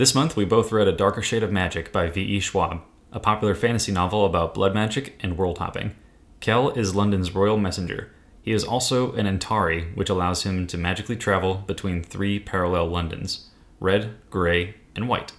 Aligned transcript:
This 0.00 0.14
month, 0.14 0.34
we 0.34 0.46
both 0.46 0.72
read 0.72 0.88
A 0.88 0.92
Darker 0.92 1.20
Shade 1.20 1.42
of 1.42 1.52
Magic 1.52 1.92
by 1.92 2.08
V.E. 2.08 2.40
Schwab, 2.40 2.80
a 3.12 3.20
popular 3.20 3.54
fantasy 3.54 3.92
novel 3.92 4.24
about 4.24 4.54
blood 4.54 4.72
magic 4.72 5.14
and 5.20 5.36
world 5.36 5.58
hopping. 5.58 5.94
Kell 6.40 6.70
is 6.70 6.94
London's 6.94 7.34
royal 7.34 7.58
messenger. 7.58 8.10
He 8.40 8.52
is 8.52 8.64
also 8.64 9.12
an 9.12 9.26
Antari, 9.26 9.94
which 9.94 10.08
allows 10.08 10.44
him 10.44 10.66
to 10.68 10.78
magically 10.78 11.16
travel 11.16 11.56
between 11.66 12.02
three 12.02 12.38
parallel 12.38 12.86
Londons 12.86 13.50
red, 13.78 14.14
gray, 14.30 14.74
and 14.96 15.06
white. 15.06 15.32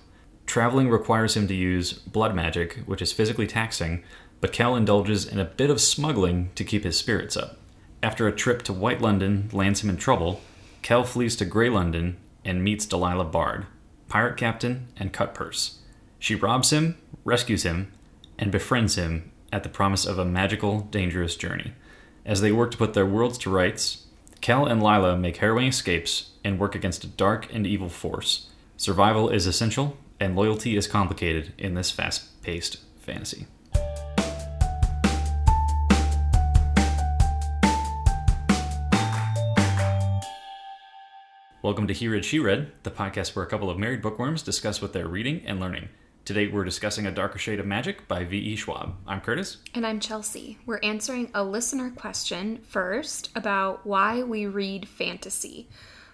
Traveling 0.46 0.92
requires 0.92 1.36
him 1.36 1.48
to 1.48 1.56
use 1.56 1.94
blood 1.94 2.36
magic, 2.36 2.84
which 2.86 3.02
is 3.02 3.12
physically 3.12 3.48
taxing, 3.48 4.04
but 4.42 4.54
Kell 4.54 4.76
indulges 4.76 5.26
in 5.26 5.40
a 5.40 5.46
bit 5.46 5.72
of 5.72 5.82
smuggling 5.82 6.52
to 6.54 6.64
keep 6.64 6.84
his 6.84 7.00
spirits 7.00 7.36
up. 7.36 7.58
After 8.04 8.28
a 8.28 8.32
trip 8.32 8.62
to 8.66 8.74
White 8.74 9.02
London 9.02 9.50
lands 9.52 9.84
him 9.84 9.90
in 9.90 9.98
trouble, 9.98 10.40
Kell 10.84 11.04
flees 11.04 11.36
to 11.38 11.46
Grey 11.46 11.70
London 11.72 12.18
and 12.46 12.64
meets 12.64 12.86
Delilah 12.86 13.26
Bard, 13.26 13.66
pirate 14.12 14.36
captain 14.36 14.88
and 14.98 15.14
cut 15.14 15.34
purse. 15.34 15.80
She 16.20 16.36
robs 16.36 16.72
him, 16.72 16.98
rescues 17.24 17.64
him, 17.64 17.94
and 18.38 18.52
befriends 18.52 18.96
him 18.96 19.32
at 19.54 19.64
the 19.64 19.70
promise 19.70 20.06
of 20.06 20.20
a 20.20 20.26
magical, 20.26 20.82
dangerous 20.82 21.38
journey. 21.38 21.74
As 22.26 22.42
they 22.42 22.52
work 22.52 22.72
to 22.72 22.78
put 22.78 22.94
their 22.94 23.06
worlds 23.06 23.38
to 23.40 23.50
rights, 23.50 24.06
Kell 24.42 24.66
and 24.66 24.84
Lila 24.84 25.16
make 25.18 25.38
harrowing 25.38 25.68
escapes 25.68 26.32
and 26.44 26.60
work 26.60 26.76
against 26.76 27.06
a 27.06 27.08
dark 27.08 27.48
and 27.54 27.66
evil 27.66 27.88
force. 27.88 28.48
Survival 28.76 29.30
is 29.30 29.48
essential, 29.48 29.96
and 30.20 30.36
loyalty 30.36 30.76
is 30.76 30.88
complicated 30.88 31.54
in 31.58 31.76
this 31.76 31.90
fast 31.90 32.42
paced 32.44 32.78
fantasy. 33.00 33.48
Welcome 41.64 41.86
to 41.90 41.94
He 41.94 42.08
Read, 42.08 42.26
She 42.26 42.40
Read, 42.40 42.72
the 42.82 42.90
podcast 42.90 43.36
where 43.36 43.46
a 43.46 43.48
couple 43.48 43.70
of 43.70 43.78
married 43.78 44.02
bookworms 44.02 44.42
discuss 44.42 44.82
what 44.82 44.94
they're 44.94 45.08
reading 45.08 45.44
and 45.46 45.60
learning. 45.60 45.90
Today 46.26 46.48
we're 46.48 46.64
discussing 46.64 47.06
A 47.06 47.12
Darker 47.12 47.38
Shade 47.38 47.60
of 47.60 47.68
Magic 47.68 48.08
by 48.08 48.24
V.E. 48.24 48.56
Schwab. 48.56 48.96
I'm 49.06 49.22
Curtis. 49.22 49.58
And 49.76 49.86
I'm 49.86 50.00
Chelsea. 50.00 50.58
We're 50.66 50.80
answering 50.82 51.30
a 51.36 51.44
listener 51.44 51.92
question 51.92 52.64
first 52.64 53.30
about 53.36 53.86
why 53.86 54.24
we 54.24 54.48
read 54.48 54.90
fantasy. 54.90 55.70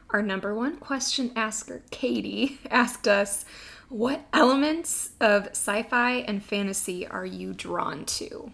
Our 0.09 0.21
number 0.21 0.53
one 0.53 0.79
question 0.79 1.31
asker, 1.33 1.81
Katie, 1.91 2.59
asked 2.69 3.07
us, 3.07 3.45
What 3.87 4.25
elements 4.33 5.11
of 5.21 5.47
sci 5.51 5.83
fi 5.83 6.15
and 6.15 6.43
fantasy 6.43 7.07
are 7.07 7.25
you 7.25 7.53
drawn 7.53 8.03
to? 8.03 8.51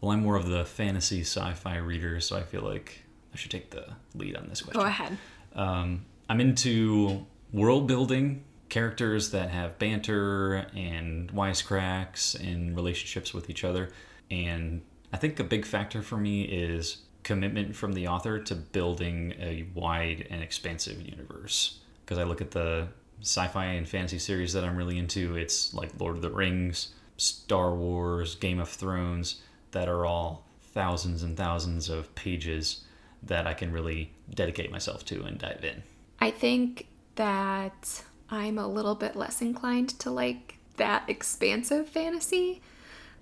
Well, 0.00 0.10
I'm 0.10 0.24
more 0.24 0.34
of 0.34 0.48
the 0.48 0.64
fantasy 0.64 1.20
sci 1.20 1.52
fi 1.54 1.76
reader, 1.76 2.18
so 2.18 2.36
I 2.36 2.42
feel 2.42 2.62
like 2.62 3.04
I 3.32 3.36
should 3.36 3.52
take 3.52 3.70
the 3.70 3.86
lead 4.16 4.36
on 4.36 4.48
this 4.48 4.60
question. 4.60 4.80
Go 4.80 4.88
ahead. 4.88 5.18
Um, 5.54 6.06
I'm 6.32 6.40
into 6.40 7.26
world 7.52 7.86
building, 7.86 8.44
characters 8.70 9.32
that 9.32 9.50
have 9.50 9.78
banter 9.78 10.66
and 10.74 11.30
wisecracks 11.30 12.40
and 12.40 12.74
relationships 12.74 13.34
with 13.34 13.50
each 13.50 13.64
other. 13.64 13.90
And 14.30 14.80
I 15.12 15.18
think 15.18 15.38
a 15.38 15.44
big 15.44 15.66
factor 15.66 16.00
for 16.00 16.16
me 16.16 16.44
is 16.44 17.02
commitment 17.22 17.76
from 17.76 17.92
the 17.92 18.08
author 18.08 18.38
to 18.44 18.54
building 18.54 19.34
a 19.38 19.66
wide 19.74 20.26
and 20.30 20.42
expansive 20.42 21.02
universe. 21.02 21.80
Because 22.02 22.16
I 22.16 22.22
look 22.22 22.40
at 22.40 22.52
the 22.52 22.88
sci 23.20 23.46
fi 23.48 23.66
and 23.66 23.86
fantasy 23.86 24.18
series 24.18 24.54
that 24.54 24.64
I'm 24.64 24.74
really 24.78 24.96
into, 24.96 25.36
it's 25.36 25.74
like 25.74 25.90
Lord 26.00 26.16
of 26.16 26.22
the 26.22 26.30
Rings, 26.30 26.94
Star 27.18 27.74
Wars, 27.74 28.36
Game 28.36 28.58
of 28.58 28.70
Thrones, 28.70 29.42
that 29.72 29.86
are 29.86 30.06
all 30.06 30.46
thousands 30.62 31.22
and 31.22 31.36
thousands 31.36 31.90
of 31.90 32.14
pages 32.14 32.84
that 33.22 33.46
I 33.46 33.52
can 33.52 33.70
really 33.70 34.12
dedicate 34.32 34.72
myself 34.72 35.04
to 35.04 35.24
and 35.24 35.36
dive 35.36 35.62
in. 35.62 35.82
I 36.22 36.30
think 36.30 36.86
that 37.16 38.04
I'm 38.30 38.56
a 38.56 38.68
little 38.68 38.94
bit 38.94 39.16
less 39.16 39.42
inclined 39.42 39.88
to 39.98 40.08
like 40.12 40.56
that 40.76 41.02
expansive 41.08 41.88
fantasy. 41.88 42.62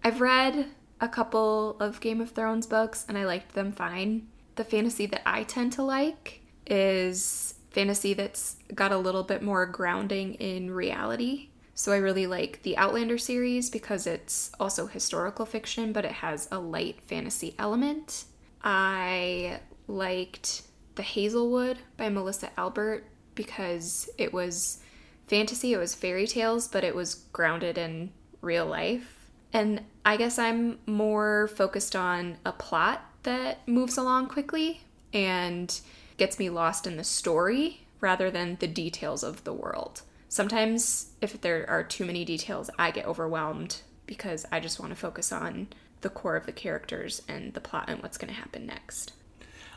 I've 0.04 0.20
read 0.20 0.66
a 1.00 1.08
couple 1.08 1.78
of 1.80 2.00
Game 2.00 2.20
of 2.20 2.32
Thrones 2.32 2.66
books 2.66 3.06
and 3.08 3.16
I 3.16 3.24
liked 3.24 3.54
them 3.54 3.72
fine. 3.72 4.28
The 4.56 4.64
fantasy 4.64 5.06
that 5.06 5.22
I 5.24 5.44
tend 5.44 5.72
to 5.72 5.82
like 5.82 6.42
is 6.66 7.54
fantasy 7.70 8.12
that's 8.12 8.56
got 8.74 8.92
a 8.92 8.98
little 8.98 9.22
bit 9.22 9.40
more 9.40 9.64
grounding 9.64 10.34
in 10.34 10.70
reality. 10.70 11.48
So 11.74 11.92
I 11.92 11.96
really 11.96 12.26
like 12.26 12.62
the 12.64 12.76
Outlander 12.76 13.16
series 13.16 13.70
because 13.70 14.06
it's 14.06 14.52
also 14.60 14.86
historical 14.86 15.46
fiction, 15.46 15.94
but 15.94 16.04
it 16.04 16.12
has 16.12 16.48
a 16.52 16.58
light 16.58 17.00
fantasy 17.00 17.54
element. 17.58 18.26
I 18.62 19.60
liked 19.88 20.64
The 21.00 21.04
Hazel 21.04 21.48
Wood 21.48 21.78
by 21.96 22.10
Melissa 22.10 22.50
Albert 22.58 23.06
because 23.34 24.10
it 24.18 24.34
was 24.34 24.80
fantasy, 25.28 25.72
it 25.72 25.78
was 25.78 25.94
fairy 25.94 26.26
tales, 26.26 26.68
but 26.68 26.84
it 26.84 26.94
was 26.94 27.24
grounded 27.32 27.78
in 27.78 28.10
real 28.42 28.66
life. 28.66 29.30
And 29.50 29.80
I 30.04 30.18
guess 30.18 30.38
I'm 30.38 30.78
more 30.84 31.48
focused 31.56 31.96
on 31.96 32.36
a 32.44 32.52
plot 32.52 33.02
that 33.22 33.66
moves 33.66 33.96
along 33.96 34.26
quickly 34.26 34.82
and 35.14 35.80
gets 36.18 36.38
me 36.38 36.50
lost 36.50 36.86
in 36.86 36.98
the 36.98 37.04
story 37.04 37.80
rather 38.02 38.30
than 38.30 38.58
the 38.60 38.68
details 38.68 39.22
of 39.22 39.44
the 39.44 39.54
world. 39.54 40.02
Sometimes, 40.28 41.12
if 41.22 41.40
there 41.40 41.64
are 41.70 41.82
too 41.82 42.04
many 42.04 42.26
details, 42.26 42.68
I 42.78 42.90
get 42.90 43.06
overwhelmed 43.06 43.80
because 44.04 44.44
I 44.52 44.60
just 44.60 44.78
want 44.78 44.92
to 44.92 45.00
focus 45.00 45.32
on 45.32 45.68
the 46.02 46.10
core 46.10 46.36
of 46.36 46.44
the 46.44 46.52
characters 46.52 47.22
and 47.26 47.54
the 47.54 47.60
plot 47.62 47.86
and 47.88 48.02
what's 48.02 48.18
going 48.18 48.34
to 48.34 48.38
happen 48.38 48.66
next. 48.66 49.14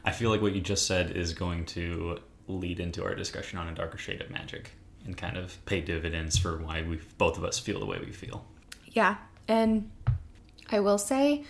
I 0.06 0.12
feel 0.12 0.30
like 0.30 0.42
what 0.42 0.54
you 0.54 0.62
just 0.62 0.86
said 0.86 1.12
is 1.12 1.34
going 1.34 1.66
to 1.68 2.20
lead 2.48 2.80
into 2.80 3.04
our 3.04 3.16
discussion 3.16 3.58
on 3.58 3.68
a 3.68 3.74
darker 3.74 3.98
shade 3.98 4.22
of 4.22 4.30
magic 4.30 4.72
and 5.06 5.16
kind 5.18 5.38
of 5.38 5.64
pay 5.66 5.82
dividends 5.82 6.38
for 6.38 6.58
why 6.58 6.82
we 6.82 7.00
both 7.18 7.38
of 7.38 7.44
us 7.44 7.60
feel 7.60 7.80
the 7.80 7.86
way 7.86 8.00
we 8.00 8.12
feel. 8.12 8.46
Yeah, 8.88 9.16
and 9.48 9.90
I 10.72 10.80
will 10.82 10.98
say 10.98 11.44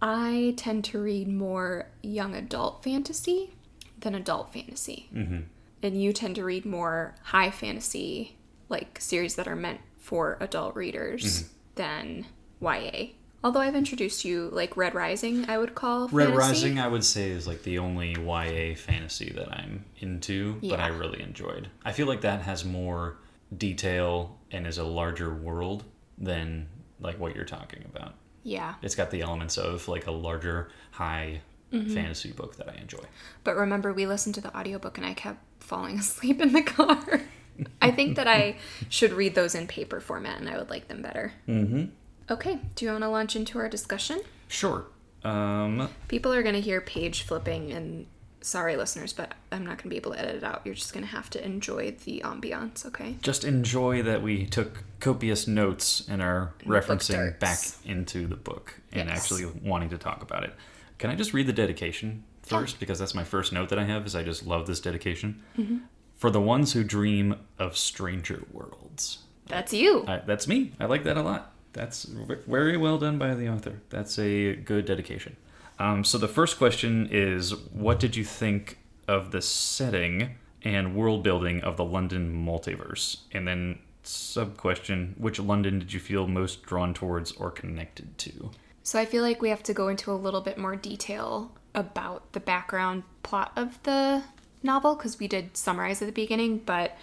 I 0.00 0.54
tend 0.56 0.84
to 0.86 1.00
read 1.00 1.28
more 1.28 1.88
young 2.02 2.34
adult 2.34 2.84
fantasy 2.84 3.54
than 4.00 4.14
adult 4.14 4.52
fantasy. 4.52 5.08
Mm-hmm. 5.14 5.40
And 5.82 6.02
you 6.02 6.12
tend 6.12 6.36
to 6.36 6.44
read 6.44 6.64
more 6.64 7.14
high 7.22 7.50
fantasy, 7.50 8.36
like 8.68 9.00
series 9.00 9.34
that 9.36 9.46
are 9.48 9.56
meant 9.56 9.80
for 9.98 10.36
adult 10.40 10.74
readers 10.76 11.42
Mm-hmm. 11.42 11.52
than 11.74 12.26
YA. 12.60 13.06
Although 13.44 13.60
I've 13.60 13.76
introduced 13.76 14.24
you, 14.24 14.48
like 14.52 14.76
Red 14.76 14.94
Rising, 14.94 15.48
I 15.48 15.58
would 15.58 15.74
call 15.74 16.08
Red 16.08 16.28
fantasy. 16.28 16.38
Rising, 16.38 16.78
I 16.80 16.88
would 16.88 17.04
say, 17.04 17.30
is 17.30 17.46
like 17.46 17.62
the 17.62 17.78
only 17.78 18.12
YA 18.12 18.74
fantasy 18.74 19.30
that 19.36 19.52
I'm 19.52 19.84
into, 19.98 20.54
but 20.62 20.80
I 20.80 20.88
really 20.88 21.22
enjoyed. 21.22 21.68
I 21.84 21.92
feel 21.92 22.06
like 22.08 22.22
that 22.22 22.42
has 22.42 22.64
more 22.64 23.18
detail 23.56 24.36
and 24.50 24.66
is 24.66 24.78
a 24.78 24.84
larger 24.84 25.32
world 25.32 25.84
than 26.18 26.68
like 27.00 27.18
what 27.20 27.34
you're 27.36 27.44
talking 27.44 27.84
about. 27.94 28.14
Yeah, 28.42 28.74
It's 28.82 28.94
got 28.94 29.10
the 29.10 29.20
elements 29.20 29.56
of 29.58 29.86
like 29.88 30.06
a 30.06 30.12
larger, 30.12 30.70
high 30.92 31.42
Mm-hmm. 31.70 31.92
fantasy 31.92 32.32
book 32.32 32.56
that 32.56 32.66
I 32.70 32.80
enjoy. 32.80 33.04
but 33.44 33.54
remember, 33.54 33.92
we 33.92 34.06
listened 34.06 34.34
to 34.36 34.40
the 34.40 34.56
audiobook 34.56 34.96
and 34.96 35.06
I 35.06 35.12
kept 35.12 35.38
falling 35.62 35.98
asleep 35.98 36.40
in 36.40 36.54
the 36.54 36.62
car. 36.62 37.20
I 37.82 37.90
think 37.90 38.16
that 38.16 38.26
I 38.26 38.56
should 38.88 39.12
read 39.12 39.34
those 39.34 39.54
in 39.54 39.66
paper 39.66 40.00
format 40.00 40.40
and 40.40 40.48
I 40.48 40.56
would 40.56 40.70
like 40.70 40.88
them 40.88 41.02
better. 41.02 41.34
Mm-hmm. 41.46 41.84
Okay, 42.30 42.58
do 42.74 42.84
you 42.84 42.90
want 42.90 43.02
to 43.04 43.08
launch 43.08 43.36
into 43.36 43.58
our 43.58 43.68
discussion? 43.68 44.20
Sure. 44.48 44.86
Um, 45.24 45.88
People 46.08 46.32
are 46.32 46.42
going 46.42 46.54
to 46.54 46.60
hear 46.60 46.80
page 46.80 47.22
flipping, 47.22 47.72
and 47.72 48.06
sorry, 48.40 48.76
listeners, 48.76 49.12
but 49.12 49.32
I'm 49.50 49.64
not 49.64 49.78
going 49.78 49.84
to 49.84 49.88
be 49.88 49.96
able 49.96 50.12
to 50.12 50.18
edit 50.20 50.36
it 50.36 50.44
out. 50.44 50.62
You're 50.64 50.74
just 50.74 50.92
going 50.92 51.04
to 51.04 51.10
have 51.10 51.30
to 51.30 51.44
enjoy 51.44 51.92
the 52.04 52.20
ambiance, 52.24 52.84
okay? 52.86 53.16
just 53.22 53.44
enjoy 53.44 54.02
that 54.02 54.22
we 54.22 54.46
took 54.46 54.84
copious 55.00 55.46
notes 55.48 56.06
and 56.08 56.20
are 56.22 56.52
referencing 56.66 57.38
back 57.38 57.58
into 57.84 58.26
the 58.26 58.36
book 58.36 58.74
and 58.92 59.08
Yes. 59.08 59.18
actually 59.18 59.46
wanting 59.62 59.88
to 59.90 59.98
talk 59.98 60.22
about 60.22 60.44
it. 60.44 60.54
Can 60.98 61.10
I 61.10 61.14
just 61.14 61.32
read 61.32 61.46
the 61.46 61.52
dedication 61.52 62.24
first? 62.42 62.78
Because 62.80 62.98
that's 62.98 63.14
my 63.14 63.24
first 63.24 63.52
note 63.52 63.68
that 63.70 63.78
I 63.78 63.84
have 63.84 64.04
is 64.06 64.14
I 64.16 64.22
just 64.22 64.46
love 64.46 64.66
this 64.66 64.80
dedication. 64.80 65.42
Mm-hmm. 65.56 65.78
For 66.16 66.30
the 66.30 66.40
ones 66.40 66.72
who 66.72 66.82
dream 66.82 67.36
of 67.58 67.76
stranger 67.76 68.42
worlds. 68.52 69.18
That's 69.46 69.72
you. 69.72 70.04
I, 70.08 70.18
that's 70.26 70.48
me. 70.48 70.72
I 70.80 70.86
like 70.86 71.04
that 71.04 71.16
a 71.16 71.22
lot. 71.22 71.52
That's 71.72 72.04
very 72.04 72.76
well 72.76 72.98
done 72.98 73.18
by 73.18 73.34
the 73.34 73.48
author. 73.48 73.80
That's 73.90 74.18
a 74.18 74.56
good 74.56 74.86
dedication. 74.86 75.36
Um, 75.78 76.02
so 76.04 76.18
the 76.18 76.28
first 76.28 76.58
question 76.58 77.08
is, 77.10 77.54
what 77.72 78.00
did 78.00 78.16
you 78.16 78.24
think 78.24 78.78
of 79.06 79.30
the 79.30 79.40
setting 79.40 80.36
and 80.62 80.94
world 80.94 81.22
building 81.22 81.62
of 81.62 81.76
the 81.76 81.84
London 81.84 82.44
multiverse? 82.44 83.18
And 83.32 83.46
then 83.46 83.78
sub 84.02 84.56
question, 84.56 85.14
which 85.18 85.38
London 85.38 85.78
did 85.78 85.92
you 85.92 86.00
feel 86.00 86.26
most 86.26 86.62
drawn 86.62 86.94
towards 86.94 87.32
or 87.32 87.50
connected 87.50 88.18
to? 88.18 88.50
So 88.82 88.98
I 88.98 89.04
feel 89.04 89.22
like 89.22 89.42
we 89.42 89.50
have 89.50 89.62
to 89.64 89.74
go 89.74 89.88
into 89.88 90.10
a 90.10 90.14
little 90.14 90.40
bit 90.40 90.58
more 90.58 90.74
detail 90.74 91.52
about 91.74 92.32
the 92.32 92.40
background 92.40 93.04
plot 93.22 93.52
of 93.54 93.80
the 93.82 94.22
novel 94.62 94.96
because 94.96 95.18
we 95.18 95.28
did 95.28 95.56
summarize 95.56 96.00
at 96.02 96.06
the 96.06 96.12
beginning, 96.12 96.58
but 96.58 96.96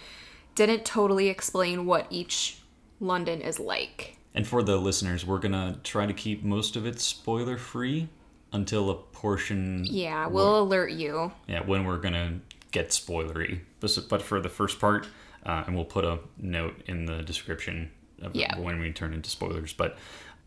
didn't 0.54 0.84
totally 0.84 1.28
explain 1.28 1.86
what 1.86 2.06
each 2.10 2.58
London 3.00 3.40
is 3.40 3.60
like. 3.60 4.15
And 4.36 4.46
for 4.46 4.62
the 4.62 4.76
listeners, 4.76 5.24
we're 5.26 5.38
gonna 5.38 5.78
try 5.82 6.06
to 6.06 6.12
keep 6.12 6.44
most 6.44 6.76
of 6.76 6.86
it 6.86 7.00
spoiler 7.00 7.56
free 7.58 8.08
until 8.52 8.90
a 8.90 8.94
portion. 8.94 9.84
Yeah, 9.84 10.26
we'll 10.28 10.60
alert 10.60 10.92
you. 10.92 11.32
yeah, 11.48 11.60
when 11.64 11.84
we're 11.84 11.98
gonna 11.98 12.40
get 12.70 12.90
spoilery. 12.90 13.60
But, 13.80 13.98
but 14.08 14.22
for 14.22 14.40
the 14.40 14.48
first 14.50 14.78
part, 14.78 15.08
uh, 15.44 15.64
and 15.66 15.74
we'll 15.74 15.84
put 15.86 16.04
a 16.04 16.18
note 16.38 16.82
in 16.86 17.06
the 17.06 17.22
description 17.22 17.90
of 18.20 18.34
Yeah. 18.36 18.58
when 18.58 18.78
we 18.78 18.92
turn 18.92 19.14
into 19.14 19.30
spoilers. 19.30 19.72
But 19.72 19.96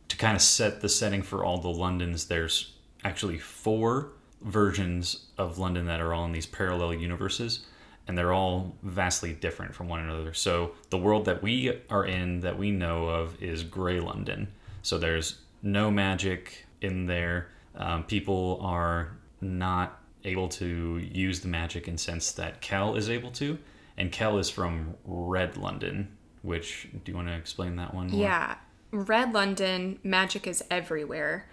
to 0.10 0.18
kind 0.18 0.36
of 0.36 0.42
set 0.42 0.82
the 0.82 0.90
setting 0.90 1.22
for 1.24 1.44
all 1.44 1.58
the 1.60 1.70
Londons, 1.70 2.26
there's 2.26 2.74
actually 3.04 3.38
four 3.40 4.12
versions 4.42 5.26
of 5.38 5.58
London 5.58 5.86
that 5.88 6.00
are 6.00 6.14
all 6.14 6.26
in 6.26 6.32
these 6.32 6.46
parallel 6.46 6.94
universes, 6.94 7.66
and 8.10 8.18
they're 8.18 8.34
all 8.34 8.76
vastly 8.82 9.34
different 9.34 9.76
from 9.76 9.88
one 9.88 10.00
another. 10.00 10.34
So 10.34 10.72
the 10.90 10.98
world 10.98 11.26
that 11.26 11.44
we 11.44 11.80
are 11.92 12.08
in, 12.08 12.40
that 12.40 12.58
we 12.58 12.72
know 12.72 13.06
of, 13.06 13.40
is 13.40 13.62
Grey 13.62 14.00
London. 14.00 14.48
So 14.82 14.98
there's 14.98 15.42
no 15.62 15.92
magic 15.92 16.66
in 16.82 17.06
there. 17.06 17.50
Um, 17.76 18.04
people 18.04 18.58
are 18.64 19.12
not 19.42 20.02
able 20.24 20.50
to 20.50 20.98
use 20.98 21.42
the 21.42 21.50
magic 21.50 21.88
in 21.88 22.00
sense 22.00 22.32
that 22.32 22.62
Kell 22.62 22.96
is 22.96 23.12
able 23.12 23.30
to, 23.34 23.60
and 23.96 24.12
Kell 24.12 24.40
is 24.40 24.50
from 24.50 24.96
Red 25.06 25.56
London. 25.56 26.08
Which 26.42 26.90
do 26.92 27.12
you 27.12 27.16
want 27.16 27.28
to 27.28 27.36
explain 27.36 27.76
that 27.76 27.94
one? 27.94 28.10
More? 28.10 28.22
Yeah. 28.22 28.56
Red 28.90 29.34
London, 29.34 30.00
magic 30.04 30.48
is 30.48 30.64
everywhere. 30.72 31.48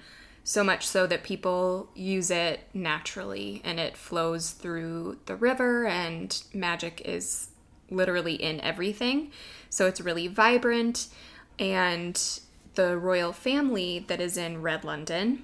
So 0.48 0.62
much 0.62 0.86
so 0.86 1.08
that 1.08 1.24
people 1.24 1.90
use 1.96 2.30
it 2.30 2.60
naturally 2.72 3.60
and 3.64 3.80
it 3.80 3.96
flows 3.96 4.52
through 4.52 5.18
the 5.26 5.34
river, 5.34 5.86
and 5.86 6.40
magic 6.54 7.02
is 7.04 7.48
literally 7.90 8.34
in 8.34 8.60
everything. 8.60 9.32
So 9.70 9.88
it's 9.88 10.00
really 10.00 10.28
vibrant. 10.28 11.08
And 11.58 12.16
the 12.76 12.96
royal 12.96 13.32
family 13.32 14.04
that 14.06 14.20
is 14.20 14.36
in 14.36 14.62
Red 14.62 14.84
London 14.84 15.42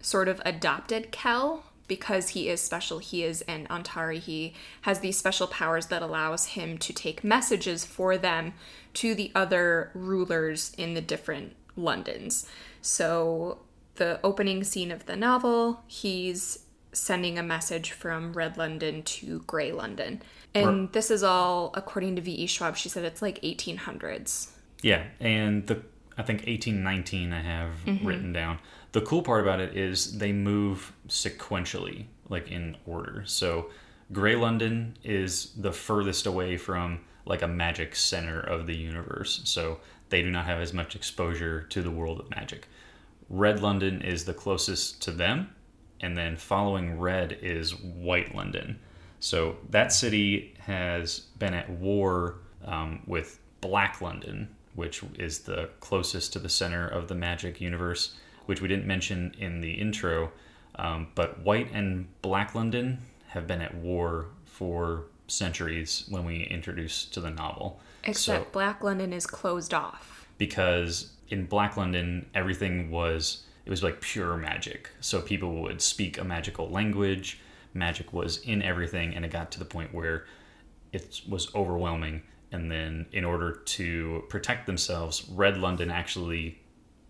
sort 0.00 0.28
of 0.28 0.40
adopted 0.46 1.12
Kell 1.12 1.64
because 1.86 2.30
he 2.30 2.48
is 2.48 2.62
special. 2.62 3.00
He 3.00 3.24
is 3.24 3.42
an 3.42 3.66
Antari. 3.68 4.18
He 4.18 4.54
has 4.80 5.00
these 5.00 5.18
special 5.18 5.46
powers 5.46 5.88
that 5.88 6.00
allows 6.00 6.46
him 6.46 6.78
to 6.78 6.94
take 6.94 7.22
messages 7.22 7.84
for 7.84 8.16
them 8.16 8.54
to 8.94 9.14
the 9.14 9.30
other 9.34 9.90
rulers 9.92 10.72
in 10.78 10.94
the 10.94 11.02
different 11.02 11.54
Londons. 11.76 12.46
So 12.80 13.58
the 13.98 14.18
opening 14.24 14.64
scene 14.64 14.90
of 14.90 15.06
the 15.06 15.14
novel, 15.14 15.82
he's 15.86 16.60
sending 16.92 17.38
a 17.38 17.42
message 17.42 17.92
from 17.92 18.32
Red 18.32 18.56
London 18.56 19.02
to 19.02 19.40
Grey 19.40 19.72
London. 19.72 20.22
And 20.54 20.90
this 20.92 21.10
is 21.10 21.22
all 21.22 21.70
according 21.74 22.16
to 22.16 22.22
V.E. 22.22 22.46
Schwab. 22.46 22.76
She 22.76 22.88
said 22.88 23.04
it's 23.04 23.22
like 23.22 23.40
1800s. 23.42 24.50
Yeah, 24.82 25.04
and 25.20 25.66
the 25.66 25.82
I 26.16 26.22
think 26.22 26.40
1819 26.40 27.32
I 27.32 27.40
have 27.40 27.70
mm-hmm. 27.86 28.06
written 28.06 28.32
down. 28.32 28.58
The 28.92 29.02
cool 29.02 29.22
part 29.22 29.42
about 29.42 29.60
it 29.60 29.76
is 29.76 30.18
they 30.18 30.32
move 30.32 30.92
sequentially, 31.08 32.06
like 32.28 32.50
in 32.50 32.76
order. 32.86 33.22
So 33.26 33.70
Grey 34.12 34.34
London 34.34 34.96
is 35.04 35.52
the 35.56 35.72
furthest 35.72 36.26
away 36.26 36.56
from 36.56 37.00
like 37.24 37.42
a 37.42 37.48
magic 37.48 37.94
center 37.94 38.40
of 38.40 38.66
the 38.66 38.74
universe. 38.74 39.42
So 39.44 39.78
they 40.08 40.22
do 40.22 40.30
not 40.30 40.46
have 40.46 40.60
as 40.60 40.72
much 40.72 40.96
exposure 40.96 41.62
to 41.62 41.82
the 41.82 41.90
world 41.90 42.18
of 42.18 42.30
magic. 42.30 42.66
Red 43.30 43.60
London 43.60 44.02
is 44.02 44.24
the 44.24 44.34
closest 44.34 45.02
to 45.02 45.10
them, 45.10 45.54
and 46.00 46.16
then 46.16 46.36
following 46.36 46.98
Red 46.98 47.38
is 47.42 47.74
White 47.78 48.34
London. 48.34 48.78
So 49.20 49.56
that 49.70 49.92
city 49.92 50.54
has 50.60 51.20
been 51.38 51.54
at 51.54 51.68
war 51.68 52.36
um, 52.64 53.02
with 53.06 53.38
Black 53.60 54.00
London, 54.00 54.48
which 54.74 55.02
is 55.18 55.40
the 55.40 55.68
closest 55.80 56.32
to 56.34 56.38
the 56.38 56.48
center 56.48 56.86
of 56.86 57.08
the 57.08 57.14
magic 57.14 57.60
universe, 57.60 58.14
which 58.46 58.60
we 58.60 58.68
didn't 58.68 58.86
mention 58.86 59.34
in 59.38 59.60
the 59.60 59.72
intro. 59.72 60.30
Um, 60.76 61.08
but 61.16 61.40
White 61.40 61.70
and 61.72 62.06
Black 62.22 62.54
London 62.54 63.00
have 63.28 63.46
been 63.46 63.60
at 63.60 63.74
war 63.74 64.26
for 64.44 65.04
centuries 65.26 66.04
when 66.08 66.24
we 66.24 66.44
introduce 66.44 67.04
to 67.06 67.20
the 67.20 67.30
novel. 67.30 67.80
Except 68.04 68.44
So- 68.46 68.50
Black 68.52 68.82
London 68.82 69.12
is 69.12 69.26
closed 69.26 69.74
off. 69.74 70.26
because 70.38 71.10
in 71.28 71.46
Black 71.46 71.76
London 71.76 72.28
everything 72.34 72.90
was 72.90 73.44
it 73.68 73.70
was 73.70 73.82
like 73.82 74.00
pure 74.00 74.36
magic. 74.36 74.90
So 75.00 75.20
people 75.20 75.60
would 75.62 75.82
speak 75.82 76.16
a 76.16 76.24
magical 76.24 76.70
language. 76.70 77.38
Magic 77.74 78.14
was 78.14 78.38
in 78.38 78.62
everything, 78.62 79.14
and 79.14 79.26
it 79.26 79.30
got 79.30 79.52
to 79.52 79.58
the 79.58 79.66
point 79.66 79.92
where 79.92 80.24
it 80.90 81.20
was 81.28 81.54
overwhelming. 81.54 82.22
And 82.50 82.70
then, 82.70 83.04
in 83.12 83.26
order 83.26 83.52
to 83.52 84.24
protect 84.30 84.66
themselves, 84.66 85.28
Red 85.30 85.58
London 85.58 85.90
actually 85.90 86.58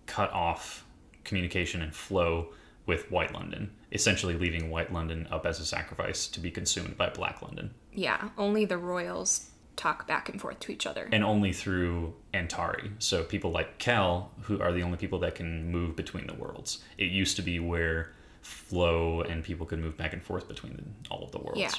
cut 0.06 0.32
off 0.32 0.84
communication 1.22 1.80
and 1.80 1.94
flow 1.94 2.48
with 2.86 3.08
White 3.08 3.32
London, 3.32 3.70
essentially 3.92 4.34
leaving 4.34 4.68
White 4.68 4.92
London 4.92 5.28
up 5.30 5.46
as 5.46 5.60
a 5.60 5.64
sacrifice 5.64 6.26
to 6.26 6.40
be 6.40 6.50
consumed 6.50 6.96
by 6.96 7.08
Black 7.10 7.40
London, 7.40 7.72
Yeah, 7.92 8.30
only 8.36 8.64
the 8.64 8.78
royals 8.78 9.50
talk 9.78 10.06
back 10.06 10.28
and 10.28 10.40
forth 10.40 10.60
to 10.60 10.72
each 10.72 10.86
other. 10.86 11.08
and 11.12 11.24
only 11.24 11.52
through 11.52 12.12
Antari. 12.34 12.90
So 12.98 13.22
people 13.22 13.50
like 13.50 13.78
Kell, 13.78 14.30
who 14.42 14.60
are 14.60 14.72
the 14.72 14.82
only 14.82 14.98
people 14.98 15.18
that 15.20 15.34
can 15.34 15.70
move 15.70 15.96
between 15.96 16.26
the 16.26 16.34
worlds. 16.34 16.82
It 16.98 17.10
used 17.10 17.36
to 17.36 17.42
be 17.42 17.58
where 17.58 18.12
flow 18.42 19.22
and 19.22 19.42
people 19.42 19.64
could 19.66 19.78
move 19.78 19.96
back 19.96 20.12
and 20.12 20.22
forth 20.22 20.48
between 20.48 20.94
all 21.10 21.24
of 21.24 21.32
the 21.32 21.38
worlds. 21.38 21.60
Yeah. 21.60 21.72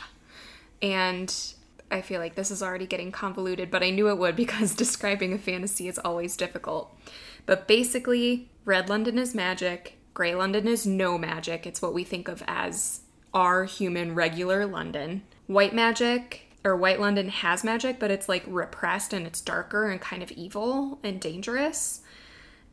And 0.82 1.36
I 1.92 2.02
feel 2.02 2.20
like 2.20 2.36
this 2.36 2.52
is 2.52 2.64
already 2.64 2.88
getting 2.88 3.12
convoluted, 3.12 3.70
but 3.70 3.84
I 3.84 3.90
knew 3.90 4.10
it 4.10 4.18
would 4.18 4.36
because 4.44 4.74
describing 4.74 5.34
a 5.34 5.38
fantasy 5.38 5.88
is 5.88 6.00
always 6.00 6.36
difficult. 6.38 6.96
But 7.46 7.68
basically, 7.68 8.50
Red 8.66 8.90
London 8.90 9.18
is 9.18 9.36
magic, 9.36 9.98
Grey 10.14 10.36
London 10.36 10.68
is 10.68 10.86
no 10.86 11.18
magic. 11.18 11.66
It's 11.66 11.82
what 11.82 11.94
we 11.94 12.04
think 12.04 12.28
of 12.28 12.44
as 12.46 13.02
our 13.34 13.64
human 13.64 14.16
regular 14.16 14.66
London. 14.66 15.24
White 15.48 15.74
magic 15.74 16.49
or 16.64 16.76
White 16.76 17.00
London 17.00 17.30
has 17.30 17.64
magic, 17.64 18.00
but 18.00 18.12
it's 18.12 18.28
like 18.28 18.44
repressed 18.48 19.14
and 19.14 19.26
it's 19.26 19.42
darker 19.42 19.90
and 19.90 20.02
kind 20.02 20.22
of 20.22 20.32
evil 20.32 21.00
and 21.04 21.20
dangerous. 21.20 22.02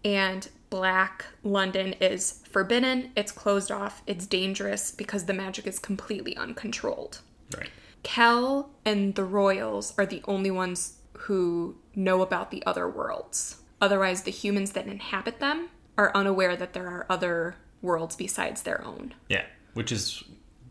And 0.05 0.49
Black 0.71 1.25
London 1.43 1.95
is 1.95 2.43
forbidden, 2.51 3.11
it's 3.17 3.33
closed 3.33 3.71
off, 3.71 4.03
it's 4.07 4.27
dangerous 4.27 4.91
because 4.91 5.25
the 5.25 5.33
magic 5.33 5.67
is 5.67 5.79
completely 5.79 6.37
uncontrolled. 6.37 7.21
Right. 7.57 7.71
Kell 8.03 8.71
and 8.85 9.15
the 9.15 9.25
royals 9.25 9.95
are 9.99 10.07
the 10.07 10.23
only 10.27 10.51
ones 10.51 10.99
who 11.13 11.77
know 11.95 12.23
about 12.23 12.51
the 12.51 12.65
other 12.67 12.89
worlds. 12.89 13.63
Otherwise, 13.81 14.23
the 14.23 14.31
humans 14.31 14.73
that 14.73 14.87
inhabit 14.87 15.41
them 15.41 15.69
are 15.99 16.15
unaware 16.15 16.57
that 16.57 16.73
there 16.73 16.89
are 16.89 17.07
other 17.09 17.57
worlds 17.83 18.17
besides 18.17 18.63
their 18.63 18.85
own. 18.85 19.15
Yeah, 19.29 19.45
which 19.75 19.93
is 19.93 20.25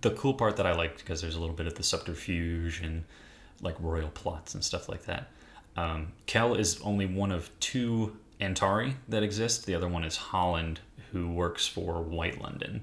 the 0.06 0.12
cool 0.12 0.36
part 0.36 0.58
that 0.58 0.68
I 0.68 0.74
liked 0.76 1.00
because 1.00 1.20
there's 1.20 1.36
a 1.36 1.40
little 1.40 1.56
bit 1.56 1.66
of 1.66 1.74
the 1.74 1.82
subterfuge 1.82 2.80
and 2.82 3.04
like 3.64 3.76
royal 3.80 4.10
plots 4.10 4.54
and 4.54 4.64
stuff 4.64 4.88
like 4.88 5.06
that. 5.06 5.32
Um, 5.76 6.12
Kell 6.28 6.54
is 6.54 6.80
only 6.82 7.08
one 7.08 7.32
of 7.32 7.50
two 7.60 8.16
Antari 8.40 8.94
that 9.10 9.24
exist. 9.24 9.66
The 9.66 9.74
other 9.74 9.88
one 9.88 10.04
is 10.04 10.16
Holland, 10.16 10.80
who 11.12 11.32
works 11.32 11.68
for 11.68 12.04
White 12.04 12.40
London, 12.40 12.82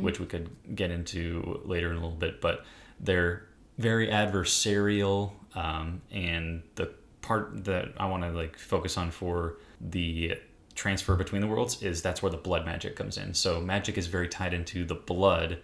which 0.00 0.18
we 0.18 0.24
could 0.24 0.48
get 0.74 0.90
into 0.90 1.60
later 1.66 1.90
in 1.90 1.96
a 1.96 2.00
little 2.00 2.16
bit. 2.16 2.40
But 2.40 2.64
they're 2.98 3.44
very 3.76 4.08
adversarial, 4.08 5.32
um, 5.54 6.00
and 6.10 6.62
the 6.76 6.92
part 7.20 7.64
that 7.64 7.92
I 7.98 8.06
want 8.06 8.22
to 8.22 8.30
like 8.30 8.56
focus 8.56 8.96
on 8.96 9.10
for 9.10 9.56
the 9.82 10.38
transfer 10.74 11.14
between 11.14 11.42
the 11.42 11.48
worlds 11.48 11.82
is 11.82 12.00
that's 12.00 12.22
where 12.22 12.30
the 12.30 12.38
blood 12.38 12.64
magic 12.64 12.96
comes 12.96 13.18
in. 13.18 13.34
So 13.34 13.60
magic 13.60 13.98
is 13.98 14.06
very 14.06 14.28
tied 14.28 14.54
into 14.54 14.86
the 14.86 14.94
blood, 14.94 15.58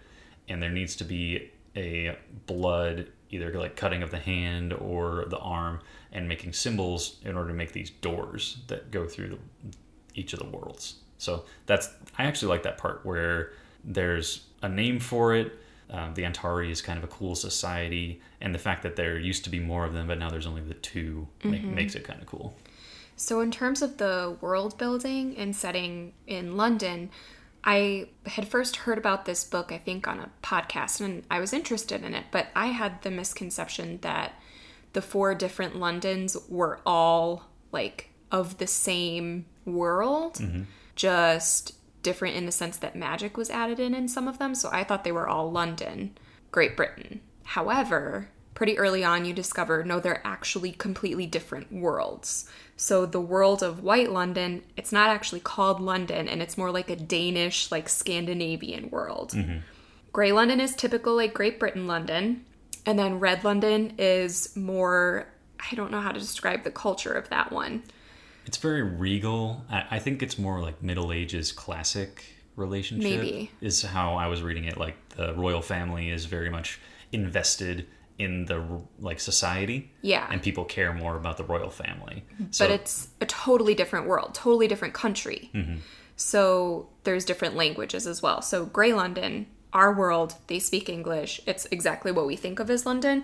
and 0.51 0.61
there 0.61 0.69
needs 0.69 0.95
to 0.97 1.03
be 1.03 1.51
a 1.75 2.15
blood 2.45 3.07
either 3.29 3.51
like 3.53 3.75
cutting 3.75 4.03
of 4.03 4.11
the 4.11 4.19
hand 4.19 4.73
or 4.73 5.25
the 5.29 5.37
arm 5.37 5.79
and 6.11 6.27
making 6.27 6.51
symbols 6.51 7.17
in 7.23 7.35
order 7.35 7.49
to 7.49 7.53
make 7.53 7.71
these 7.71 7.89
doors 7.89 8.57
that 8.67 8.91
go 8.91 9.07
through 9.07 9.29
the, 9.29 9.37
each 10.13 10.33
of 10.33 10.39
the 10.39 10.45
worlds. 10.45 10.95
So 11.17 11.45
that's 11.65 11.89
I 12.17 12.25
actually 12.25 12.49
like 12.49 12.63
that 12.63 12.77
part 12.77 13.05
where 13.05 13.53
there's 13.83 14.45
a 14.61 14.69
name 14.69 14.99
for 14.99 15.33
it. 15.33 15.53
Um, 15.89 16.13
the 16.13 16.23
Antari 16.23 16.71
is 16.71 16.81
kind 16.81 16.97
of 16.97 17.03
a 17.03 17.07
cool 17.07 17.35
society, 17.35 18.21
and 18.39 18.55
the 18.55 18.59
fact 18.59 18.83
that 18.83 18.95
there 18.95 19.19
used 19.19 19.43
to 19.43 19.49
be 19.49 19.59
more 19.59 19.83
of 19.83 19.91
them, 19.91 20.07
but 20.07 20.17
now 20.17 20.29
there's 20.29 20.47
only 20.47 20.61
the 20.61 20.73
2 20.75 21.27
ma- 21.43 21.57
makes 21.57 21.95
it 21.95 22.05
kind 22.05 22.21
of 22.21 22.27
cool. 22.27 22.55
So, 23.17 23.41
in 23.41 23.51
terms 23.51 23.81
of 23.81 23.97
the 23.97 24.37
world 24.39 24.77
building 24.77 25.35
and 25.37 25.53
setting 25.53 26.13
in 26.27 26.55
London, 26.55 27.09
I 27.63 28.09
had 28.25 28.47
first 28.47 28.75
heard 28.77 28.97
about 28.97 29.25
this 29.25 29.43
book, 29.43 29.71
I 29.71 29.77
think, 29.77 30.07
on 30.07 30.19
a 30.19 30.29
podcast, 30.41 31.01
and 31.01 31.23
I 31.29 31.39
was 31.39 31.53
interested 31.53 32.03
in 32.03 32.13
it, 32.13 32.25
but 32.31 32.47
I 32.55 32.67
had 32.67 33.01
the 33.03 33.11
misconception 33.11 33.99
that 34.01 34.33
the 34.93 35.01
four 35.01 35.35
different 35.35 35.75
Londons 35.75 36.35
were 36.49 36.79
all 36.85 37.43
like 37.71 38.09
of 38.31 38.57
the 38.57 38.67
same 38.67 39.45
world, 39.65 40.35
mm-hmm. 40.35 40.63
just 40.95 41.75
different 42.03 42.35
in 42.35 42.45
the 42.45 42.51
sense 42.51 42.77
that 42.77 42.95
magic 42.95 43.37
was 43.37 43.49
added 43.49 43.79
in 43.79 43.93
in 43.93 44.07
some 44.07 44.27
of 44.27 44.39
them. 44.39 44.55
So 44.55 44.69
I 44.71 44.83
thought 44.83 45.03
they 45.03 45.11
were 45.11 45.27
all 45.27 45.51
London, 45.51 46.17
Great 46.51 46.75
Britain. 46.75 47.21
However, 47.43 48.29
pretty 48.53 48.77
early 48.77 49.03
on, 49.03 49.25
you 49.25 49.33
discover 49.33 49.83
no, 49.83 49.99
they're 49.99 50.25
actually 50.25 50.71
completely 50.71 51.25
different 51.25 51.71
worlds. 51.71 52.49
So 52.75 53.05
the 53.05 53.21
world 53.21 53.61
of 53.63 53.83
White 53.83 54.11
London, 54.11 54.63
it's 54.75 54.91
not 54.91 55.09
actually 55.09 55.39
called 55.39 55.79
London, 55.79 56.27
and 56.27 56.41
it's 56.41 56.57
more 56.57 56.71
like 56.71 56.89
a 56.89 56.95
Danish, 56.95 57.71
like 57.71 57.87
Scandinavian 57.87 58.89
world. 58.89 59.31
Mm-hmm. 59.31 59.59
Grey 60.11 60.31
London 60.31 60.59
is 60.59 60.75
typical 60.75 61.15
like 61.15 61.33
Great 61.33 61.59
Britain 61.59 61.87
London, 61.87 62.45
and 62.85 62.97
then 62.97 63.19
Red 63.19 63.43
London 63.43 63.93
is 63.97 64.55
more 64.55 65.27
I 65.71 65.75
don't 65.75 65.91
know 65.91 66.01
how 66.01 66.11
to 66.11 66.19
describe 66.19 66.63
the 66.63 66.71
culture 66.71 67.13
of 67.13 67.29
that 67.29 67.51
one. 67.51 67.83
It's 68.45 68.57
very 68.57 68.81
regal. 68.81 69.63
I, 69.69 69.85
I 69.91 69.99
think 69.99 70.23
it's 70.23 70.39
more 70.39 70.59
like 70.59 70.81
Middle 70.81 71.11
Ages 71.11 71.51
classic 71.51 72.25
relationship. 72.55 73.21
Maybe. 73.21 73.51
Is 73.61 73.83
how 73.83 74.15
I 74.15 74.27
was 74.27 74.41
reading 74.41 74.65
it. 74.65 74.77
Like 74.77 74.95
the 75.09 75.33
royal 75.35 75.61
family 75.61 76.09
is 76.09 76.25
very 76.25 76.49
much 76.49 76.79
invested 77.11 77.87
in 78.21 78.45
the 78.45 78.63
like 78.99 79.19
society. 79.19 79.91
Yeah. 80.01 80.27
And 80.31 80.41
people 80.41 80.65
care 80.65 80.93
more 80.93 81.15
about 81.17 81.37
the 81.37 81.43
royal 81.43 81.69
family. 81.69 82.23
but 82.59 82.69
it's 82.71 83.09
a 83.19 83.25
totally 83.25 83.75
different 83.75 84.07
world, 84.07 84.33
totally 84.35 84.67
different 84.67 84.93
country. 84.93 85.49
Mm-hmm. 85.53 85.77
So 86.15 86.89
there's 87.03 87.25
different 87.25 87.55
languages 87.55 88.05
as 88.05 88.21
well. 88.21 88.41
So 88.41 88.65
Grey 88.65 88.93
London, 88.93 89.47
our 89.73 89.93
world, 89.93 90.35
they 90.47 90.59
speak 90.59 90.87
English. 90.89 91.41
It's 91.47 91.65
exactly 91.71 92.11
what 92.11 92.27
we 92.27 92.35
think 92.35 92.59
of 92.59 92.69
as 92.69 92.85
London. 92.85 93.23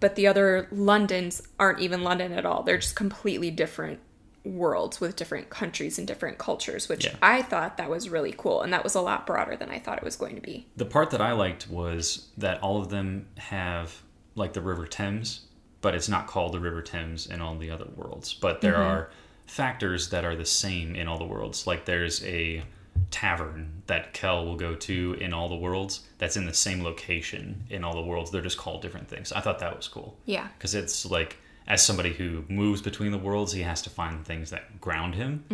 But 0.00 0.14
the 0.16 0.26
other 0.26 0.66
Londons 0.72 1.42
aren't 1.58 1.80
even 1.80 2.02
London 2.02 2.32
at 2.32 2.46
all. 2.46 2.62
They're 2.62 2.78
just 2.78 2.96
completely 2.96 3.50
different 3.50 4.00
worlds 4.42 4.98
with 5.02 5.16
different 5.16 5.50
countries 5.50 5.98
and 5.98 6.08
different 6.08 6.38
cultures, 6.38 6.88
which 6.88 7.04
Yeah. 7.04 7.16
I 7.20 7.42
thought 7.42 7.76
that 7.76 7.90
was 7.90 8.08
really 8.08 8.34
cool. 8.34 8.62
And 8.62 8.72
that 8.72 8.82
was 8.82 8.94
a 8.94 9.02
lot 9.02 9.26
broader 9.26 9.54
than 9.56 9.68
I 9.68 9.78
thought 9.78 9.98
it 9.98 10.04
was 10.04 10.16
going 10.16 10.36
to 10.36 10.40
be. 10.40 10.66
The 10.76 10.86
part 10.86 11.10
that 11.10 11.20
I 11.20 11.32
liked 11.32 11.68
was 11.68 12.28
that 12.38 12.62
all 12.62 12.80
of 12.80 12.88
them 12.88 13.26
have 13.36 14.02
like 14.40 14.54
the 14.54 14.60
River 14.60 14.86
Thames, 14.86 15.42
but 15.80 15.94
it's 15.94 16.08
not 16.08 16.26
called 16.26 16.52
the 16.52 16.60
River 16.60 16.82
Thames 16.82 17.26
in 17.26 17.40
all 17.40 17.56
the 17.56 17.70
other 17.70 17.86
worlds. 17.94 18.34
But 18.34 18.60
there 18.60 18.76
are 18.76 19.10
factors 19.46 20.10
that 20.10 20.24
are 20.24 20.34
the 20.34 20.44
same 20.44 20.96
in 20.96 21.06
all 21.06 21.18
the 21.18 21.24
worlds. 21.24 21.66
Like 21.66 21.84
there's 21.84 22.24
a 22.24 22.64
tavern 23.10 23.82
that 23.86 24.12
Kell 24.12 24.44
will 24.44 24.56
go 24.56 24.74
to 24.74 25.16
in 25.20 25.32
all 25.32 25.48
the 25.48 25.56
worlds 25.56 26.00
that's 26.18 26.36
in 26.36 26.46
the 26.46 26.54
same 26.54 26.82
location 26.82 27.64
in 27.70 27.84
all 27.84 27.94
the 27.94 28.02
worlds. 28.02 28.30
They're 28.30 28.42
just 28.42 28.58
called 28.58 28.82
different 28.82 29.08
things. 29.08 29.32
I 29.32 29.40
thought 29.40 29.58
that 29.60 29.76
was 29.76 29.88
cool. 29.88 30.16
Yeah. 30.26 30.48
Because 30.56 30.74
it's 30.74 31.06
like, 31.06 31.36
as 31.66 31.84
somebody 31.84 32.12
who 32.12 32.44
moves 32.48 32.82
between 32.82 33.12
the 33.12 33.18
worlds, 33.18 33.52
he 33.52 33.62
has 33.62 33.82
to 33.82 33.90
find 33.90 34.24
things 34.24 34.50
that 34.50 34.80
ground 34.80 35.14
him. 35.14 35.44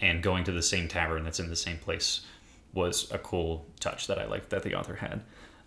And 0.00 0.22
going 0.22 0.44
to 0.44 0.52
the 0.52 0.62
same 0.62 0.88
tavern 0.88 1.24
that's 1.24 1.40
in 1.40 1.48
the 1.48 1.56
same 1.56 1.78
place 1.78 2.20
was 2.72 3.10
a 3.10 3.18
cool 3.18 3.66
touch 3.80 4.06
that 4.06 4.18
I 4.18 4.26
liked 4.26 4.50
that 4.50 4.62
the 4.62 4.74
author 4.74 4.96
had. 4.96 5.22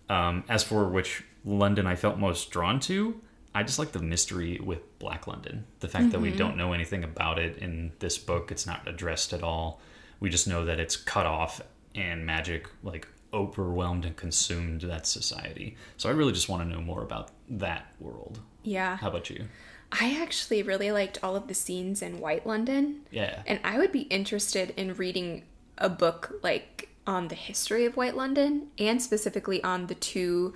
Um, 0.08 0.44
as 0.48 0.62
for 0.62 0.88
which 0.88 1.24
London 1.48 1.86
I 1.86 1.96
felt 1.96 2.18
most 2.18 2.50
drawn 2.50 2.78
to, 2.80 3.20
I 3.54 3.62
just 3.62 3.78
like 3.78 3.92
the 3.92 4.02
mystery 4.02 4.60
with 4.62 4.98
Black 4.98 5.26
London. 5.26 5.64
The 5.80 5.88
fact 5.88 6.10
that 6.10 6.20
we 6.20 6.28
mm-hmm. 6.28 6.38
don't 6.38 6.56
know 6.56 6.72
anything 6.72 7.02
about 7.02 7.38
it 7.38 7.56
in 7.58 7.92
this 7.98 8.18
book, 8.18 8.52
it's 8.52 8.66
not 8.66 8.86
addressed 8.86 9.32
at 9.32 9.42
all. 9.42 9.80
We 10.20 10.28
just 10.28 10.46
know 10.46 10.64
that 10.66 10.78
it's 10.78 10.96
cut 10.96 11.26
off 11.26 11.60
and 11.94 12.26
magic 12.26 12.68
like 12.82 13.08
overwhelmed 13.32 14.04
and 14.04 14.16
consumed 14.16 14.82
that 14.82 15.06
society. 15.06 15.76
So 15.96 16.08
I 16.08 16.12
really 16.12 16.32
just 16.32 16.48
want 16.48 16.62
to 16.62 16.68
know 16.68 16.82
more 16.82 17.02
about 17.02 17.30
that 17.48 17.92
world. 17.98 18.40
Yeah. 18.62 18.96
How 18.96 19.08
about 19.08 19.30
you? 19.30 19.46
I 19.90 20.20
actually 20.20 20.62
really 20.62 20.92
liked 20.92 21.18
all 21.22 21.34
of 21.34 21.48
the 21.48 21.54
scenes 21.54 22.02
in 22.02 22.20
White 22.20 22.46
London. 22.46 23.00
Yeah. 23.10 23.42
And 23.46 23.60
I 23.64 23.78
would 23.78 23.92
be 23.92 24.02
interested 24.02 24.74
in 24.76 24.94
reading 24.94 25.44
a 25.78 25.88
book 25.88 26.38
like 26.42 26.90
on 27.06 27.28
the 27.28 27.34
history 27.34 27.86
of 27.86 27.96
White 27.96 28.16
London 28.16 28.68
and 28.78 29.00
specifically 29.00 29.64
on 29.64 29.86
the 29.86 29.94
two 29.94 30.54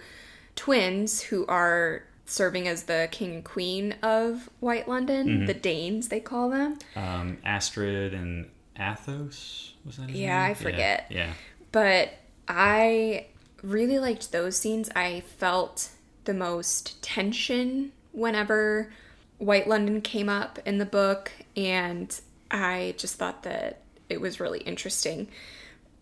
twins 0.56 1.22
who 1.22 1.46
are 1.46 2.04
serving 2.26 2.66
as 2.68 2.84
the 2.84 3.08
king 3.10 3.34
and 3.34 3.44
queen 3.44 3.94
of 4.02 4.48
White 4.60 4.88
London, 4.88 5.44
the 5.46 5.54
Danes 5.54 6.08
they 6.08 6.20
call 6.20 6.50
them. 6.50 6.78
Um, 6.96 7.38
Astrid 7.44 8.14
and 8.14 8.48
Athos 8.78 9.74
was 9.84 9.96
that? 9.96 10.10
His 10.10 10.20
Yeah, 10.20 10.40
name? 10.42 10.50
I 10.50 10.54
forget. 10.54 11.06
Yeah. 11.10 11.32
But 11.72 12.14
I 12.48 13.26
really 13.62 13.98
liked 13.98 14.32
those 14.32 14.56
scenes. 14.56 14.88
I 14.94 15.20
felt 15.20 15.90
the 16.24 16.34
most 16.34 17.02
tension 17.02 17.92
whenever 18.12 18.92
White 19.38 19.68
London 19.68 20.00
came 20.00 20.28
up 20.28 20.58
in 20.64 20.78
the 20.78 20.86
book, 20.86 21.32
and 21.56 22.18
I 22.50 22.94
just 22.96 23.16
thought 23.16 23.42
that 23.42 23.80
it 24.08 24.20
was 24.20 24.38
really 24.40 24.60
interesting. 24.60 25.28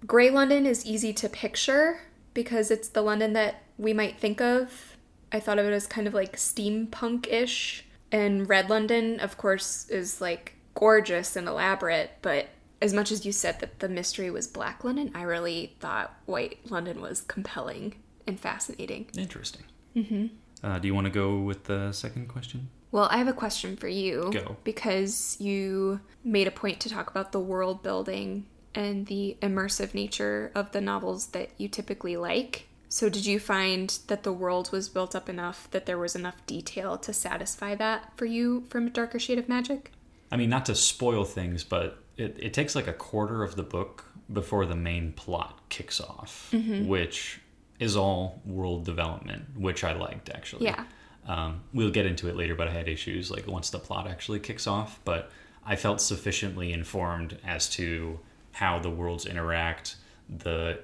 Grey 0.06 0.30
London 0.30 0.66
is 0.66 0.84
easy 0.84 1.12
to 1.14 1.28
picture 1.28 2.00
because 2.34 2.70
it's 2.70 2.88
the 2.88 3.02
London 3.02 3.32
that 3.34 3.62
we 3.80 3.94
might 3.94 4.18
think 4.18 4.40
of. 4.40 4.96
I 5.32 5.40
thought 5.40 5.58
of 5.58 5.66
it 5.66 5.72
as 5.72 5.86
kind 5.86 6.06
of 6.06 6.14
like 6.14 6.36
steampunk 6.36 7.26
ish. 7.32 7.86
And 8.12 8.48
Red 8.48 8.68
London, 8.68 9.18
of 9.20 9.38
course, 9.38 9.88
is 9.88 10.20
like 10.20 10.54
gorgeous 10.74 11.36
and 11.36 11.48
elaborate, 11.48 12.10
but 12.22 12.48
as 12.82 12.92
much 12.92 13.12
as 13.12 13.26
you 13.26 13.32
said 13.32 13.60
that 13.60 13.78
the 13.80 13.88
mystery 13.88 14.30
was 14.30 14.46
Black 14.46 14.84
London, 14.84 15.10
I 15.14 15.22
really 15.22 15.76
thought 15.80 16.14
White 16.26 16.58
London 16.70 17.00
was 17.00 17.20
compelling 17.20 17.96
and 18.26 18.38
fascinating. 18.38 19.06
Interesting. 19.16 19.62
Mm-hmm. 19.94 20.26
Uh, 20.62 20.78
do 20.78 20.88
you 20.88 20.94
want 20.94 21.06
to 21.06 21.12
go 21.12 21.38
with 21.38 21.64
the 21.64 21.92
second 21.92 22.28
question? 22.28 22.70
Well, 22.92 23.08
I 23.10 23.18
have 23.18 23.28
a 23.28 23.32
question 23.32 23.76
for 23.76 23.88
you. 23.88 24.30
Go. 24.32 24.56
Because 24.64 25.36
you 25.38 26.00
made 26.24 26.48
a 26.48 26.50
point 26.50 26.80
to 26.80 26.88
talk 26.88 27.10
about 27.10 27.32
the 27.32 27.40
world 27.40 27.82
building 27.82 28.46
and 28.74 29.06
the 29.06 29.36
immersive 29.42 29.94
nature 29.94 30.50
of 30.54 30.72
the 30.72 30.80
novels 30.80 31.28
that 31.28 31.50
you 31.56 31.68
typically 31.68 32.16
like. 32.16 32.66
So, 32.92 33.08
did 33.08 33.24
you 33.24 33.38
find 33.38 33.96
that 34.08 34.24
the 34.24 34.32
world 34.32 34.72
was 34.72 34.88
built 34.88 35.14
up 35.14 35.28
enough 35.28 35.68
that 35.70 35.86
there 35.86 35.96
was 35.96 36.16
enough 36.16 36.44
detail 36.46 36.98
to 36.98 37.12
satisfy 37.12 37.76
that 37.76 38.12
for 38.16 38.24
you 38.24 38.64
from 38.68 38.88
A 38.88 38.90
Darker 38.90 39.20
Shade 39.20 39.38
of 39.38 39.48
Magic? 39.48 39.92
I 40.32 40.36
mean, 40.36 40.50
not 40.50 40.66
to 40.66 40.74
spoil 40.74 41.24
things, 41.24 41.62
but 41.62 42.02
it, 42.16 42.36
it 42.38 42.52
takes 42.52 42.74
like 42.74 42.88
a 42.88 42.92
quarter 42.92 43.44
of 43.44 43.54
the 43.54 43.62
book 43.62 44.06
before 44.32 44.66
the 44.66 44.74
main 44.74 45.12
plot 45.12 45.60
kicks 45.68 46.00
off, 46.00 46.50
Mm-hmm. 46.52 46.88
which 46.88 47.40
is 47.78 47.96
all 47.96 48.42
world 48.44 48.84
development, 48.84 49.44
which 49.56 49.84
I 49.84 49.92
liked 49.92 50.28
actually. 50.28 50.64
Yeah. 50.66 50.84
Um, 51.28 51.62
we'll 51.72 51.90
get 51.92 52.06
into 52.06 52.28
it 52.28 52.34
later, 52.36 52.56
but 52.56 52.66
I 52.66 52.72
had 52.72 52.88
issues 52.88 53.30
like 53.30 53.46
once 53.46 53.70
the 53.70 53.78
plot 53.78 54.08
actually 54.08 54.40
kicks 54.40 54.66
off. 54.66 54.98
But 55.04 55.30
I 55.64 55.76
felt 55.76 56.00
sufficiently 56.00 56.72
informed 56.72 57.38
as 57.46 57.68
to 57.70 58.18
how 58.52 58.80
the 58.80 58.90
worlds 58.90 59.26
interact, 59.26 59.94
the 60.28 60.80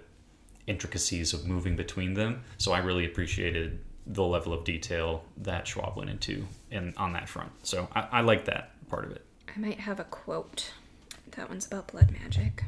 intricacies 0.66 1.32
of 1.32 1.46
moving 1.46 1.76
between 1.76 2.14
them. 2.14 2.42
So 2.58 2.72
I 2.72 2.78
really 2.78 3.04
appreciated 3.06 3.80
the 4.06 4.22
level 4.24 4.52
of 4.52 4.64
detail 4.64 5.24
that 5.38 5.66
Schwab 5.66 5.96
went 5.96 6.10
into 6.10 6.46
in 6.70 6.94
on 6.96 7.12
that 7.14 7.28
front. 7.28 7.50
So 7.62 7.88
I, 7.94 8.08
I 8.12 8.20
like 8.20 8.44
that 8.46 8.70
part 8.88 9.04
of 9.04 9.12
it. 9.12 9.24
I 9.54 9.58
might 9.58 9.80
have 9.80 9.98
a 10.00 10.04
quote. 10.04 10.72
That 11.32 11.48
one's 11.48 11.66
about 11.66 11.88
blood 11.88 12.10
magic, 12.12 12.64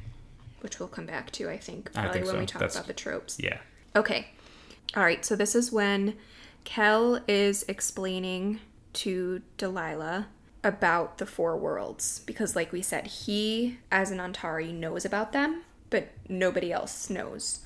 which 0.61 0.79
we'll 0.79 0.89
come 0.89 1.07
back 1.07 1.31
to, 1.33 1.49
I 1.49 1.57
think, 1.57 1.91
I 1.95 2.03
probably 2.03 2.13
think 2.13 2.27
when 2.27 2.35
so. 2.35 2.41
we 2.41 2.47
talk 2.47 2.61
That's- 2.61 2.75
about 2.77 2.87
the 2.87 2.93
tropes. 2.95 3.39
Yeah. 3.41 3.59
Okay. 3.97 4.29
All 4.97 5.03
right. 5.03 5.25
So 5.25 5.37
this 5.37 5.55
is 5.55 5.71
when 5.73 6.15
Kell 6.65 7.21
is 7.29 7.65
explaining 7.69 8.61
to 8.95 9.43
Delilah 9.57 10.27
about 10.65 11.19
the 11.19 11.27
four 11.27 11.57
worlds 11.57 12.21
because, 12.27 12.57
like 12.57 12.73
we 12.73 12.83
said, 12.83 13.07
he, 13.07 13.79
as 13.93 14.11
an 14.11 14.19
Antari, 14.19 14.73
knows 14.75 15.05
about 15.05 15.33
them, 15.33 15.63
but 15.89 16.09
nobody 16.29 16.73
else 16.73 17.09
knows. 17.09 17.61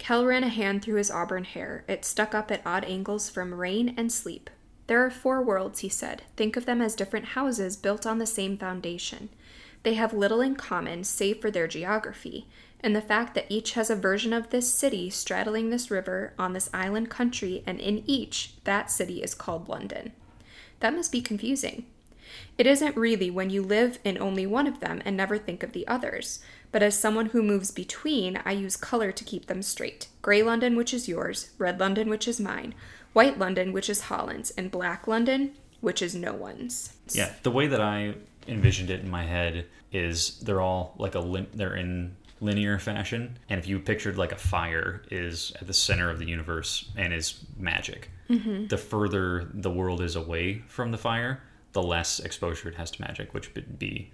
Kell 0.00 0.24
ran 0.24 0.42
a 0.42 0.48
hand 0.48 0.82
through 0.82 0.96
his 0.96 1.10
auburn 1.10 1.44
hair. 1.44 1.84
It 1.86 2.06
stuck 2.06 2.34
up 2.34 2.50
at 2.50 2.62
odd 2.64 2.86
angles 2.86 3.28
from 3.28 3.52
rain 3.52 3.94
and 3.98 4.10
sleep. 4.10 4.48
There 4.86 5.04
are 5.04 5.10
four 5.10 5.42
worlds, 5.42 5.80
he 5.80 5.90
said. 5.90 6.22
Think 6.36 6.56
of 6.56 6.64
them 6.64 6.80
as 6.80 6.96
different 6.96 7.26
houses 7.26 7.76
built 7.76 8.06
on 8.06 8.18
the 8.18 8.26
same 8.26 8.56
foundation. 8.56 9.28
They 9.82 9.94
have 9.94 10.14
little 10.14 10.40
in 10.40 10.56
common 10.56 11.04
save 11.04 11.42
for 11.42 11.50
their 11.50 11.68
geography, 11.68 12.48
and 12.80 12.96
the 12.96 13.02
fact 13.02 13.34
that 13.34 13.46
each 13.50 13.72
has 13.72 13.90
a 13.90 13.94
version 13.94 14.32
of 14.32 14.48
this 14.48 14.72
city 14.72 15.10
straddling 15.10 15.68
this 15.68 15.90
river 15.90 16.32
on 16.38 16.54
this 16.54 16.70
island 16.72 17.10
country, 17.10 17.62
and 17.66 17.78
in 17.78 18.02
each, 18.06 18.54
that 18.64 18.90
city 18.90 19.22
is 19.22 19.34
called 19.34 19.68
London. 19.68 20.12
That 20.80 20.94
must 20.94 21.12
be 21.12 21.20
confusing. 21.20 21.84
It 22.56 22.66
isn't 22.66 22.96
really 22.96 23.30
when 23.30 23.50
you 23.50 23.62
live 23.62 23.98
in 24.02 24.16
only 24.16 24.46
one 24.46 24.66
of 24.66 24.80
them 24.80 25.02
and 25.04 25.14
never 25.16 25.36
think 25.36 25.62
of 25.62 25.72
the 25.72 25.86
others. 25.86 26.40
But 26.72 26.82
as 26.82 26.98
someone 26.98 27.26
who 27.26 27.42
moves 27.42 27.70
between, 27.70 28.40
I 28.44 28.52
use 28.52 28.76
color 28.76 29.12
to 29.12 29.24
keep 29.24 29.46
them 29.46 29.62
straight. 29.62 30.08
Grey 30.22 30.42
London, 30.42 30.76
which 30.76 30.94
is 30.94 31.08
yours, 31.08 31.50
red 31.58 31.80
London, 31.80 32.08
which 32.08 32.28
is 32.28 32.40
mine, 32.40 32.74
white 33.12 33.38
London, 33.38 33.72
which 33.72 33.90
is 33.90 34.02
Holland's, 34.02 34.50
and 34.52 34.70
black 34.70 35.08
London, 35.08 35.52
which 35.80 36.00
is 36.02 36.14
no 36.14 36.32
one's. 36.32 36.94
Yeah, 37.12 37.32
the 37.42 37.50
way 37.50 37.66
that 37.66 37.80
I 37.80 38.14
envisioned 38.46 38.90
it 38.90 39.00
in 39.00 39.10
my 39.10 39.24
head 39.24 39.66
is 39.92 40.38
they're 40.40 40.60
all 40.60 40.94
like 40.98 41.14
a 41.14 41.46
they're 41.54 41.74
in 41.74 42.16
linear 42.40 42.78
fashion, 42.78 43.38
and 43.48 43.58
if 43.58 43.66
you 43.66 43.78
pictured 43.78 44.16
like 44.16 44.32
a 44.32 44.36
fire 44.36 45.02
is 45.10 45.52
at 45.60 45.66
the 45.66 45.74
center 45.74 46.10
of 46.10 46.18
the 46.18 46.26
universe 46.26 46.90
and 46.96 47.12
is 47.12 47.44
magic, 47.56 48.10
mm-hmm. 48.28 48.66
the 48.66 48.78
further 48.78 49.50
the 49.52 49.70
world 49.70 50.00
is 50.00 50.16
away 50.16 50.62
from 50.66 50.90
the 50.90 50.98
fire, 50.98 51.42
the 51.72 51.82
less 51.82 52.20
exposure 52.20 52.68
it 52.68 52.76
has 52.76 52.90
to 52.92 53.00
magic, 53.02 53.34
which 53.34 53.54
would 53.54 53.78
be 53.78 54.10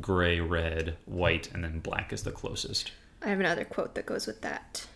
gray, 0.00 0.40
red, 0.40 0.96
white, 1.04 1.50
and 1.52 1.64
then 1.64 1.80
black 1.80 2.12
is 2.12 2.22
the 2.22 2.30
closest. 2.30 2.92
I 3.22 3.28
have 3.28 3.40
another 3.40 3.64
quote 3.64 3.94
that 3.94 4.06
goes 4.06 4.26
with 4.26 4.42
that. 4.42 4.86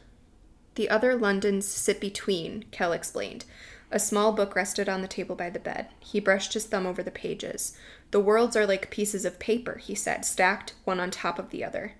The 0.74 0.88
other 0.88 1.14
Londons 1.14 1.66
sit 1.66 2.00
between, 2.00 2.64
Kell 2.70 2.92
explained. 2.92 3.44
A 3.90 3.98
small 3.98 4.32
book 4.32 4.56
rested 4.56 4.88
on 4.88 5.02
the 5.02 5.08
table 5.08 5.36
by 5.36 5.50
the 5.50 5.58
bed. 5.58 5.88
He 6.00 6.18
brushed 6.18 6.54
his 6.54 6.64
thumb 6.64 6.86
over 6.86 7.02
the 7.02 7.10
pages. 7.10 7.76
The 8.10 8.20
worlds 8.20 8.56
are 8.56 8.66
like 8.66 8.90
pieces 8.90 9.24
of 9.24 9.38
paper, 9.38 9.76
he 9.76 9.94
said, 9.94 10.24
stacked 10.24 10.74
one 10.84 11.00
on 11.00 11.10
top 11.10 11.38
of 11.38 11.50
the 11.50 11.64
other. 11.64 11.94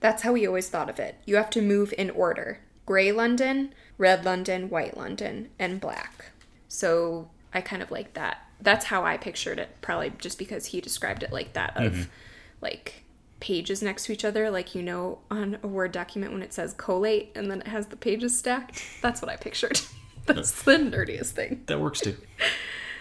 That's 0.00 0.22
how 0.22 0.34
he 0.34 0.46
always 0.46 0.68
thought 0.68 0.90
of 0.90 1.00
it. 1.00 1.16
You 1.24 1.36
have 1.36 1.50
to 1.50 1.62
move 1.62 1.92
in 1.96 2.10
order 2.10 2.60
gray 2.84 3.12
London, 3.12 3.72
red 3.96 4.24
London, 4.24 4.68
white 4.68 4.96
London, 4.96 5.48
and 5.58 5.80
black. 5.80 6.30
So 6.68 7.30
I 7.54 7.60
kind 7.60 7.82
of 7.82 7.90
like 7.90 8.14
that 8.14 8.38
that's 8.62 8.86
how 8.86 9.04
I 9.04 9.16
pictured 9.16 9.58
it. 9.58 9.76
Probably 9.80 10.12
just 10.18 10.38
because 10.38 10.66
he 10.66 10.80
described 10.80 11.22
it 11.22 11.32
like 11.32 11.52
that 11.52 11.76
of 11.76 11.92
mm-hmm. 11.92 12.02
Like 12.62 13.04
pages 13.40 13.82
next 13.82 14.04
to 14.06 14.12
each 14.12 14.24
other, 14.24 14.50
like 14.50 14.74
you 14.74 14.82
know 14.82 15.18
on 15.30 15.58
a 15.62 15.66
Word 15.66 15.92
document 15.92 16.32
when 16.32 16.42
it 16.42 16.52
says 16.52 16.74
collate 16.74 17.32
and 17.34 17.50
then 17.50 17.60
it 17.60 17.66
has 17.66 17.88
the 17.88 17.96
pages 17.96 18.38
stacked. 18.38 18.82
That's 19.02 19.20
what 19.20 19.30
I 19.30 19.36
pictured. 19.36 19.80
That's 20.26 20.62
the 20.62 20.72
nerdiest 20.72 21.30
thing. 21.30 21.62
That 21.66 21.80
works 21.80 22.00
too. 22.00 22.16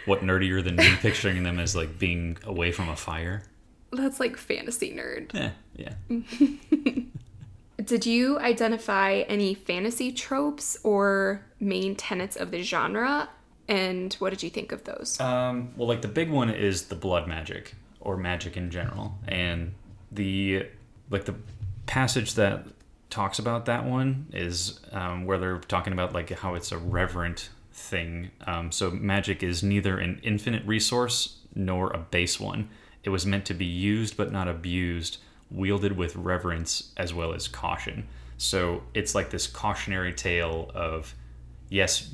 what 0.05 0.21
nerdier 0.21 0.63
than 0.63 0.75
me 0.75 0.95
picturing 0.99 1.43
them 1.43 1.59
as 1.59 1.75
like 1.75 1.99
being 1.99 2.37
away 2.43 2.71
from 2.71 2.89
a 2.89 2.95
fire? 2.95 3.43
That's 3.91 4.19
like 4.19 4.37
fantasy 4.37 4.93
nerd. 4.93 5.35
Eh, 5.35 5.51
yeah. 5.75 5.93
Did 7.83 8.05
you 8.05 8.39
identify 8.39 9.23
any 9.27 9.53
fantasy 9.53 10.11
tropes 10.11 10.77
or 10.83 11.45
main 11.59 11.95
tenets 11.95 12.35
of 12.35 12.51
the 12.51 12.61
genre? 12.61 13.29
And 13.67 14.13
what 14.15 14.31
did 14.31 14.43
you 14.43 14.49
think 14.49 14.71
of 14.71 14.83
those? 14.83 15.19
Um, 15.19 15.73
well, 15.77 15.87
like 15.87 16.01
the 16.01 16.07
big 16.07 16.29
one 16.29 16.49
is 16.49 16.85
the 16.85 16.95
blood 16.95 17.27
magic 17.27 17.73
or 18.01 18.17
magic 18.17 18.57
in 18.57 18.69
general, 18.69 19.17
and 19.27 19.73
the 20.11 20.67
like 21.09 21.25
the 21.25 21.35
passage 21.85 22.35
that 22.35 22.65
talks 23.09 23.39
about 23.39 23.65
that 23.65 23.85
one 23.85 24.27
is 24.33 24.79
um, 24.91 25.25
where 25.25 25.37
they're 25.37 25.59
talking 25.59 25.93
about 25.93 26.13
like 26.13 26.29
how 26.29 26.55
it's 26.55 26.71
a 26.71 26.77
reverent 26.77 27.49
thing. 27.73 28.31
Um, 28.47 28.71
so 28.71 28.89
magic 28.89 29.43
is 29.43 29.61
neither 29.61 29.97
an 29.99 30.19
infinite 30.23 30.65
resource 30.65 31.37
nor 31.53 31.91
a 31.91 31.97
base 31.97 32.39
one. 32.39 32.69
It 33.03 33.09
was 33.09 33.25
meant 33.25 33.45
to 33.45 33.53
be 33.53 33.65
used 33.65 34.15
but 34.15 34.31
not 34.31 34.47
abused, 34.47 35.17
wielded 35.49 35.97
with 35.97 36.15
reverence 36.15 36.93
as 36.97 37.13
well 37.13 37.33
as 37.33 37.47
caution. 37.47 38.07
So 38.37 38.83
it's 38.93 39.13
like 39.13 39.29
this 39.29 39.45
cautionary 39.45 40.13
tale 40.13 40.71
of 40.73 41.13
yes, 41.69 42.13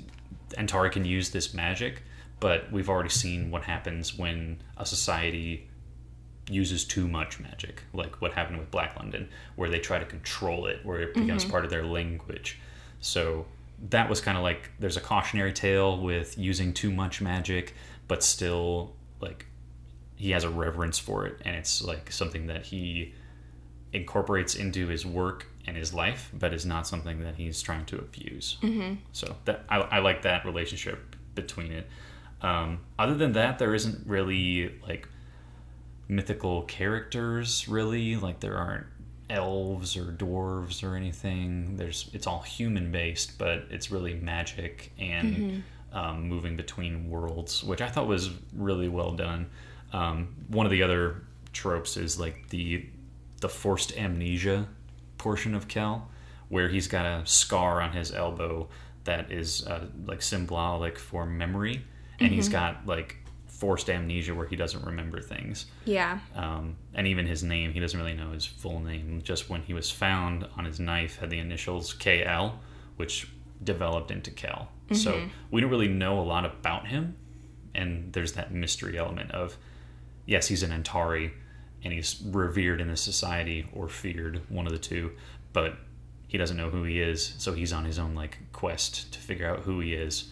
Antari 0.57 0.91
can 0.91 1.05
use 1.05 1.29
this 1.29 1.53
magic, 1.53 2.01
but 2.39 2.71
we've 2.71 2.89
already 2.89 3.09
seen 3.09 3.51
what 3.51 3.63
happens 3.63 4.17
when 4.17 4.57
a 4.77 4.85
society 4.85 5.66
uses 6.49 6.85
too 6.85 7.07
much 7.07 7.39
magic, 7.39 7.83
like 7.93 8.21
what 8.21 8.33
happened 8.33 8.59
with 8.59 8.71
Black 8.71 8.95
London, 8.97 9.29
where 9.55 9.69
they 9.69 9.79
try 9.79 9.99
to 9.99 10.05
control 10.05 10.67
it, 10.67 10.79
where 10.85 11.01
it 11.01 11.13
becomes 11.13 11.43
part 11.45 11.65
of 11.65 11.69
their 11.69 11.85
language. 11.85 12.59
So 12.99 13.45
that 13.89 14.09
was 14.09 14.21
kind 14.21 14.37
of 14.37 14.43
like 14.43 14.71
there's 14.79 14.97
a 14.97 15.01
cautionary 15.01 15.53
tale 15.53 16.01
with 16.01 16.37
using 16.37 16.73
too 16.73 16.91
much 16.91 17.21
magic, 17.21 17.73
but 18.07 18.23
still 18.23 18.93
like 19.19 19.45
he 20.15 20.31
has 20.31 20.43
a 20.43 20.49
reverence 20.49 20.97
for 20.97 21.25
it, 21.25 21.39
and 21.45 21.55
it's 21.55 21.83
like 21.83 22.11
something 22.11 22.47
that 22.47 22.65
he 22.65 23.13
incorporates 23.93 24.55
into 24.55 24.87
his 24.87 25.05
work 25.05 25.47
and 25.65 25.77
his 25.77 25.93
life, 25.93 26.29
but 26.33 26.53
is 26.53 26.65
not 26.65 26.87
something 26.87 27.21
that 27.23 27.35
he's 27.35 27.61
trying 27.61 27.85
to 27.85 27.97
abuse. 27.97 28.57
Mm-hmm. 28.61 28.95
So 29.11 29.35
that 29.45 29.63
I, 29.69 29.79
I 29.79 29.99
like 29.99 30.23
that 30.23 30.45
relationship 30.45 31.15
between 31.35 31.71
it. 31.71 31.87
Um, 32.41 32.79
other 32.97 33.15
than 33.15 33.33
that, 33.33 33.59
there 33.59 33.73
isn't 33.75 34.07
really 34.07 34.73
like 34.87 35.07
mythical 36.07 36.63
characters 36.63 37.67
really. 37.67 38.15
Like 38.15 38.39
there 38.39 38.57
aren't 38.57 38.85
elves 39.29 39.97
or 39.97 40.05
dwarves 40.05 40.83
or 40.83 40.95
anything. 40.95 41.75
There's 41.75 42.09
it's 42.13 42.27
all 42.27 42.41
human 42.41 42.91
based 42.91 43.37
but 43.37 43.65
it's 43.69 43.91
really 43.91 44.13
magic 44.13 44.91
and 44.97 45.63
um, 45.93 46.27
moving 46.27 46.57
between 46.57 47.09
worlds 47.09 47.63
which 47.63 47.81
i 47.81 47.87
thought 47.87 48.07
was 48.07 48.29
really 48.55 48.89
well 48.89 49.11
done. 49.11 49.49
Um, 49.93 50.35
one 50.49 50.65
of 50.65 50.71
the 50.71 50.83
other 50.83 51.23
tropes 51.53 51.97
is 51.97 52.19
like 52.19 52.49
the 52.49 52.85
the 53.41 53.49
forced 53.49 53.95
amnesia 53.97 54.67
portion 55.17 55.55
of 55.55 55.67
Kell 55.67 56.09
where 56.49 56.69
he's 56.69 56.87
got 56.87 57.05
a 57.05 57.25
scar 57.25 57.81
on 57.81 57.91
his 57.91 58.11
elbow 58.11 58.69
that 59.03 59.31
is 59.31 59.65
uh, 59.67 59.85
like 60.05 60.21
symbolic 60.21 60.97
for 60.97 61.25
memory. 61.25 61.83
And 62.19 62.31
he's 62.31 62.49
got 62.49 62.85
like 62.85 63.17
forced 63.57 63.89
amnesia 63.89 64.35
where 64.35 64.45
he 64.45 64.55
doesn't 64.55 64.85
remember 64.85 65.19
things. 65.19 65.65
Yeah. 65.85 66.19
um, 66.35 66.77
and 66.93 67.07
even 67.07 67.25
his 67.25 67.43
name 67.43 67.73
he 67.73 67.79
doesn't 67.79 67.99
really 67.99 68.13
know 68.13 68.31
his 68.31 68.45
full 68.45 68.79
name. 68.79 69.21
Just 69.23 69.49
when 69.49 69.63
he 69.63 69.73
was 69.73 69.89
found 69.89 70.47
on 70.57 70.65
his 70.65 70.79
knife 70.79 71.17
had 71.17 71.29
the 71.29 71.39
initials 71.39 71.93
kl 71.93 72.59
which 72.97 73.27
developed 73.63 74.11
into 74.11 74.31
Kell. 74.31 74.69
So 74.93 75.21
we 75.51 75.59
don't 75.59 75.69
really 75.69 75.87
know 75.89 76.19
a 76.19 76.21
lot 76.21 76.45
about 76.45 76.87
him. 76.87 77.17
And 77.75 78.13
there's 78.13 78.33
that 78.33 78.53
mystery 78.53 78.97
element 78.97 79.31
of 79.31 79.57
yes 80.25 80.47
he's 80.47 80.63
an 80.63 80.71
antari 80.71 81.31
and 81.83 81.91
he's 81.93 82.21
revered 82.25 82.79
in 82.79 82.87
this 82.87 83.01
society 83.01 83.67
or 83.73 83.89
feared 83.89 84.41
one 84.49 84.65
of 84.65 84.73
the 84.73 84.79
two 84.79 85.11
but 85.53 85.77
he 86.27 86.37
doesn't 86.37 86.57
know 86.57 86.69
who 86.69 86.83
he 86.83 87.01
is. 87.01 87.33
So 87.37 87.53
he's 87.53 87.73
on 87.73 87.85
his 87.85 87.97
own 87.97 88.13
like 88.13 88.37
quest 88.51 89.13
to 89.13 89.19
figure 89.19 89.49
out 89.49 89.61
who 89.61 89.79
he 89.79 89.93
is 89.93 90.31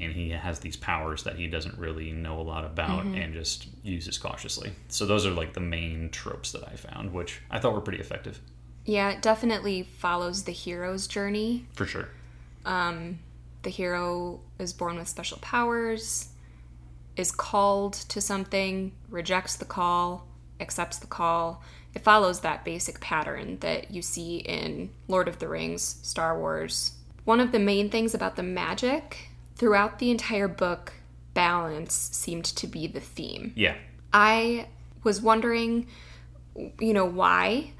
and 0.00 0.12
he 0.12 0.30
has 0.30 0.58
these 0.60 0.76
powers 0.76 1.22
that 1.22 1.36
he 1.36 1.46
doesn't 1.46 1.78
really 1.78 2.12
know 2.12 2.40
a 2.40 2.42
lot 2.42 2.64
about 2.64 3.04
mm-hmm. 3.04 3.14
and 3.14 3.34
just 3.34 3.68
uses 3.82 4.18
cautiously. 4.18 4.72
So 4.88 5.06
those 5.06 5.26
are 5.26 5.30
like 5.30 5.52
the 5.52 5.60
main 5.60 6.10
tropes 6.10 6.52
that 6.52 6.66
I 6.66 6.74
found, 6.76 7.12
which 7.12 7.40
I 7.50 7.58
thought 7.58 7.74
were 7.74 7.80
pretty 7.80 8.00
effective 8.00 8.40
Yeah, 8.84 9.10
it 9.10 9.22
definitely 9.22 9.82
follows 9.84 10.44
the 10.44 10.52
hero's 10.52 11.06
journey. 11.06 11.66
for 11.74 11.86
sure. 11.86 12.08
Um, 12.64 13.18
the 13.62 13.70
hero 13.70 14.40
is 14.58 14.72
born 14.72 14.96
with 14.96 15.08
special 15.08 15.38
powers, 15.38 16.28
is 17.16 17.30
called 17.30 17.94
to 17.94 18.20
something, 18.20 18.92
rejects 19.08 19.56
the 19.56 19.64
call, 19.64 20.26
accepts 20.60 20.98
the 20.98 21.06
call. 21.06 21.62
It 21.94 22.02
follows 22.02 22.40
that 22.40 22.64
basic 22.64 23.00
pattern 23.00 23.58
that 23.60 23.90
you 23.90 24.02
see 24.02 24.38
in 24.38 24.90
Lord 25.06 25.28
of 25.28 25.38
the 25.38 25.48
Rings, 25.48 26.00
Star 26.02 26.38
Wars. 26.38 26.92
One 27.24 27.40
of 27.40 27.52
the 27.52 27.58
main 27.58 27.88
things 27.88 28.14
about 28.14 28.36
the 28.36 28.42
magic 28.42 29.30
throughout 29.56 29.98
the 29.98 30.10
entire 30.10 30.48
book, 30.48 30.92
balance 31.34 31.94
seemed 32.12 32.44
to 32.44 32.66
be 32.66 32.86
the 32.86 33.00
theme. 33.00 33.52
Yeah, 33.56 33.76
I 34.12 34.68
was 35.02 35.20
wondering, 35.20 35.86
you 36.80 36.92
know, 36.92 37.04
why. 37.04 37.72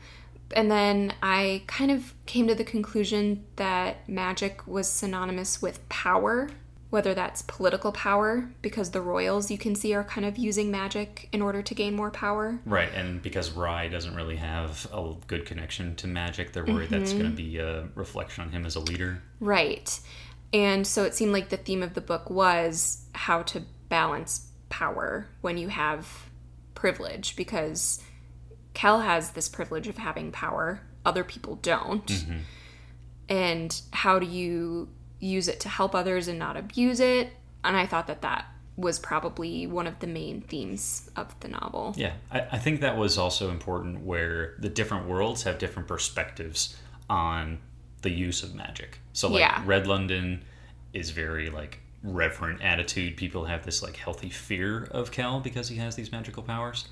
And 0.55 0.71
then 0.71 1.15
I 1.23 1.63
kind 1.67 1.91
of 1.91 2.13
came 2.27 2.47
to 2.49 2.55
the 2.55 2.65
conclusion 2.65 3.45
that 3.57 4.09
magic 4.09 4.67
was 4.67 4.89
synonymous 4.89 5.61
with 5.61 5.89
power, 5.89 6.51
whether 6.91 7.15
that's 7.15 7.43
political 7.43 7.91
power, 7.91 8.49
because 8.63 8.91
the 8.91 9.01
royals 9.01 9.51
you 9.51 9.59
can 9.59 9.75
see 9.75 9.95
are 9.95 10.05
kind 10.05 10.25
of 10.25 10.39
using 10.39 10.71
magic 10.71 11.29
in 11.33 11.43
order 11.43 11.61
to 11.63 11.75
gain 11.75 11.95
more 11.97 12.11
power. 12.11 12.61
right. 12.67 12.93
And 12.95 13.21
because 13.21 13.51
Rhy 13.51 13.89
doesn't 13.89 14.15
really 14.15 14.37
have 14.37 14.87
a 14.93 15.15
good 15.27 15.47
connection 15.47 15.97
to 15.97 16.07
magic, 16.07 16.53
they're 16.53 16.65
worried 16.65 16.91
that's 16.91 17.11
mm-hmm. 17.11 17.21
going 17.21 17.31
to 17.31 17.37
be 17.37 17.59
a 17.59 17.89
reflection 17.95 18.45
on 18.45 18.51
him 18.51 18.65
as 18.65 18.77
a 18.77 18.81
leader. 18.81 19.23
Right. 19.41 19.99
And 20.55 20.87
so 20.87 21.03
it 21.03 21.15
seemed 21.15 21.33
like 21.33 21.49
the 21.49 21.57
theme 21.57 21.83
of 21.83 21.95
the 21.95 22.01
book 22.01 22.31
was 22.31 23.07
how 23.13 23.43
to 23.43 23.63
balance 23.89 24.47
power 24.69 25.27
when 25.41 25.59
you 25.59 25.69
have 25.69 26.09
privilege 26.77 27.35
because 27.35 28.01
Kell 28.73 29.01
has 29.01 29.33
this 29.33 29.49
privilege 29.49 29.89
of 29.89 29.99
having 29.99 30.31
power, 30.31 30.81
other 31.05 31.25
people 31.25 31.57
don't. 31.57 32.07
Mm-hmm. 32.07 32.39
And 33.29 33.81
how 33.93 34.21
do 34.21 34.27
you 34.27 34.89
use 35.19 35.49
it 35.49 35.59
to 35.61 35.69
help 35.69 35.93
others 35.93 36.29
and 36.29 36.39
not 36.39 36.57
abuse 36.57 37.01
it? 37.01 37.31
And 37.65 37.77
I 37.77 37.87
thought 37.87 38.07
that 38.07 38.23
that 38.23 38.47
was 38.77 39.01
probably 39.01 39.67
one 39.67 39.89
of 39.89 39.99
the 39.99 40.07
main 40.07 40.41
themes 40.41 41.11
of 41.17 41.39
the 41.41 41.49
novel. 41.49 41.95
Yeah, 41.97 42.13
I, 42.31 42.47
I 42.53 42.59
think 42.59 42.81
that 42.81 42.97
was 42.97 43.19
also 43.19 43.51
important 43.51 44.05
where 44.05 44.55
the 44.61 44.69
different 44.69 45.09
worlds 45.09 45.43
have 45.45 45.59
different 45.59 45.89
perspectives 45.89 46.77
on 47.11 47.59
the 48.05 48.11
use 48.11 48.43
of 48.45 48.55
magic. 48.55 49.01
So 49.13 49.29
like 49.29 49.41
Yeah. 49.41 49.61
Red 49.67 49.87
London 49.89 50.45
is 50.93 51.11
very 51.11 51.51
like 51.51 51.81
reverent 52.05 52.63
attitude. 52.63 53.17
People 53.17 53.47
have 53.47 53.65
this 53.65 53.83
like 53.83 53.97
healthy 53.97 54.31
fear 54.31 54.85
of 54.93 55.11
Kell 55.11 55.41
because 55.41 55.69
he 55.69 55.77
has 55.77 55.97
these 55.97 56.13
magical 56.13 56.43
powers. 56.43 56.87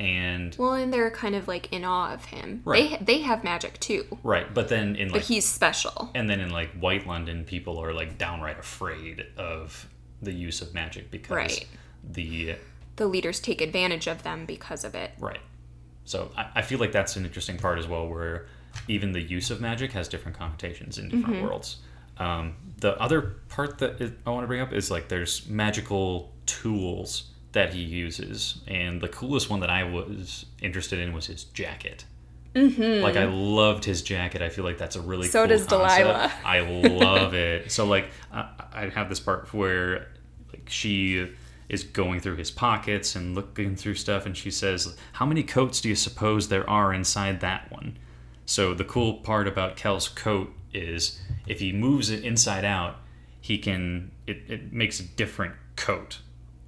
And 0.00 0.54
Well, 0.58 0.74
and 0.74 0.92
they're 0.92 1.10
kind 1.10 1.34
of 1.34 1.48
like 1.48 1.72
in 1.72 1.84
awe 1.84 2.12
of 2.14 2.24
him. 2.26 2.62
Right. 2.64 2.98
They 3.04 3.18
they 3.18 3.22
have 3.22 3.42
magic 3.44 3.78
too, 3.80 4.04
right, 4.22 4.52
but 4.54 4.68
then 4.68 4.94
in 4.96 5.08
but 5.08 5.14
like 5.18 5.24
he's 5.24 5.44
special. 5.44 6.10
and 6.14 6.30
then 6.30 6.40
in 6.40 6.50
like 6.50 6.70
White 6.80 7.06
London 7.06 7.44
people 7.44 7.78
are 7.78 7.92
like 7.92 8.16
downright 8.16 8.58
afraid 8.58 9.26
of 9.36 9.88
the 10.22 10.32
use 10.32 10.62
of 10.62 10.72
magic 10.74 11.10
because 11.10 11.36
Right. 11.36 11.66
the 12.08 12.56
The 12.96 13.06
leaders 13.06 13.38
take 13.40 13.60
advantage 13.60 14.06
of 14.08 14.22
them 14.22 14.46
because 14.46 14.84
of 14.84 14.94
it. 14.94 15.12
Right. 15.18 15.40
So 16.04 16.30
I, 16.36 16.46
I 16.56 16.62
feel 16.62 16.78
like 16.78 16.92
that's 16.92 17.16
an 17.16 17.24
interesting 17.24 17.58
part 17.58 17.78
as 17.78 17.86
well, 17.86 18.08
where 18.08 18.46
even 18.86 19.12
the 19.12 19.20
use 19.20 19.50
of 19.50 19.60
magic 19.60 19.92
has 19.92 20.08
different 20.08 20.38
connotations 20.38 20.98
in 20.98 21.08
different 21.08 21.42
worlds. 21.42 21.78
Um, 22.18 22.56
the 22.78 23.00
other 23.00 23.36
part 23.48 23.78
that 23.78 24.00
is, 24.00 24.12
I 24.26 24.30
want 24.30 24.44
to 24.44 24.48
bring 24.48 24.60
up 24.60 24.72
is 24.72 24.90
like 24.90 25.08
there's 25.08 25.48
magical 25.48 26.32
tools 26.46 27.30
that 27.52 27.72
he 27.72 27.80
uses, 27.80 28.60
and 28.66 29.00
the 29.00 29.08
coolest 29.08 29.50
one 29.50 29.60
that 29.60 29.70
I 29.70 29.84
was 29.84 30.46
interested 30.60 30.98
in 30.98 31.12
was 31.12 31.26
his 31.26 31.44
jacket. 31.44 32.04
Mm-hmm. 32.54 33.02
Like 33.02 33.16
I 33.16 33.26
loved 33.26 33.84
his 33.84 34.02
jacket. 34.02 34.42
I 34.42 34.48
feel 34.48 34.64
like 34.64 34.78
that's 34.78 34.96
a 34.96 35.00
really 35.00 35.28
So 35.28 35.40
cool 35.40 35.48
does 35.48 35.66
concept. 35.66 36.00
Delilah. 36.00 36.32
I 36.44 36.60
love 36.60 37.34
it. 37.34 37.70
So 37.70 37.84
like 37.86 38.10
I, 38.32 38.48
I 38.72 38.88
have 38.88 39.08
this 39.08 39.20
part 39.20 39.52
where 39.54 40.08
like 40.52 40.68
she 40.68 41.30
is 41.68 41.84
going 41.84 42.20
through 42.20 42.36
his 42.36 42.50
pockets 42.50 43.14
and 43.14 43.34
looking 43.34 43.76
through 43.76 43.94
stuff 43.94 44.26
and 44.26 44.36
she 44.36 44.50
says, 44.50 44.96
"How 45.12 45.26
many 45.26 45.42
coats 45.42 45.80
do 45.80 45.88
you 45.88 45.94
suppose 45.94 46.48
there 46.48 46.68
are 46.68 46.92
inside 46.92 47.40
that 47.40 47.70
one?" 47.70 47.98
So 48.48 48.72
the 48.72 48.82
cool 48.82 49.12
part 49.12 49.46
about 49.46 49.76
Kell's 49.76 50.08
coat 50.08 50.50
is 50.72 51.20
if 51.46 51.60
he 51.60 51.70
moves 51.70 52.08
it 52.08 52.24
inside 52.24 52.64
out, 52.64 52.96
he 53.42 53.58
can 53.58 54.10
it, 54.26 54.38
it 54.48 54.72
makes 54.72 54.98
a 55.00 55.02
different 55.02 55.54
coat. 55.76 56.20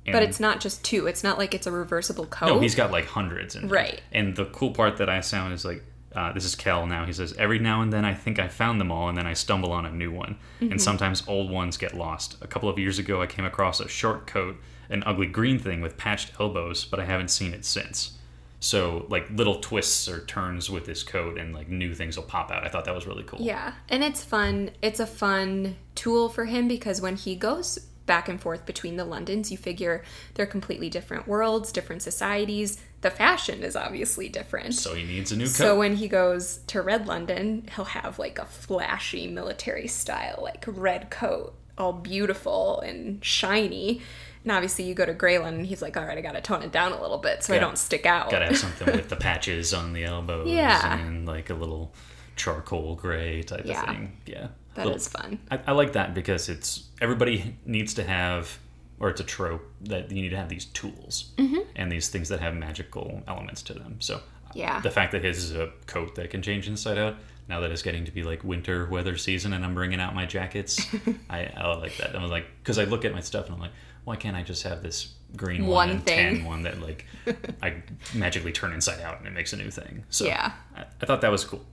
But 0.07 0.23
it's 0.23 0.41
not 0.41 0.61
just 0.61 0.85
two. 0.85 1.07
It's 1.07 1.25
not 1.25 1.39
like 1.39 1.55
it's 1.55 1.67
a 1.67 1.73
reversible 1.73 2.27
coat. 2.27 2.47
no, 2.49 2.61
he's 2.61 2.75
got 2.75 2.91
like 2.91 3.07
hundreds. 3.07 3.55
In 3.55 3.63
there. 3.63 3.71
Right. 3.71 4.03
And 4.13 4.37
the 4.37 4.45
cool 4.47 4.73
part 4.73 4.99
that 4.99 5.09
I 5.09 5.21
sound 5.21 5.55
is 5.55 5.65
like, 5.65 5.83
uh, 6.15 6.33
this 6.33 6.45
is 6.45 6.55
Kell 6.55 6.87
now. 6.87 7.07
He 7.07 7.13
says, 7.13 7.33
every 7.39 7.61
now 7.61 7.81
and 7.81 7.93
then 7.93 8.05
I 8.05 8.13
think 8.13 8.39
I 8.39 8.49
found 8.49 8.81
them 8.81 8.91
all, 8.91 9.09
and 9.09 9.17
then 9.17 9.27
I 9.27 9.35
stumble 9.35 9.71
on 9.71 9.87
a 9.87 9.91
new 9.93 10.11
one. 10.11 10.37
Mm-hmm. 10.61 10.73
And 10.73 10.83
sometimes 10.83 11.23
old 11.29 11.49
ones 11.49 11.77
get 11.77 11.95
lost. 11.95 12.37
A 12.43 12.49
couple 12.49 12.69
of 12.69 12.79
years 12.79 12.99
ago, 12.99 13.23
I 13.23 13.27
came 13.27 13.45
across 13.45 13.79
a 13.79 13.89
short 13.89 14.27
coat, 14.27 14.57
an 14.89 15.05
ugly 15.07 15.29
green 15.29 15.59
thing 15.61 15.81
with 15.81 15.97
patched 15.97 16.33
elbows, 16.41 16.85
but 16.85 16.99
I 16.99 17.05
haven't 17.05 17.31
seen 17.31 17.55
it 17.55 17.65
since. 17.65 18.19
So 18.61 19.07
like 19.09 19.29
little 19.31 19.59
twists 19.61 20.09
or 20.09 20.25
turns 20.27 20.71
with 20.71 20.85
this 20.85 21.03
coat, 21.03 21.39
and 21.39 21.55
like 21.55 21.69
new 21.69 21.95
things 21.95 22.17
will 22.17 22.25
pop 22.25 22.51
out. 22.51 22.65
I 22.65 22.69
thought 22.69 22.85
that 22.85 22.95
was 22.95 23.07
really 23.07 23.25
cool. 23.25 23.41
Yeah, 23.41 23.73
and 23.89 24.05
it's 24.05 24.23
fun. 24.23 24.71
It's 24.83 25.01
a 25.01 25.07
fun 25.07 25.77
tool 25.95 26.29
for 26.29 26.45
him 26.45 26.69
because 26.69 27.01
when 27.01 27.17
he 27.17 27.35
goes 27.35 27.79
back 28.07 28.29
and 28.29 28.41
forth 28.41 28.67
between 28.67 28.97
the 28.97 29.05
Londons, 29.05 29.53
you 29.53 29.57
figure 29.57 30.03
they're 30.35 30.45
completely 30.45 30.91
different 30.91 31.29
worlds, 31.29 31.71
different 31.71 32.03
societies. 32.03 32.83
The 33.03 33.11
fashion 33.11 33.63
is 33.63 33.77
obviously 33.77 34.29
different. 34.29 34.75
So 34.75 34.95
he 34.95 35.05
needs 35.05 35.33
a 35.33 35.37
new 35.37 35.45
coat. 35.45 35.53
So 35.53 35.79
when 35.79 35.97
he 35.97 36.09
goes 36.09 36.59
to 36.67 36.83
Red 36.83 37.07
London, 37.07 37.69
he'll 37.75 37.85
have 37.85 38.19
like 38.19 38.39
a 38.39 38.45
flashy 38.45 39.29
military 39.29 39.87
style, 39.87 40.41
like 40.43 40.65
red 40.67 41.09
coat, 41.11 41.55
all 41.79 41.93
beautiful 41.93 42.81
and 42.81 43.25
shiny. 43.25 44.03
And 44.43 44.53
obviously, 44.53 44.85
you 44.87 44.95
go 44.95 45.05
to 45.05 45.13
Grey 45.15 45.37
and 45.37 45.67
he's 45.67 45.83
like, 45.83 45.97
all 45.97 46.05
right, 46.05 46.17
I 46.17 46.21
got 46.21 46.33
to 46.33 46.41
tone 46.41 46.63
it 46.63 46.73
down 46.73 46.93
a 46.93 47.01
little 47.01 47.19
bit 47.19 47.45
so 47.45 47.55
I 47.55 47.59
don't 47.59 47.77
stick 47.79 48.07
out. 48.07 48.31
Gotta 48.31 48.47
have 48.47 48.59
something 48.67 48.87
with 48.97 49.09
the 49.09 49.17
patches 49.17 49.75
on 49.75 49.93
the 49.93 50.05
elbows 50.05 50.49
Yeah. 50.49 50.99
and 50.99 51.27
like 51.27 51.51
a 51.51 51.55
little 51.55 51.93
charcoal 52.37 52.95
gray 52.95 53.43
type 53.43 53.63
Yeah. 53.65 53.81
of 53.83 53.87
thing. 53.89 54.17
Yeah. 54.27 54.49
That 54.75 54.87
Little- 54.87 54.97
is 54.97 55.09
fun. 55.09 55.41
I, 55.51 55.59
I 55.67 55.73
like 55.73 55.93
that 55.95 56.15
because 56.15 56.49
it's 56.49 56.85
everybody 57.01 57.57
needs 57.67 57.93
to 57.95 58.05
have, 58.05 58.59
or 58.99 59.11
it's 59.11 59.21
a 59.21 59.25
trope 59.25 59.63
that 59.83 60.11
you 60.11 60.23
need 60.23 60.31
to 60.31 60.37
have 60.37 60.49
these 60.49 60.65
tools 60.67 61.33
Mm-hmm. 61.37 61.59
and 61.77 61.91
these 61.93 62.09
things 62.09 62.29
that 62.31 62.41
have 62.41 62.55
magical 62.55 63.23
elements 63.29 63.63
to 63.63 63.75
them. 63.75 63.97
So 64.01 64.21
Yeah. 64.55 64.81
the 64.81 64.91
fact 64.91 65.13
that 65.13 65.23
his 65.25 65.45
is 65.45 65.55
a 65.55 65.71
coat 65.87 66.15
that 66.15 66.31
can 66.31 66.41
change 66.41 66.67
inside 66.69 66.97
out. 66.99 67.17
Now 67.49 67.59
that 67.61 67.73
it's 67.73 67.83
getting 67.83 68.05
to 68.05 68.13
be 68.13 68.23
like 68.23 68.45
winter 68.45 68.87
weather 68.89 69.17
season 69.17 69.53
and 69.53 69.65
I'm 69.65 69.75
bringing 69.75 70.01
out 70.01 70.15
my 70.15 70.25
jackets, 70.25 70.87
I, 71.29 71.51
I 71.57 71.75
like 71.75 71.97
that. 71.97 72.15
I'm 72.15 72.31
like, 72.31 72.47
because 72.63 72.79
I 72.79 72.85
look 72.85 73.05
at 73.05 73.13
my 73.13 73.21
stuff 73.21 73.47
and 73.47 73.55
I'm 73.57 73.61
like, 73.61 73.73
why 74.05 74.17
can't 74.17 74.37
I 74.37 74.43
just 74.43 74.63
have 74.65 74.83
this 74.83 75.15
green 75.37 75.63
one, 75.67 75.71
One 75.71 75.91
and 75.91 76.05
thing. 76.05 76.37
tan 76.39 76.45
one 76.45 76.63
that 76.63 76.81
like 76.81 77.07
I 77.63 77.83
magically 78.15 78.53
turn 78.53 78.73
inside 78.73 79.01
out 79.01 79.19
and 79.19 79.27
it 79.27 79.33
makes 79.33 79.53
a 79.53 79.57
new 79.57 79.71
thing? 79.71 80.05
So 80.11 80.25
Yeah. 80.27 80.53
I, 80.77 80.85
I 81.01 81.07
thought 81.07 81.21
that 81.21 81.31
was 81.31 81.45
cool. 81.45 81.65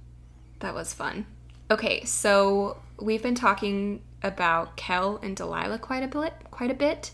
That 0.60 0.74
was 0.74 0.94
fun. 0.94 1.26
Okay, 1.70 2.04
so 2.06 2.78
we've 3.00 3.22
been 3.24 3.36
talking 3.36 4.02
about 4.24 4.78
Kell 4.78 5.20
and 5.22 5.36
Delilah 5.36 5.80
quite 5.80 6.04
a 6.04 6.08
bit, 6.08 6.34
quite 6.50 6.72
a 6.72 6.74
bit, 6.74 7.12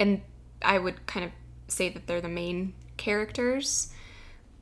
and 0.00 0.20
I 0.62 0.78
would 0.78 1.06
kind 1.06 1.24
of 1.24 1.30
say 1.68 1.88
that 1.90 2.06
they're 2.06 2.20
the 2.20 2.28
main 2.28 2.74
characters. 2.96 3.92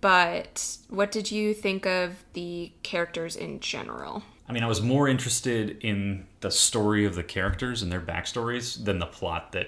But 0.01 0.77
what 0.89 1.11
did 1.11 1.31
you 1.31 1.55
think 1.55 1.87
of 1.87 2.25
the 2.35 2.73
characters 2.83 3.35
in 3.35 3.61
general? 3.61 4.23
I 4.49 4.53
mean, 4.53 4.62
I 4.62 4.67
was 4.67 4.81
more 4.83 5.09
interested 5.09 5.79
in 5.83 6.27
the 6.46 6.50
story 6.52 7.04
of 7.04 7.16
the 7.16 7.24
characters 7.24 7.82
and 7.82 7.90
their 7.90 8.00
backstories 8.00 8.85
than 8.85 9.00
the 9.00 9.06
plot 9.06 9.50
that 9.52 9.66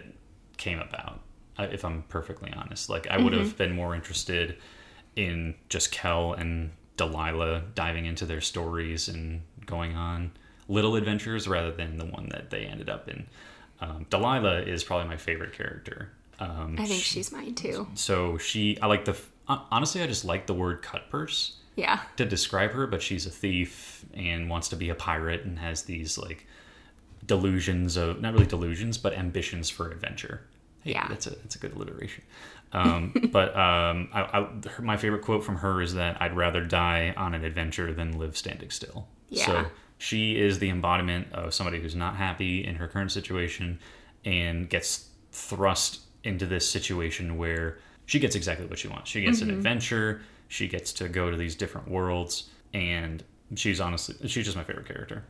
came 0.59 0.79
about. 0.79 1.19
uh, 1.59 1.67
If 1.73 1.85
I'm 1.85 2.03
perfectly 2.03 2.53
honest, 2.53 2.89
like 2.89 3.09
I 3.09 3.19
would 3.19 3.33
have 3.33 3.57
been 3.57 3.73
more 3.75 3.97
interested 3.97 4.57
in 5.17 5.57
just 5.69 5.91
Kell 5.91 6.35
and 6.35 6.71
Delilah 6.97 7.63
diving 7.75 8.07
into 8.07 8.25
their 8.27 8.41
stories 8.41 9.09
and 9.09 9.43
going 9.67 9.97
on 9.97 10.31
little 10.69 10.95
adventures 10.95 11.49
rather 11.49 11.73
than 11.73 11.97
the 11.97 12.05
one 12.07 12.29
that 12.29 12.51
they 12.51 12.65
ended 12.65 12.89
up 12.89 13.09
in. 13.09 13.27
Um, 13.81 14.07
Delilah 14.09 14.61
is 14.63 14.85
probably 14.85 15.09
my 15.09 15.17
favorite 15.17 15.53
character. 15.53 16.11
Um, 16.39 16.77
I 16.79 16.85
think 16.87 17.03
she's 17.03 17.33
mine 17.33 17.57
too. 17.57 17.89
so 17.95 18.39
she, 18.39 18.79
I 18.81 18.87
like 18.87 19.05
the. 19.05 19.17
Honestly, 19.49 20.01
I 20.03 20.07
just 20.07 20.25
like 20.25 20.47
the 20.47 20.55
word 20.55 20.83
cut 20.83 21.11
purse 21.11 21.57
Yeah. 21.75 22.01
to 22.17 22.25
describe 22.25 22.71
her, 22.73 22.87
but 22.87 23.03
she's 23.03 23.27
a 23.27 23.31
thief 23.31 24.05
and 24.15 24.49
wants 24.49 24.69
to 24.69 24.77
be 24.77 24.91
a 24.91 24.95
pirate 24.95 25.45
and 25.45 25.59
has 25.59 25.83
these 25.85 26.17
like 26.19 26.47
delusions 27.27 27.97
of 27.97 28.21
not 28.21 28.33
really 28.33 28.47
delusions, 28.47 28.99
but 28.99 29.13
ambitions 29.15 29.69
for 29.71 29.91
adventure. 29.91 30.43
Hey, 30.83 30.93
Yeah. 30.93 31.07
that's 31.09 31.27
a 31.27 31.31
that's 31.31 31.57
a 31.57 31.59
good 31.59 31.75
alliteration. 31.75 32.25
Um, 32.73 33.13
but 33.33 33.49
um, 33.57 34.09
I, 34.13 34.23
I, 34.23 34.69
her, 34.69 34.83
my 34.83 34.97
favorite 34.97 35.23
quote 35.23 35.45
from 35.45 35.57
her 35.57 35.81
is 35.81 35.95
that 35.95 36.21
I'd 36.21 36.37
rather 36.37 36.65
die 36.65 37.15
on 37.17 37.35
an 37.35 37.45
adventure 37.45 37.93
than 37.93 38.19
live 38.19 38.37
standing 38.37 38.71
still. 38.71 39.09
Yeah. 39.31 39.47
So 39.47 39.67
she 39.99 40.39
is 40.39 40.59
the 40.59 40.71
embodiment 40.71 41.33
of 41.33 41.53
somebody 41.55 41.81
who's 41.81 41.97
not 41.97 42.17
happy 42.17 42.65
in 42.65 42.77
her 42.77 42.87
current 42.87 43.11
situation 43.11 43.79
and 44.25 44.69
gets 44.69 45.09
thrust 45.33 46.01
into 46.25 46.47
this 46.47 46.69
situation 46.69 47.37
where 47.37 47.79
she 48.07 48.19
gets 48.19 48.35
exactly 48.37 48.67
what 48.67 48.79
she 48.79 48.89
wants. 48.89 49.11
She 49.11 49.21
gets 49.23 49.41
Mm-hmm. 49.41 49.51
an 49.51 49.57
adventure. 49.57 50.21
She 50.49 50.67
gets 50.69 50.93
to 50.95 51.09
go 51.09 51.31
to 51.31 51.37
these 51.37 51.55
different 51.55 51.89
worlds, 51.89 52.49
and 52.73 53.23
she's 53.55 53.81
honestly 53.81 54.15
she's 54.29 54.45
just 54.47 54.57
my 54.57 54.65
favorite 54.65 54.87
character. 54.87 55.25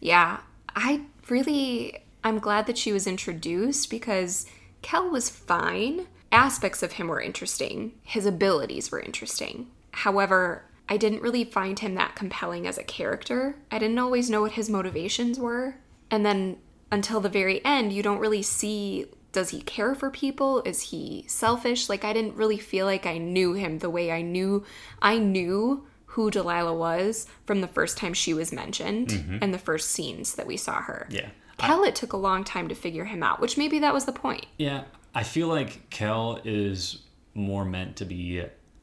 Yeah, 0.00 0.38
I 0.74 1.02
really 1.28 2.02
I'm 2.22 2.38
glad 2.38 2.66
that 2.66 2.78
she 2.78 2.92
was 2.92 3.06
introduced 3.06 3.90
because 3.90 4.46
Kell 4.82 5.10
was 5.10 5.30
fine. 5.30 6.06
Aspects 6.32 6.82
of 6.82 6.92
him 6.92 7.08
were 7.08 7.20
interesting. 7.20 7.92
His 8.02 8.26
abilities 8.26 8.90
were 8.90 9.00
interesting. 9.00 9.68
However, 9.92 10.64
I 10.88 10.96
didn't 10.96 11.22
really 11.22 11.44
find 11.44 11.78
him 11.78 11.94
that 11.94 12.16
compelling 12.16 12.66
as 12.66 12.78
a 12.78 12.84
character. 12.84 13.56
I 13.70 13.78
didn't 13.78 13.98
always 13.98 14.28
know 14.28 14.42
what 14.42 14.52
his 14.52 14.68
motivations 14.68 15.38
were. 15.38 15.76
And 16.10 16.26
then 16.26 16.58
until 16.92 17.20
the 17.20 17.28
very 17.28 17.64
end, 17.64 17.92
you 17.92 18.02
don't 18.02 18.18
really 18.18 18.42
see 18.42 19.06
does 19.32 19.50
he 19.50 19.62
care 19.62 19.94
for 19.94 20.10
people? 20.10 20.60
Is 20.62 20.90
he 20.90 21.24
selfish? 21.28 21.88
Like 21.88 22.04
I 22.04 22.12
didn't 22.12 22.34
really 22.34 22.58
feel 22.58 22.84
like 22.84 23.06
I 23.06 23.18
knew 23.18 23.52
him 23.52 23.78
the 23.78 23.90
way 23.90 24.10
I 24.10 24.22
knew 24.22 24.64
I 25.00 25.18
knew 25.18 25.86
who 26.10 26.30
Delilah 26.30 26.74
was 26.74 27.26
from 27.44 27.60
the 27.60 27.68
first 27.68 27.96
time 27.96 28.14
she 28.14 28.34
was 28.34 28.52
mentioned 28.52 29.08
mm-hmm. 29.08 29.38
and 29.40 29.54
the 29.54 29.58
first 29.58 29.90
scenes 29.90 30.34
that 30.34 30.46
we 30.46 30.56
saw 30.56 30.82
her. 30.82 31.06
Yeah. 31.08 31.28
Kell, 31.56 31.84
it 31.84 31.94
took 31.94 32.12
a 32.12 32.16
long 32.16 32.42
time 32.42 32.68
to 32.68 32.74
figure 32.74 33.04
him 33.04 33.22
out, 33.22 33.40
which 33.40 33.56
maybe 33.56 33.78
that 33.80 33.94
was 33.94 34.06
the 34.06 34.12
point. 34.12 34.46
Yeah, 34.56 34.84
I 35.14 35.22
feel 35.22 35.46
like 35.46 35.88
Kell 35.90 36.40
is 36.44 37.02
more 37.34 37.64
meant 37.64 37.96
to 37.96 38.04
be 38.04 38.42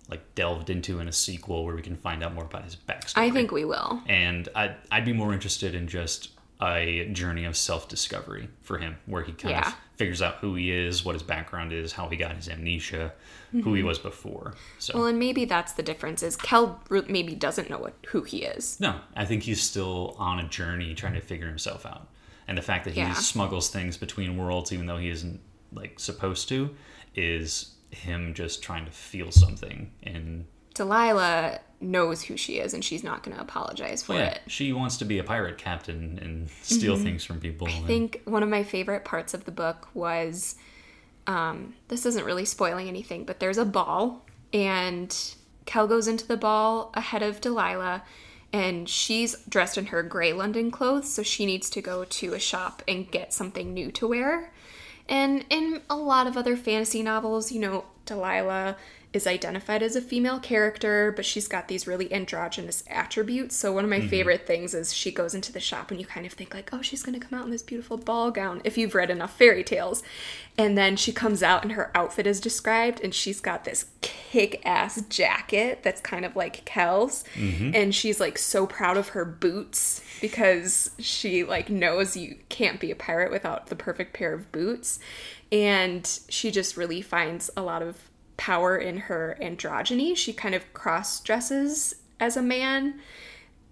like 0.10 0.36
delved 0.36 0.70
into 0.70 1.00
in 1.00 1.08
a 1.08 1.12
sequel 1.12 1.66
where 1.66 1.76
we 1.76 1.82
can 1.82 1.98
find 1.98 2.24
out 2.24 2.34
more 2.34 2.46
about 2.46 2.64
his 2.64 2.76
backstory. 2.76 3.18
I 3.18 3.32
think 3.32 3.52
we 3.52 3.66
will. 3.66 4.02
and 4.08 4.48
I'd, 4.56 4.76
I'd 4.90 5.06
be 5.06 5.12
more 5.12 5.34
interested 5.34 5.76
in 5.76 5.88
just 5.88 6.30
a 6.62 7.06
journey 7.12 7.46
of 7.46 7.56
self-discovery 7.56 8.50
for 8.64 8.78
him 8.80 8.98
where 9.06 9.24
he 9.24 9.32
kind 9.32 9.52
Yeah. 9.52 9.68
of 9.68 9.76
figures 9.96 10.22
out 10.22 10.36
who 10.36 10.56
he 10.56 10.72
is 10.72 11.06
what 11.06 11.14
his 11.14 11.24
background 11.24 11.72
is 11.74 11.94
how 11.94 12.08
he 12.10 12.18
got 12.18 12.36
his 12.36 12.50
amnesia 12.50 13.14
who 13.52 13.74
he 13.74 13.80
mm-hmm. 13.80 13.88
was 13.88 14.00
before 14.00 14.54
so 14.80 14.96
Well, 14.96 15.06
and 15.08 15.18
maybe 15.20 15.46
that's 15.46 15.74
the 15.74 15.84
difference 15.84 16.22
is 16.24 16.36
Kell 16.36 16.80
maybe 17.08 17.34
doesn't 17.36 17.70
know 17.70 17.78
what, 17.80 17.94
who 18.08 18.22
he 18.24 18.44
is. 18.44 18.80
no 18.80 19.00
i 19.16 19.26
think 19.26 19.44
he's 19.44 19.62
still 19.62 20.16
on 20.20 20.40
a 20.40 20.48
journey 20.48 20.94
trying 20.96 21.14
to 21.14 21.22
figure 21.22 21.48
himself 21.48 21.86
out 21.86 22.08
and 22.48 22.58
the 22.58 22.62
fact 22.62 22.86
that 22.86 22.94
he 22.94 23.00
Yeah. 23.02 23.14
smuggles 23.14 23.70
things 23.70 23.98
between 23.98 24.38
worlds 24.38 24.72
even 24.72 24.86
though 24.88 24.98
he 24.98 25.10
isn't 25.10 25.40
like 25.74 26.00
supposed 26.00 26.48
to 26.50 26.76
is 27.16 27.76
him 27.92 28.34
just 28.34 28.62
trying 28.64 28.86
to 28.86 28.92
feel 28.92 29.32
something 29.32 29.92
and 30.04 30.46
Delilah 30.78 31.60
knows 31.80 32.24
who 32.24 32.38
she 32.38 32.60
is 32.60 32.74
and 32.74 32.84
she's 32.84 33.04
not 33.04 33.22
going 33.22 33.36
to 33.36 33.42
apologize 33.42 34.02
for 34.02 34.14
yeah, 34.14 34.30
it. 34.30 34.42
she 34.48 34.74
wants 34.74 34.98
to 34.98 35.06
be 35.06 35.20
a 35.20 35.24
pirate 35.24 35.58
captain 35.58 36.18
and 36.22 36.50
steal 36.64 36.98
things 36.98 37.24
from 37.24 37.40
people 37.40 37.68
I 37.68 37.72
and- 37.72 37.86
think 37.86 38.22
one 38.26 38.42
of 38.42 38.50
my 38.50 38.64
favorite 38.64 39.06
parts 39.06 39.34
of 39.34 39.46
the 39.46 39.52
book 39.52 39.88
was 39.94 40.56
um, 41.28 41.76
this 41.90 42.06
isn't 42.06 42.24
really 42.26 42.46
spoiling 42.46 42.88
anything, 42.88 43.26
but 43.26 43.40
there's 43.42 43.58
a 43.58 43.66
ball, 43.66 44.26
and 44.54 45.14
Kell 45.66 45.86
goes 45.86 46.08
into 46.08 46.26
the 46.26 46.38
ball 46.38 46.90
ahead 46.94 47.22
of 47.22 47.42
Delilah, 47.42 48.04
and 48.54 48.88
she's 48.88 49.36
dressed 49.50 49.78
in 49.78 49.88
her 49.88 50.02
gray 50.04 50.32
London 50.32 50.72
clothes, 50.72 51.12
so 51.12 51.22
she 51.22 51.46
needs 51.46 51.70
to 51.72 51.82
go 51.82 52.06
to 52.06 52.34
a 52.34 52.40
shop 52.40 52.82
and 52.88 53.12
get 53.12 53.34
something 53.34 53.74
new 53.74 53.92
to 53.92 54.08
wear. 54.08 54.54
And 55.10 55.46
in 55.50 55.82
a 55.90 55.98
lot 55.98 56.28
of 56.28 56.38
other 56.38 56.56
fantasy 56.56 57.04
novels, 57.04 57.52
you 57.52 57.60
know, 57.60 57.84
Delilah 58.06 58.78
is 59.14 59.26
identified 59.26 59.82
as 59.82 59.96
a 59.96 60.02
female 60.02 60.40
character, 60.40 61.12
but 61.16 61.26
she's 61.26 61.48
got 61.48 61.68
these 61.68 61.88
really 61.88 62.12
androgynous 62.14 62.84
attributes. 62.90 63.56
So 63.56 63.72
one 63.72 63.84
of 63.84 63.90
my 63.90 64.00
mm-hmm. 64.00 64.10
favorite 64.10 64.46
things 64.46 64.74
is 64.74 64.94
she 64.94 65.12
goes 65.12 65.34
into 65.34 65.52
the 65.52 65.60
shop 65.60 65.92
and 65.92 66.00
you 66.00 66.06
kind 66.06 66.26
of 66.26 66.34
think 66.34 66.54
like, 66.54 66.70
"Oh, 66.74 66.82
she's 66.82 67.04
going 67.04 67.20
to 67.20 67.26
come 67.26 67.38
out 67.38 67.46
in 67.46 67.52
this 67.52 67.64
beautiful 67.64 67.98
ball 67.98 68.32
gown" 68.32 68.62
if 68.64 68.78
you've 68.78 68.96
read 68.96 69.10
enough 69.10 69.38
fairy 69.38 69.64
tales. 69.64 70.04
And 70.58 70.78
then 70.78 70.96
she 70.98 71.12
comes 71.12 71.44
out 71.44 71.64
and 71.64 71.74
her 71.74 71.92
outfit 71.96 72.26
is 72.26 72.42
described 72.42 73.00
and 73.04 73.14
she's 73.14 73.40
got 73.40 73.64
this 73.64 73.86
kick-ass 74.02 75.04
jacket 75.04 75.84
that's 75.84 76.02
kind 76.02 76.26
of 76.26 76.36
like 76.36 76.66
Kell's 76.66 77.24
mm-hmm. 77.36 77.72
and 77.74 77.94
she's 77.94 78.20
like 78.20 78.38
so 78.38 78.66
proud 78.66 78.98
of 78.98 79.10
her 79.10 79.24
boots 79.24 80.04
because 80.20 80.92
she 81.00 81.44
like 81.44 81.70
knows 81.70 82.18
you 82.18 82.38
can't 82.50 82.80
be 82.80 82.92
a 82.92 82.96
pirate 82.96 83.32
without 83.32 83.68
the 83.68 83.76
perfect 83.76 84.14
pair 84.14 84.34
of 84.34 84.52
boots 84.52 85.00
and 85.52 86.20
she 86.28 86.52
just 86.52 86.76
really 86.76 87.02
finds 87.02 87.50
a 87.56 87.62
lot 87.62 87.82
of 87.82 88.10
power 88.38 88.78
in 88.78 88.98
her 88.98 89.38
androgyny 89.42 90.16
she 90.16 90.32
kind 90.32 90.56
of 90.56 90.74
cross 90.74 91.20
dresses 91.20 91.96
as 92.20 92.38
a 92.38 92.42
man 92.42 93.00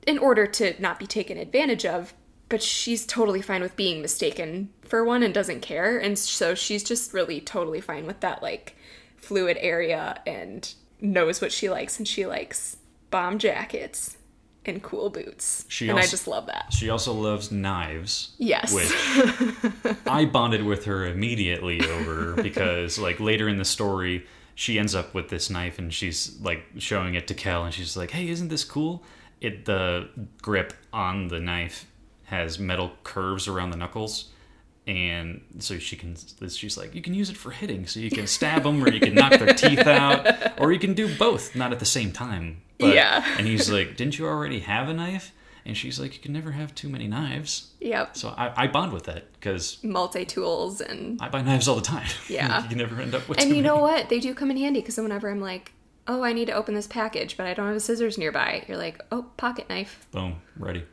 in 0.05 0.17
order 0.17 0.45
to 0.45 0.79
not 0.81 0.99
be 0.99 1.07
taken 1.07 1.37
advantage 1.37 1.85
of 1.85 2.13
but 2.49 2.61
she's 2.61 3.05
totally 3.05 3.41
fine 3.41 3.61
with 3.61 3.75
being 3.75 4.01
mistaken 4.01 4.69
for 4.83 5.03
one 5.03 5.23
and 5.23 5.33
doesn't 5.33 5.61
care. 5.61 5.97
And 5.97 6.17
so 6.17 6.53
she's 6.55 6.83
just 6.83 7.13
really 7.13 7.41
totally 7.41 7.81
fine 7.81 8.05
with 8.05 8.19
that, 8.19 8.43
like, 8.43 8.75
fluid 9.17 9.57
area 9.59 10.21
and 10.27 10.71
knows 11.01 11.41
what 11.41 11.51
she 11.51 11.69
likes. 11.69 11.97
And 11.97 12.07
she 12.07 12.25
likes 12.25 12.77
bomb 13.09 13.39
jackets 13.39 14.17
and 14.63 14.81
cool 14.81 15.09
boots. 15.09 15.65
She 15.69 15.89
and 15.89 15.97
I 15.97 16.05
just 16.05 16.27
love 16.27 16.45
that. 16.47 16.71
She 16.71 16.89
also 16.89 17.13
loves 17.13 17.51
knives. 17.51 18.35
Yes. 18.37 18.73
Which 18.73 19.95
I 20.07 20.25
bonded 20.25 20.63
with 20.63 20.85
her 20.85 21.05
immediately 21.05 21.81
over 21.81 22.41
because, 22.41 22.99
like, 22.99 23.19
later 23.19 23.49
in 23.49 23.57
the 23.57 23.65
story, 23.65 24.25
she 24.55 24.79
ends 24.79 24.95
up 24.95 25.13
with 25.13 25.29
this 25.29 25.49
knife 25.49 25.77
and 25.77 25.93
she's 25.93 26.39
like 26.41 26.63
showing 26.77 27.13
it 27.13 27.27
to 27.27 27.33
Kell 27.33 27.63
and 27.63 27.73
she's 27.73 27.95
like, 27.95 28.11
"Hey, 28.11 28.29
isn't 28.29 28.47
this 28.47 28.63
cool?" 28.63 29.03
It 29.41 29.65
the 29.65 30.09
grip 30.41 30.73
on 30.91 31.27
the 31.27 31.39
knife 31.39 31.85
has 32.25 32.57
metal 32.57 32.91
curves 33.03 33.47
around 33.47 33.69
the 33.71 33.77
knuckles. 33.77 34.31
And 34.87 35.41
so 35.59 35.79
she 35.79 35.95
can, 35.95 36.15
she's 36.47 36.77
like, 36.77 36.93
you 36.93 37.01
can 37.01 37.15
use 37.15 37.31
it 37.31 37.37
for 37.37 37.49
hitting. 37.49 37.87
So 37.87 37.99
you 37.99 38.11
can 38.11 38.27
stab 38.27 38.61
them, 38.63 38.83
or 38.83 38.91
you 38.91 38.99
can 38.99 39.15
knock 39.15 39.31
their 39.31 39.53
teeth 39.55 39.79
out, 39.87 40.59
or 40.61 40.71
you 40.71 40.77
can 40.77 40.93
do 40.93 41.13
both, 41.17 41.55
not 41.55 41.71
at 41.71 41.79
the 41.79 41.85
same 41.85 42.11
time. 42.11 42.61
but, 42.79 42.93
Yeah. 42.93 43.25
And 43.39 43.47
he's 43.47 43.67
like, 43.71 43.97
didn't 43.97 44.19
you 44.19 44.27
already 44.27 44.59
have 44.59 44.87
a 44.87 44.93
knife? 44.93 45.31
And 45.67 45.75
she's 45.75 45.99
like, 45.99 46.13
you 46.13 46.19
can 46.21 46.31
never 46.31 46.51
have 46.51 46.75
too 46.75 46.87
many 46.89 47.07
knives. 47.07 47.71
Yep. 47.81 48.15
So 48.15 48.29
I, 48.37 48.53
I 48.63 48.67
bond 48.67 48.93
with 48.93 49.05
that 49.05 49.33
because 49.33 49.83
Multi 49.83 50.23
tools 50.23 50.79
and 50.79 51.19
I 51.21 51.29
buy 51.29 51.41
knives 51.41 51.67
all 51.67 51.75
the 51.75 51.81
time. 51.81 52.05
Yeah. 52.29 52.61
you 52.63 52.69
can 52.69 52.77
never 52.77 53.01
end 53.01 53.15
up 53.15 53.27
with. 53.27 53.39
and 53.39 53.49
you 53.49 53.55
many. 53.55 53.67
know 53.67 53.77
what? 53.77 54.09
They 54.09 54.19
do 54.19 54.33
come 54.35 54.51
in 54.51 54.57
handy 54.57 54.81
because 54.81 54.97
whenever 54.97 55.29
I'm 55.29 55.41
like, 55.41 55.71
oh, 56.07 56.21
I 56.23 56.33
need 56.33 56.45
to 56.45 56.51
open 56.53 56.75
this 56.75 56.85
package, 56.85 57.35
but 57.35 57.47
I 57.47 57.55
don't 57.55 57.67
have 57.71 57.81
scissors 57.81 58.17
nearby, 58.17 58.63
you're 58.67 58.77
like, 58.77 59.01
oh, 59.11 59.23
pocket 59.37 59.67
knife. 59.67 60.05
Boom, 60.11 60.35
ready. 60.57 60.83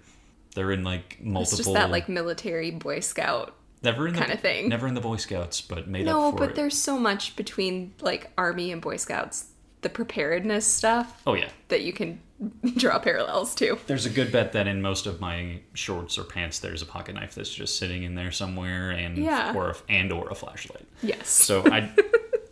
They're 0.54 0.70
in 0.72 0.84
like 0.84 1.18
multiple. 1.22 1.42
It's 1.42 1.56
just 1.58 1.74
that 1.74 1.90
like 1.90 2.08
military 2.08 2.70
Boy 2.70 3.00
Scout. 3.00 3.54
never 3.82 4.06
in 4.08 4.14
the 4.14 4.20
kinda 4.20 4.36
thing. 4.38 4.70
Never 4.70 4.86
in 4.86 4.94
the 4.94 5.00
Boy 5.02 5.16
Scouts, 5.16 5.60
but 5.60 5.86
made 5.86 6.06
No, 6.06 6.28
up 6.28 6.34
for 6.34 6.38
but 6.40 6.50
it. 6.50 6.54
there's 6.56 6.78
so 6.78 6.98
much 6.98 7.36
between 7.36 7.92
like 8.00 8.30
Army 8.38 8.72
and 8.72 8.80
Boy 8.80 8.96
Scouts, 8.96 9.50
the 9.82 9.88
preparedness 9.90 10.66
stuff 10.66 11.20
Oh 11.26 11.34
yeah, 11.34 11.48
that 11.68 11.82
you 11.82 11.92
can 11.92 12.20
draw 12.76 12.98
parallels 12.98 13.54
to. 13.56 13.78
there's 13.86 14.06
a 14.06 14.10
good 14.10 14.32
bet 14.32 14.52
that 14.52 14.66
in 14.66 14.82
most 14.82 15.06
of 15.06 15.20
my 15.20 15.60
shorts 15.74 16.18
or 16.18 16.24
pants, 16.24 16.58
there's 16.58 16.82
a 16.82 16.86
pocket 16.86 17.14
knife 17.14 17.34
that's 17.34 17.52
just 17.54 17.78
sitting 17.78 18.02
in 18.02 18.14
there 18.14 18.32
somewhere, 18.32 18.90
and 18.90 19.16
Yeah. 19.18 19.54
or 19.54 19.70
a, 19.70 19.76
and 19.88 20.12
or 20.12 20.28
a 20.30 20.34
flashlight. 20.34 20.86
Yes. 21.02 21.28
So 21.28 21.62
I. 21.70 21.90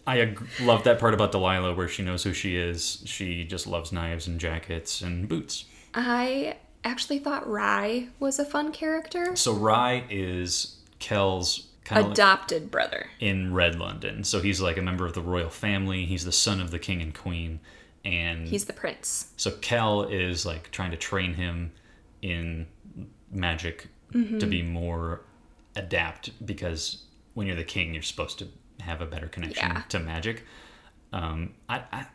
I 0.07 0.21
ag- 0.23 0.43
love 0.63 0.83
that 0.85 0.99
part 0.99 1.15
about 1.15 1.31
Delilah 1.31 1.75
where 1.75 1.87
she 1.87 2.03
knows 2.03 2.25
who 2.25 2.33
she 2.33 2.57
is. 2.57 3.03
She 3.05 3.45
just 3.45 3.67
loves 3.69 3.93
knives 3.93 4.27
and 4.27 4.41
jackets 4.41 5.03
and 5.03 5.29
boots. 5.29 5.67
I 5.95 6.57
actually 6.83 7.19
thought 7.21 7.49
Rhy 7.49 8.09
was 8.19 8.39
a 8.41 8.45
fun 8.45 8.73
character. 8.73 9.37
So 9.37 9.53
Rhy 9.53 10.05
is 10.11 10.79
Kell's 10.99 11.69
kind 11.85 12.07
of 12.07 12.13
Adopted 12.13 12.71
brother. 12.73 13.07
in 13.21 13.55
Red 13.55 13.79
London. 13.79 14.25
So 14.25 14.41
he's 14.41 14.61
like 14.61 14.79
a 14.79 14.83
member 14.83 15.07
of 15.07 15.13
the 15.13 15.21
royal 15.23 15.51
family. 15.51 16.07
He's 16.07 16.25
the 16.25 16.33
son 16.33 16.61
of 16.61 16.71
the 16.73 16.79
king 16.81 17.01
and 17.03 17.15
queen. 17.15 17.61
And 18.05 18.49
He's 18.49 18.65
the 18.65 18.73
prince. 18.73 19.33
so 19.37 19.51
Kell 19.51 20.03
is 20.05 20.47
like 20.47 20.71
trying 20.71 20.91
to 20.93 20.97
train 20.97 21.35
him 21.35 21.73
in 22.23 22.67
magic 23.31 23.89
to 24.13 24.47
be 24.47 24.61
more 24.63 25.21
adept 25.77 26.31
because 26.45 27.05
when 27.35 27.47
you're 27.47 27.55
the 27.57 27.63
king, 27.63 27.95
you're 27.95 28.03
supposed 28.03 28.39
to 28.41 28.49
have 28.81 29.01
a 29.01 29.07
better 29.07 29.29
connection 29.29 29.69
Yeah. 29.71 29.83
to 29.91 30.01
magic. 30.01 30.45
Um, 31.13 31.55
I, 31.69 31.83
I, 31.93 32.07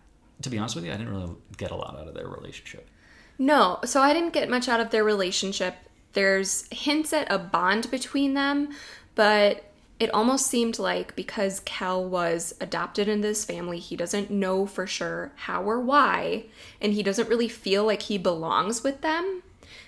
to 0.42 0.50
be 0.50 0.58
honest 0.58 0.76
with 0.76 0.84
you, 0.86 0.92
I 0.92 0.98
didn't 0.98 1.14
really 1.14 1.34
get 1.58 1.72
a 1.72 1.76
lot 1.76 1.96
out 1.98 2.08
of 2.08 2.14
their 2.16 2.28
relationship. 2.28 2.90
No, 3.38 3.80
so 3.86 4.02
I 4.02 4.12
didn't 4.14 4.34
get 4.34 4.50
much 4.50 4.68
out 4.68 4.80
of 4.82 4.90
their 4.90 5.04
relationship. 5.06 5.76
There's 6.14 6.68
hints 6.72 7.14
at 7.14 7.32
a 7.32 7.38
bond 7.38 7.90
between 7.92 8.34
them, 8.34 8.70
but 9.16 9.72
it 10.00 10.14
almost 10.14 10.48
seemed 10.48 10.78
like 10.78 11.16
because 11.16 11.62
Kell 11.62 12.04
was 12.04 12.54
adopted 12.60 13.08
into 13.08 13.28
this 13.28 13.46
family, 13.46 13.80
he 13.80 13.96
doesn't 13.96 14.30
know 14.30 14.66
for 14.66 14.86
sure 14.86 15.32
how 15.36 15.64
or 15.64 15.80
why, 15.80 16.46
and 16.82 16.94
he 16.94 17.04
doesn't 17.04 17.30
really 17.30 17.48
feel 17.48 17.86
like 17.86 18.04
he 18.04 18.18
belongs 18.18 18.84
with 18.84 19.02
them. 19.02 19.44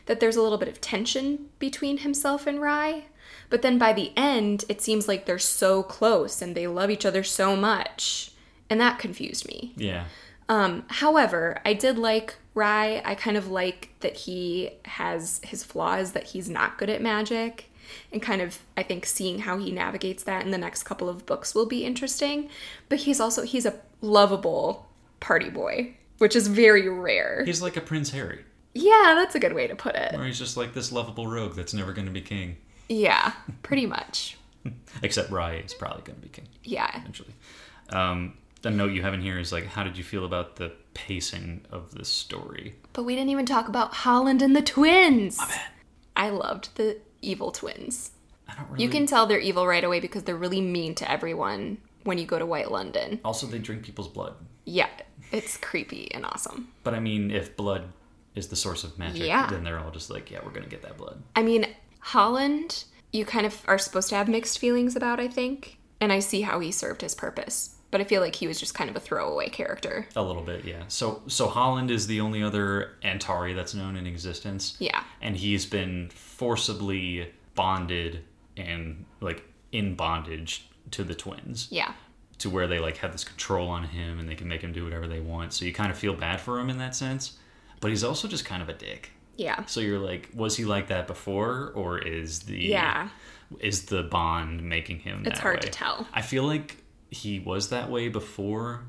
That 0.06 0.22
there's 0.22 0.38
a 0.38 0.41
little 0.41 0.58
bit 0.58 0.70
of 0.70 0.80
tension 0.80 1.48
between 1.60 2.00
himself 2.00 2.48
and 2.48 2.62
Rhy. 2.62 3.06
But 3.50 3.62
then 3.62 3.78
by 3.78 3.91
the 3.91 4.12
end, 4.15 4.63
it 4.70 4.82
seems 4.82 5.08
like 5.08 5.26
they're 5.26 5.39
so 5.39 5.84
close 5.84 6.41
and 6.41 6.56
they 6.56 6.67
love 6.67 6.89
each 6.89 7.06
other 7.06 7.24
so 7.24 7.56
much. 7.58 8.32
And 8.70 8.80
that 8.80 9.00
confused 9.00 9.48
me. 9.48 9.74
Yeah. 9.76 10.06
Um, 10.50 10.86
however, 10.88 11.60
I 11.65 11.74
did 11.74 11.98
like 11.98 12.36
Rhy. 12.54 13.02
I 13.04 13.15
kind 13.15 13.36
of 13.36 13.50
like 13.50 13.89
that 14.00 14.15
he 14.15 14.72
has 14.86 15.41
his 15.43 15.63
flaws, 15.63 16.13
that 16.13 16.28
he's 16.28 16.50
not 16.50 16.78
good 16.78 16.89
at 16.89 17.02
magic. 17.02 17.66
And 18.12 18.21
kind 18.21 18.41
of, 18.41 18.60
I 18.76 18.84
think 18.84 19.06
seeing 19.06 19.39
how 19.39 19.58
he 19.58 19.71
navigates 19.71 20.23
that 20.23 20.45
in 20.45 20.52
the 20.52 20.58
next 20.58 20.84
couple 20.84 21.10
of 21.10 21.26
books 21.26 21.54
will 21.56 21.65
be 21.65 21.86
interesting. 21.86 22.50
But 22.89 23.00
he's 23.00 23.19
also, 23.19 23.43
he's 23.43 23.65
a 23.65 23.80
lovable 24.02 24.88
party 25.19 25.50
boy, 25.50 25.95
which 26.17 26.36
is 26.36 26.47
very 26.47 26.88
rare. 26.88 27.43
He's 27.45 27.62
like 27.62 27.78
a 27.78 27.82
Prince 27.82 28.12
Harry, 28.12 28.43
Yeah, 28.73 29.13
that's 29.15 29.36
a 29.36 29.39
good 29.39 29.54
way 29.54 29.67
to 29.67 29.76
put 29.76 29.95
it. 29.95 30.13
Or 30.15 30.26
he's 30.26 30.39
just 30.39 30.58
like 30.58 30.73
this 30.73 30.91
lovable 30.91 31.28
rogue 31.28 31.56
that's 31.56 31.73
never 31.73 31.93
going 31.93 32.08
to 32.08 32.13
be 32.13 32.21
king. 32.21 32.58
Yeah, 32.89 33.34
pretty 33.63 33.86
much. 33.86 34.38
Except 35.04 35.30
Rhy 35.32 35.56
is 35.56 35.73
probably 35.73 36.04
going 36.04 36.17
to 36.19 36.21
be 36.21 36.30
king. 36.30 36.47
Yeah. 36.63 36.89
eventually. 37.00 37.34
Um, 37.89 38.38
the 38.62 38.71
note 38.71 38.91
you 38.91 39.02
have 39.02 39.13
in 39.13 39.21
here 39.21 39.39
is 39.39 39.52
like, 39.52 39.65
how 39.65 39.84
did 39.84 39.97
you 39.97 40.04
feel 40.04 40.26
about 40.26 40.56
the 40.56 40.71
pacing 40.93 41.62
of 41.71 41.93
this 41.93 42.10
story? 42.10 42.76
But 42.93 43.04
we 43.04 43.15
didn't 43.15 43.30
even 43.30 43.45
talk 43.45 43.67
about 43.67 43.93
Holland 43.93 44.41
and 44.41 44.56
the 44.56 44.62
twins. 44.62 45.39
I 46.15 46.30
loved 46.30 46.76
the 46.76 46.97
evil 47.28 47.52
twins. 47.52 48.12
I 48.48 48.56
don't 48.56 48.70
really. 48.70 48.84
You 48.84 48.90
can 48.90 49.06
tell 49.06 49.26
they're 49.26 49.40
evil 49.40 49.68
right 49.68 49.84
away 49.84 50.00
because 50.00 50.24
they're 50.24 50.36
really 50.36 50.62
mean 50.62 50.96
to 50.96 51.12
everyone 51.12 51.78
when 52.04 52.18
you 52.18 52.26
go 52.26 52.40
to 52.40 52.46
White 52.46 52.72
London. 52.72 53.20
Also, 53.26 53.46
they 53.48 53.60
drink 53.60 53.84
people's 53.84 54.08
blood. 54.08 54.34
Yeah, 54.66 54.88
it's 55.32 55.58
creepy 55.58 56.12
and 56.13 56.26
awesome. 56.26 56.70
But 56.84 56.94
I 56.94 57.00
mean, 57.00 57.30
if 57.32 57.56
blood 57.58 57.90
is 58.36 58.48
the 58.48 58.56
source 58.56 58.84
of 58.84 58.98
magic, 58.98 59.24
Yeah. 59.28 59.48
then 59.50 59.63
they're 59.63 59.80
all 59.80 59.92
just 59.92 60.10
like, 60.10 60.32
yeah, 60.32 60.40
we're 60.44 60.52
gonna 60.52 60.68
get 60.68 60.84
that 60.84 60.98
blood. 60.98 61.22
I 61.36 61.44
mean, 61.44 61.66
Holland, 62.00 62.86
you 63.12 63.26
kind 63.26 63.46
of 63.46 63.62
are 63.68 63.78
supposed 63.78 64.10
to 64.10 64.16
have 64.16 64.30
mixed 64.30 64.60
feelings 64.60 64.96
about, 64.96 65.20
I 65.20 65.28
think. 65.28 65.78
And 66.00 66.13
I 66.13 66.20
see 66.20 66.42
how 66.42 66.60
he 66.60 66.72
served 66.72 67.02
his 67.02 67.16
purpose. 67.16 67.76
But 67.98 68.06
I 68.06 68.10
feel 68.10 68.22
like 68.22 68.36
he 68.36 68.46
was 68.48 68.60
just 68.60 68.76
kind 68.76 68.92
of 68.92 68.96
a 68.96 69.00
throwaway 69.00 69.50
character. 69.50 70.08
A 70.16 70.22
little 70.22 70.44
bit, 70.44 70.64
yeah. 70.66 70.84
So, 70.88 71.24
so 71.26 71.48
Holland 71.48 71.90
is 71.90 72.06
the 72.06 72.22
only 72.22 72.44
other 72.44 72.92
Antari 73.04 73.56
that's 73.56 73.74
known 73.74 73.96
in 73.96 74.06
existence. 74.06 74.76
Yeah. 74.78 75.04
and 75.20 75.36
he's 75.36 75.66
been 75.66 76.10
forcibly 76.12 77.32
bonded 77.56 78.24
and 78.56 79.04
like 79.20 79.44
in 79.72 79.96
bondage 79.96 80.68
to 80.92 81.04
the 81.04 81.16
twins. 81.16 81.68
Yeah. 81.72 81.94
to 82.38 82.52
where 82.52 82.68
they 82.68 82.78
like 82.78 82.98
have 82.98 83.12
this 83.14 83.24
control 83.24 83.68
on 83.68 83.84
him 83.86 84.20
and 84.20 84.30
they 84.30 84.36
can 84.36 84.48
make 84.48 84.62
him 84.62 84.72
do 84.74 84.84
whatever 84.84 85.08
they 85.08 85.20
want. 85.20 85.54
So 85.54 85.66
you 85.66 85.74
kind 85.74 85.90
of 85.90 85.98
feel 85.98 86.14
bad 86.14 86.40
for 86.40 86.60
him 86.60 86.70
in 86.70 86.78
that 86.78 86.96
sense. 86.96 87.38
But 87.80 87.90
he's 87.90 88.04
also 88.04 88.28
just 88.28 88.46
kind 88.46 88.62
of 88.62 88.70
a 88.70 88.74
dick. 88.74 89.10
Yeah. 89.38 89.66
So 89.66 89.80
you're 89.80 89.98
like, 89.98 90.30
was 90.36 90.56
he 90.56 90.66
like 90.66 90.88
that 90.90 91.08
before, 91.08 91.72
or 91.74 91.98
is 91.98 92.42
the 92.42 92.58
Yeah. 92.58 93.10
is 93.60 93.86
the 93.86 94.04
bond 94.04 94.62
making 94.62 95.00
him? 95.00 95.24
It's 95.26 95.40
hard 95.40 95.62
to 95.64 95.70
tell. 95.70 96.08
I 96.14 96.22
feel 96.22 96.44
like 96.44 96.78
he 97.10 97.39
was 97.39 97.70
that 97.70 97.89
way 97.89 98.10
before, 98.10 98.82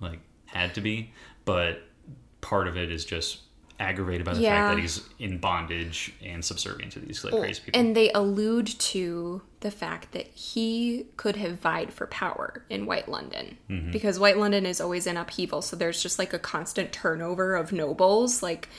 like 0.00 0.20
had 0.46 0.74
to 0.74 0.80
be, 0.80 1.10
but 1.44 1.82
part 2.40 2.68
of 2.68 2.76
it 2.76 2.90
is 2.90 3.04
just 3.04 3.40
aggravated 3.78 4.24
by 4.24 4.32
the 4.32 4.40
Yeah. 4.40 4.50
fact 4.68 4.76
that 4.76 4.80
he's 4.80 5.02
in 5.18 5.36
bondage 5.36 6.14
and 6.24 6.42
subservient 6.42 6.92
to 6.92 6.98
these 7.00 7.22
like 7.24 7.34
crazy 7.34 7.60
people. 7.62 7.78
And 7.78 7.94
they 7.94 8.10
allude 8.12 8.66
to 8.66 9.42
the 9.60 9.70
fact 9.70 10.12
that 10.12 10.28
he 10.28 11.06
could 11.18 11.36
have 11.36 11.60
vied 11.60 11.92
for 11.92 12.06
power 12.06 12.64
in 12.70 12.86
White 12.86 13.06
London 13.08 13.58
Mm-hmm. 13.68 13.90
because 13.90 14.18
White 14.18 14.38
London 14.38 14.64
is 14.64 14.80
always 14.80 15.06
in 15.06 15.18
upheaval. 15.18 15.60
So 15.60 15.76
there's 15.76 16.02
just 16.02 16.18
like 16.18 16.32
a 16.32 16.38
constant 16.38 16.90
turnover 16.92 17.54
of 17.54 17.70
nobles. 17.70 18.42
Like 18.42 18.70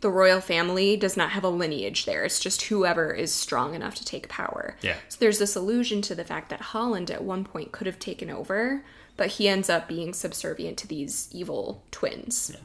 the 0.00 0.10
royal 0.10 0.40
family 0.40 0.96
does 0.96 1.16
not 1.16 1.30
have 1.30 1.44
a 1.44 1.48
lineage 1.48 2.04
there. 2.06 2.24
It's 2.24 2.40
just 2.40 2.62
whoever 2.62 3.12
is 3.12 3.32
strong 3.32 3.74
enough 3.74 3.94
to 3.96 4.04
take 4.04 4.28
power. 4.28 4.76
Yeah. 4.80 4.96
So 5.08 5.18
there's 5.20 5.38
this 5.38 5.56
allusion 5.56 6.02
to 6.02 6.14
the 6.14 6.24
fact 6.24 6.48
that 6.50 6.60
Holland 6.60 7.10
at 7.10 7.22
one 7.22 7.44
point 7.44 7.72
could 7.72 7.86
have 7.86 7.98
taken 7.98 8.30
over, 8.30 8.84
but 9.16 9.28
he 9.28 9.48
ends 9.48 9.68
up 9.68 9.88
being 9.88 10.14
subservient 10.14 10.78
to 10.78 10.88
these 10.88 11.28
evil 11.32 11.84
twins. 11.90 12.52
Yeah. 12.54 12.60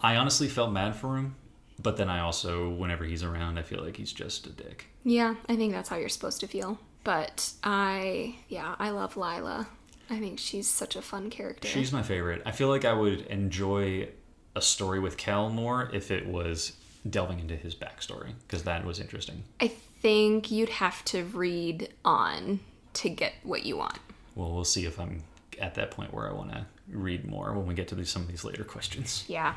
I 0.00 0.16
honestly 0.16 0.48
felt 0.48 0.70
mad 0.72 0.94
for 0.94 1.16
him, 1.16 1.34
but 1.82 1.96
then 1.96 2.08
I 2.08 2.20
also, 2.20 2.68
whenever 2.68 3.04
he's 3.04 3.22
around, 3.22 3.58
I 3.58 3.62
feel 3.62 3.82
like 3.82 3.96
he's 3.96 4.12
just 4.12 4.46
a 4.46 4.50
dick. 4.50 4.86
Yeah, 5.04 5.36
I 5.48 5.56
think 5.56 5.72
that's 5.72 5.88
how 5.88 5.96
you're 5.96 6.08
supposed 6.08 6.40
to 6.40 6.46
feel. 6.46 6.78
But 7.02 7.52
I, 7.64 8.36
yeah, 8.48 8.74
I 8.78 8.90
love 8.90 9.16
Lila. 9.16 9.68
I 10.10 10.18
think 10.18 10.38
she's 10.38 10.68
such 10.68 10.96
a 10.96 11.02
fun 11.02 11.30
character. 11.30 11.66
She's 11.66 11.92
my 11.92 12.02
favorite. 12.02 12.42
I 12.46 12.52
feel 12.52 12.68
like 12.68 12.84
I 12.84 12.92
would 12.92 13.22
enjoy 13.22 14.08
a 14.56 14.62
story 14.62 14.98
with 14.98 15.16
Kell 15.16 15.50
more 15.50 15.90
if 15.92 16.10
it 16.10 16.26
was 16.26 16.72
delving 17.08 17.38
into 17.38 17.54
his 17.54 17.74
backstory 17.74 18.32
because 18.46 18.64
that 18.64 18.84
was 18.84 18.98
interesting. 18.98 19.44
I 19.60 19.68
think 19.68 20.50
you'd 20.50 20.70
have 20.70 21.04
to 21.06 21.24
read 21.24 21.92
on 22.04 22.60
to 22.94 23.08
get 23.08 23.34
what 23.42 23.64
you 23.64 23.76
want. 23.76 23.98
Well, 24.34 24.52
we'll 24.52 24.64
see 24.64 24.86
if 24.86 24.98
I'm 24.98 25.22
at 25.60 25.74
that 25.74 25.90
point 25.90 26.12
where 26.12 26.28
I 26.28 26.32
want 26.32 26.52
to 26.52 26.66
read 26.90 27.26
more 27.26 27.52
when 27.52 27.66
we 27.66 27.74
get 27.74 27.88
to 27.88 27.94
these, 27.94 28.10
some 28.10 28.22
of 28.22 28.28
these 28.28 28.44
later 28.44 28.64
questions. 28.64 29.24
Yeah. 29.28 29.54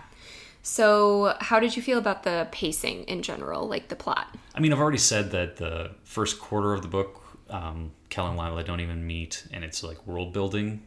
So, 0.61 1.35
how 1.39 1.59
did 1.61 1.77
you 1.77 1.81
feel 1.81 1.97
about 1.97 2.23
the 2.23 2.47
pacing 2.51 3.05
in 3.05 3.21
general, 3.21 3.67
like 3.67 3.87
the 3.87 3.95
plot? 3.95 4.35
I 4.53 4.59
mean, 4.59 4.73
I've 4.73 4.79
already 4.79 4.97
said 4.97 5.31
that 5.31 5.55
the 5.55 5.91
first 6.03 6.39
quarter 6.39 6.73
of 6.73 6.81
the 6.81 6.89
book, 6.89 7.21
um, 7.49 7.91
Kell 8.09 8.27
and 8.27 8.37
Lila 8.37 8.63
don't 8.65 8.81
even 8.81 9.07
meet, 9.07 9.47
and 9.53 9.63
it's 9.63 9.83
like 9.83 10.05
world 10.05 10.33
building. 10.33 10.83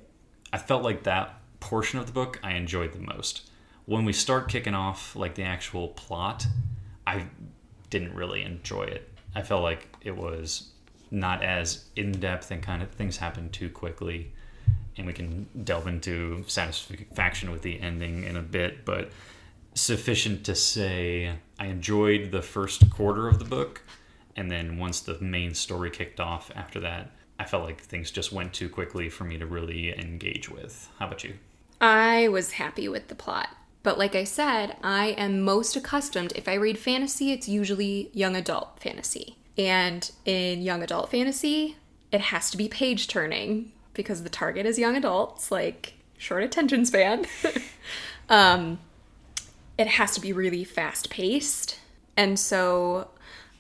I 0.53 0.59
felt 0.59 0.83
like 0.83 1.05
that 1.05 1.41
portion 1.61 1.99
of 1.99 2.07
the 2.07 2.13
book 2.13 2.39
I 2.43 2.53
enjoyed 2.53 2.93
the 2.93 2.99
most. 2.99 3.49
When 3.93 4.07
we 4.07 4.15
start 4.15 4.49
kicking 4.49 4.73
off 4.73 5.15
like 5.15 5.35
the 5.35 5.43
actual 5.43 5.89
plot, 5.89 6.47
I 7.07 7.27
didn't 7.91 8.15
really 8.15 8.41
enjoy 8.41 8.85
it. 8.85 9.07
I 9.35 9.43
felt 9.43 9.63
like 9.63 9.87
it 10.01 10.17
was 10.17 10.71
not 11.11 11.43
as 11.43 11.85
in 11.95 12.13
depth 12.13 12.51
and 12.51 12.63
kind 12.63 12.83
of 12.83 12.91
things 12.93 13.19
happened 13.19 13.53
too 13.53 13.69
quickly. 13.69 14.33
And 14.97 15.07
we 15.07 15.13
can 15.13 15.47
delve 15.65 15.89
into 15.89 16.43
satisfaction 16.47 17.51
with 17.51 17.61
the 17.61 17.79
ending 17.83 18.25
in 18.25 18.39
a 18.39 18.41
bit, 18.41 18.87
but 18.87 19.11
sufficient 19.75 20.47
to 20.47 20.55
say 20.55 21.35
I 21.59 21.67
enjoyed 21.67 22.31
the 22.31 22.41
first 22.41 22.89
quarter 22.89 23.29
of 23.29 23.39
the 23.39 23.45
book. 23.45 23.83
And 24.37 24.51
then 24.51 24.79
once 24.79 25.01
the 25.01 25.21
main 25.21 25.53
story 25.53 25.91
kicked 25.91 26.19
off 26.19 26.51
after 26.57 26.81
that, 26.81 27.11
I 27.39 27.45
felt 27.45 27.65
like 27.65 27.83
things 27.83 28.11
just 28.11 28.33
went 28.33 28.55
too 28.55 28.71
quickly 28.71 29.11
for 29.11 29.25
me 29.25 29.37
to 29.37 29.45
really 29.45 29.93
engage 29.99 30.49
with. 30.49 30.89
How 30.99 31.09
about 31.09 31.25
you? 31.25 31.35
I 31.79 32.29
was 32.29 32.53
happy 32.53 32.89
with 32.89 33.09
the 33.09 33.15
plot. 33.15 33.51
But 33.83 33.99
like 33.99 34.15
I 34.15 34.25
said, 34.25 34.77
I 34.83 35.09
am 35.19 35.41
most 35.41 35.75
accustomed, 35.75 36.33
if 36.37 36.49
I 36.49 36.55
read 36.55 36.79
fantasy, 36.79 37.33
it's 37.33 37.49
usually 37.49 38.11
young 38.13 38.37
adult 38.37 38.79
fantasy. 38.81 39.37
And 39.59 40.11
in 40.25 40.63
young 40.63 40.83
adult 40.83 41.11
fantasy, 41.11 41.77
it 42.11 42.21
has 42.21 42.51
to 42.53 42.57
be 42.57 42.69
page 42.69 43.09
turning 43.09 43.73
because 43.95 44.23
the 44.23 44.29
target 44.29 44.67
is 44.67 44.79
young 44.79 44.97
adults, 44.97 45.51
like 45.51 45.95
short 46.17 46.45
attention 46.45 46.85
span. 46.87 47.27
um, 48.29 48.79
it 49.77 49.87
has 49.87 50.15
to 50.15 50.21
be 50.21 50.33
really 50.33 50.65
fast 50.65 51.11
paced. 51.11 51.79
And 52.17 52.39
so 52.39 53.09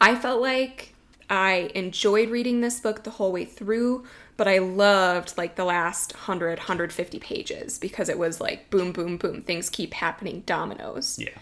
I 0.00 0.14
felt 0.14 0.40
like 0.40 0.94
I 1.28 1.70
enjoyed 1.74 2.30
reading 2.30 2.60
this 2.60 2.78
book 2.78 3.04
the 3.04 3.10
whole 3.10 3.32
way 3.32 3.44
through, 3.44 4.04
but 4.42 4.48
I 4.48 4.58
loved 4.58 5.38
like 5.38 5.54
the 5.54 5.64
last 5.64 6.14
100, 6.14 6.58
150 6.58 7.20
pages 7.20 7.78
because 7.78 8.08
it 8.08 8.18
was 8.18 8.40
like 8.40 8.70
boom, 8.70 8.90
boom, 8.90 9.16
boom. 9.16 9.40
Things 9.40 9.70
keep 9.70 9.94
happening 9.94 10.42
dominoes. 10.46 11.16
Yeah. 11.16 11.38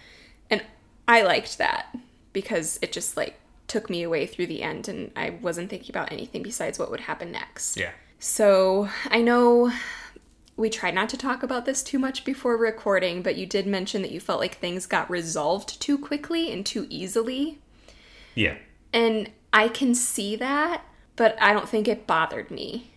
And 0.50 0.62
I 1.08 1.22
liked 1.22 1.56
that 1.56 1.96
because 2.34 2.78
it 2.82 2.92
just 2.92 3.16
like 3.16 3.40
took 3.68 3.88
me 3.88 4.02
away 4.02 4.26
through 4.26 4.48
the 4.48 4.62
end 4.62 4.86
and 4.86 5.12
I 5.16 5.30
wasn't 5.30 5.70
thinking 5.70 5.96
about 5.96 6.12
anything 6.12 6.42
besides 6.42 6.78
what 6.78 6.90
would 6.90 7.00
happen 7.00 7.32
next. 7.32 7.78
Yeah. 7.78 7.92
So 8.18 8.90
I 9.08 9.22
know 9.22 9.72
we 10.58 10.68
tried 10.68 10.94
not 10.94 11.08
to 11.08 11.16
talk 11.16 11.42
about 11.42 11.64
this 11.64 11.82
too 11.82 11.98
much 11.98 12.22
before 12.22 12.58
recording, 12.58 13.22
but 13.22 13.34
you 13.34 13.46
did 13.46 13.66
mention 13.66 14.02
that 14.02 14.10
you 14.10 14.20
felt 14.20 14.40
like 14.40 14.58
things 14.58 14.84
got 14.84 15.08
resolved 15.08 15.80
too 15.80 15.96
quickly 15.96 16.52
and 16.52 16.66
too 16.66 16.86
easily. 16.90 17.60
Yeah. 18.34 18.58
And 18.92 19.30
I 19.54 19.68
can 19.68 19.94
see 19.94 20.36
that, 20.36 20.84
but 21.16 21.40
I 21.40 21.54
don't 21.54 21.66
think 21.66 21.88
it 21.88 22.06
bothered 22.06 22.50
me. 22.50 22.89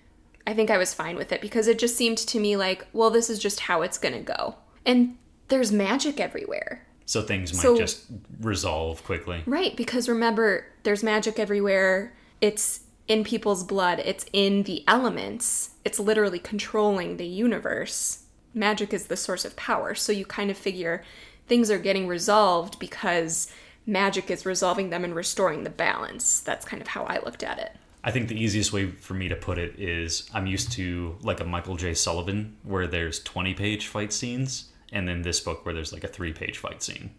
I 0.45 0.53
think 0.53 0.69
I 0.69 0.77
was 0.77 0.93
fine 0.93 1.15
with 1.15 1.31
it 1.31 1.41
because 1.41 1.67
it 1.67 1.79
just 1.79 1.95
seemed 1.95 2.17
to 2.17 2.39
me 2.39 2.55
like, 2.57 2.85
well, 2.93 3.09
this 3.09 3.29
is 3.29 3.39
just 3.39 3.61
how 3.61 3.81
it's 3.81 3.97
going 3.97 4.13
to 4.13 4.19
go. 4.21 4.55
And 4.85 5.17
there's 5.47 5.71
magic 5.71 6.19
everywhere. 6.19 6.85
So 7.05 7.21
things 7.21 7.53
might 7.53 7.61
So- 7.61 7.77
just 7.77 8.05
resolve 8.41 9.03
quickly. 9.03 9.43
Right, 9.45 9.75
because 9.75 10.09
remember, 10.09 10.65
there's 10.83 11.03
magic 11.03 11.39
everywhere. 11.39 12.13
It's 12.41 12.81
in 13.07 13.23
people's 13.23 13.63
blood, 13.63 13.99
it's 14.05 14.25
in 14.31 14.63
the 14.63 14.83
elements. 14.87 15.71
It's 15.83 15.99
literally 15.99 16.39
controlling 16.39 17.17
the 17.17 17.27
universe. 17.27 18.23
Magic 18.53 18.93
is 18.93 19.07
the 19.07 19.17
source 19.17 19.43
of 19.45 19.55
power. 19.57 19.93
So 19.95 20.11
you 20.13 20.25
kind 20.25 20.49
of 20.49 20.57
figure 20.57 21.03
things 21.47 21.69
are 21.69 21.77
getting 21.79 22.07
resolved 22.07 22.79
because 22.79 23.51
magic 23.85 24.31
is 24.31 24.45
resolving 24.45 24.89
them 24.89 25.03
and 25.03 25.13
restoring 25.13 25.63
the 25.65 25.69
balance. 25.69 26.39
That's 26.39 26.65
kind 26.65 26.81
of 26.81 26.87
how 26.89 27.03
I 27.03 27.19
looked 27.23 27.43
at 27.43 27.59
it. 27.59 27.73
I 28.03 28.11
think 28.11 28.27
the 28.27 28.41
easiest 28.41 28.73
way 28.73 28.91
for 28.91 29.13
me 29.13 29.29
to 29.29 29.35
put 29.35 29.57
it 29.57 29.79
is 29.79 30.29
I'm 30.33 30.45
used 30.45 30.73
to 30.73 31.17
like 31.21 31.39
a 31.39 31.45
Michael 31.45 31.77
J. 31.77 31.93
Sullivan 31.93 32.57
where 32.63 32.85
there's 32.87 33.23
20 33.23 33.53
page 33.53 33.87
fight 33.87 34.11
scenes, 34.11 34.71
and 34.91 35.07
then 35.07 35.21
this 35.21 35.39
book 35.39 35.65
where 35.65 35.73
there's 35.73 35.93
like 35.93 36.03
a 36.03 36.07
three 36.07 36.33
page 36.33 36.57
fight 36.57 36.83
scene. 36.83 37.11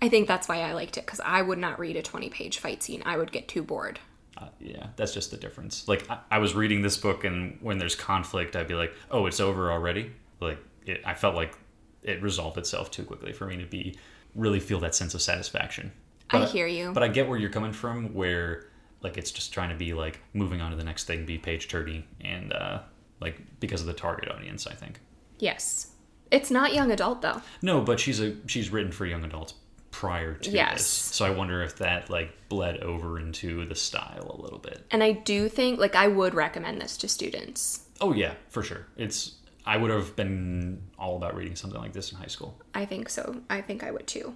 I 0.00 0.08
think 0.08 0.26
that's 0.26 0.48
why 0.48 0.60
I 0.62 0.72
liked 0.72 0.98
it 0.98 1.06
because 1.06 1.20
I 1.20 1.42
would 1.42 1.58
not 1.58 1.78
read 1.78 1.96
a 1.96 2.02
20 2.02 2.28
page 2.30 2.58
fight 2.58 2.82
scene. 2.82 3.02
I 3.06 3.16
would 3.16 3.30
get 3.30 3.46
too 3.48 3.62
bored. 3.62 4.00
Uh, 4.36 4.48
yeah, 4.60 4.88
that's 4.96 5.14
just 5.14 5.30
the 5.30 5.36
difference. 5.36 5.86
Like 5.86 6.10
I, 6.10 6.18
I 6.32 6.38
was 6.38 6.54
reading 6.54 6.82
this 6.82 6.96
book, 6.96 7.24
and 7.24 7.58
when 7.60 7.78
there's 7.78 7.94
conflict, 7.94 8.56
I'd 8.56 8.68
be 8.68 8.74
like, 8.74 8.92
"Oh, 9.10 9.26
it's 9.26 9.40
over 9.40 9.70
already." 9.70 10.10
Like 10.40 10.58
it, 10.86 11.02
I 11.04 11.14
felt 11.14 11.36
like 11.36 11.56
it 12.02 12.20
resolved 12.20 12.58
itself 12.58 12.90
too 12.90 13.04
quickly 13.04 13.32
for 13.32 13.46
me 13.46 13.56
to 13.58 13.66
be 13.66 13.96
really 14.34 14.58
feel 14.58 14.80
that 14.80 14.94
sense 14.94 15.14
of 15.14 15.22
satisfaction. 15.22 15.92
I 16.30 16.46
hear 16.46 16.66
you. 16.66 16.92
But 16.92 17.02
I 17.02 17.08
get 17.08 17.28
where 17.28 17.38
you're 17.38 17.50
coming 17.50 17.72
from, 17.72 18.14
where 18.14 18.66
like 19.02 19.16
it's 19.18 19.30
just 19.30 19.52
trying 19.52 19.70
to 19.70 19.76
be 19.76 19.92
like 19.94 20.20
moving 20.32 20.60
on 20.60 20.70
to 20.70 20.76
the 20.76 20.84
next 20.84 21.04
thing, 21.06 21.24
be 21.26 21.38
page 21.38 21.68
turny, 21.68 22.04
and 22.20 22.52
uh, 22.52 22.80
like 23.20 23.36
because 23.60 23.80
of 23.80 23.86
the 23.86 23.92
target 23.94 24.30
audience, 24.30 24.66
I 24.66 24.74
think. 24.74 25.00
Yes. 25.38 25.88
It's 26.30 26.50
not 26.50 26.72
young 26.72 26.90
adult 26.90 27.20
though. 27.22 27.42
No, 27.60 27.80
but 27.82 28.00
she's 28.00 28.20
a 28.20 28.34
she's 28.46 28.70
written 28.70 28.92
for 28.92 29.04
young 29.06 29.24
adults 29.24 29.54
prior 29.90 30.34
to 30.34 30.50
Yes. 30.50 30.78
this, 30.78 30.86
so 30.86 31.26
I 31.26 31.30
wonder 31.30 31.62
if 31.62 31.76
that 31.76 32.08
like 32.08 32.30
bled 32.48 32.78
over 32.78 33.18
into 33.18 33.66
the 33.66 33.74
style 33.74 34.34
a 34.38 34.40
little 34.40 34.58
bit. 34.58 34.86
And 34.90 35.02
I 35.02 35.12
do 35.12 35.48
think, 35.50 35.78
like, 35.78 35.94
I 35.94 36.08
would 36.08 36.32
recommend 36.34 36.80
this 36.80 36.96
to 36.98 37.08
students. 37.08 37.86
Oh 38.00 38.14
yeah, 38.14 38.34
for 38.48 38.62
sure. 38.62 38.86
It's 38.96 39.34
I 39.66 39.76
would 39.76 39.90
have 39.90 40.16
been 40.16 40.82
all 40.98 41.16
about 41.16 41.36
reading 41.36 41.54
something 41.56 41.78
like 41.80 41.92
this 41.92 42.10
in 42.10 42.18
high 42.18 42.26
school. 42.26 42.58
I 42.74 42.84
think 42.86 43.08
so. 43.10 43.42
I 43.50 43.60
think 43.60 43.84
I 43.84 43.90
would 43.90 44.06
too. 44.06 44.34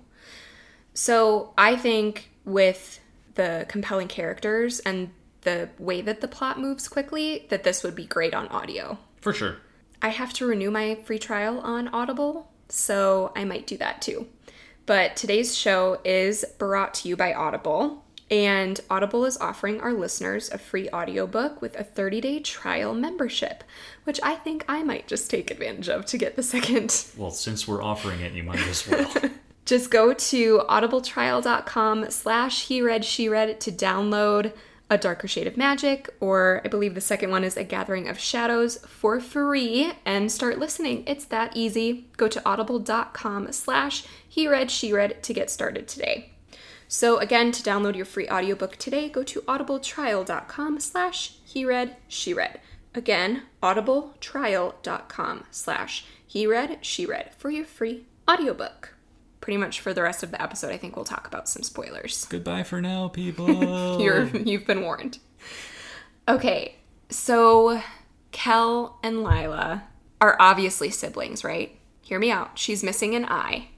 So 0.94 1.52
I 1.58 1.76
think 1.76 2.30
with 2.44 3.00
the 3.36 3.66
compelling 3.68 4.08
characters 4.08 4.80
and 4.80 5.10
the 5.42 5.68
way 5.78 6.00
that 6.00 6.20
the 6.20 6.28
plot 6.28 6.58
moves 6.58 6.88
quickly, 6.88 7.46
that 7.50 7.62
this 7.62 7.82
would 7.84 7.94
be 7.94 8.04
great 8.04 8.34
on 8.34 8.48
audio. 8.48 8.98
For 9.20 9.32
sure. 9.32 9.56
I 10.02 10.08
have 10.08 10.32
to 10.34 10.46
renew 10.46 10.70
my 10.70 10.96
free 11.04 11.18
trial 11.18 11.60
on 11.60 11.88
Audible, 11.88 12.50
so 12.68 13.32
I 13.36 13.44
might 13.44 13.66
do 13.66 13.76
that 13.78 14.02
too. 14.02 14.26
But 14.84 15.16
today's 15.16 15.56
show 15.56 16.00
is 16.04 16.44
brought 16.58 16.94
to 16.94 17.08
you 17.08 17.16
by 17.16 17.32
Audible, 17.32 18.04
and 18.30 18.80
Audible 18.90 19.24
is 19.24 19.38
offering 19.38 19.80
our 19.80 19.92
listeners 19.92 20.50
a 20.50 20.58
free 20.58 20.88
audiobook 20.90 21.62
with 21.62 21.76
a 21.78 21.84
30 21.84 22.20
day 22.20 22.40
trial 22.40 22.92
membership, 22.94 23.62
which 24.04 24.20
I 24.22 24.34
think 24.34 24.64
I 24.68 24.82
might 24.82 25.06
just 25.06 25.30
take 25.30 25.50
advantage 25.50 25.88
of 25.88 26.06
to 26.06 26.18
get 26.18 26.36
the 26.36 26.42
second 26.42 27.06
Well, 27.16 27.30
since 27.30 27.66
we're 27.68 27.82
offering 27.82 28.20
it, 28.20 28.32
you 28.32 28.42
might 28.42 28.66
as 28.66 28.86
well. 28.88 29.12
Just 29.66 29.90
go 29.90 30.14
to 30.14 30.62
audibletrial.com 30.68 32.10
slash 32.10 32.66
he 32.66 32.80
read 32.80 33.04
she 33.04 33.28
read 33.28 33.60
to 33.60 33.70
download 33.70 34.52
a 34.88 34.96
darker 34.96 35.26
shade 35.26 35.48
of 35.48 35.56
magic 35.56 36.08
or 36.20 36.62
i 36.64 36.68
believe 36.68 36.94
the 36.94 37.00
second 37.00 37.30
one 37.30 37.42
is 37.42 37.56
a 37.56 37.64
gathering 37.64 38.08
of 38.08 38.18
shadows 38.18 38.78
for 38.86 39.20
free 39.20 39.92
and 40.04 40.30
start 40.30 40.58
listening. 40.58 41.02
It's 41.06 41.24
that 41.26 41.56
easy. 41.56 42.06
Go 42.16 42.28
to 42.28 42.42
audible.com 42.46 43.52
slash 43.52 44.04
he 44.28 44.48
read 44.48 44.70
she 44.70 44.92
read 44.92 45.22
to 45.24 45.34
get 45.34 45.50
started 45.50 45.88
today. 45.88 46.30
So 46.88 47.18
again 47.18 47.50
to 47.52 47.62
download 47.62 47.96
your 47.96 48.04
free 48.04 48.28
audiobook 48.28 48.76
today 48.76 49.08
go 49.08 49.24
to 49.24 49.40
audibletrial.com 49.42 50.80
slash 50.80 51.34
he 51.44 51.64
read 51.64 51.96
she 52.06 52.32
read. 52.32 52.60
Again 52.94 53.42
audibletrial.com 53.62 55.44
slash 55.50 56.06
he 56.24 56.46
read 56.46 56.78
she 56.80 57.04
read 57.04 57.34
for 57.36 57.50
your 57.50 57.64
free 57.64 58.04
audiobook 58.28 58.95
pretty 59.46 59.58
much 59.58 59.78
for 59.78 59.94
the 59.94 60.02
rest 60.02 60.24
of 60.24 60.32
the 60.32 60.42
episode, 60.42 60.72
I 60.72 60.76
think 60.76 60.96
we'll 60.96 61.04
talk 61.04 61.28
about 61.28 61.48
some 61.48 61.62
spoilers. 61.62 62.24
Goodbye 62.28 62.64
for 62.64 62.80
now, 62.80 63.06
people. 63.06 64.00
You're 64.00 64.24
you've 64.24 64.66
been 64.66 64.82
warned. 64.82 65.20
Okay, 66.28 66.74
so 67.10 67.80
Kell 68.32 68.98
and 69.04 69.22
Lila 69.22 69.84
are 70.20 70.36
obviously 70.40 70.90
siblings, 70.90 71.44
right? 71.44 71.78
Hear 72.02 72.18
me 72.18 72.28
out. 72.28 72.58
She's 72.58 72.82
missing 72.82 73.14
an 73.14 73.24
eye. 73.26 73.68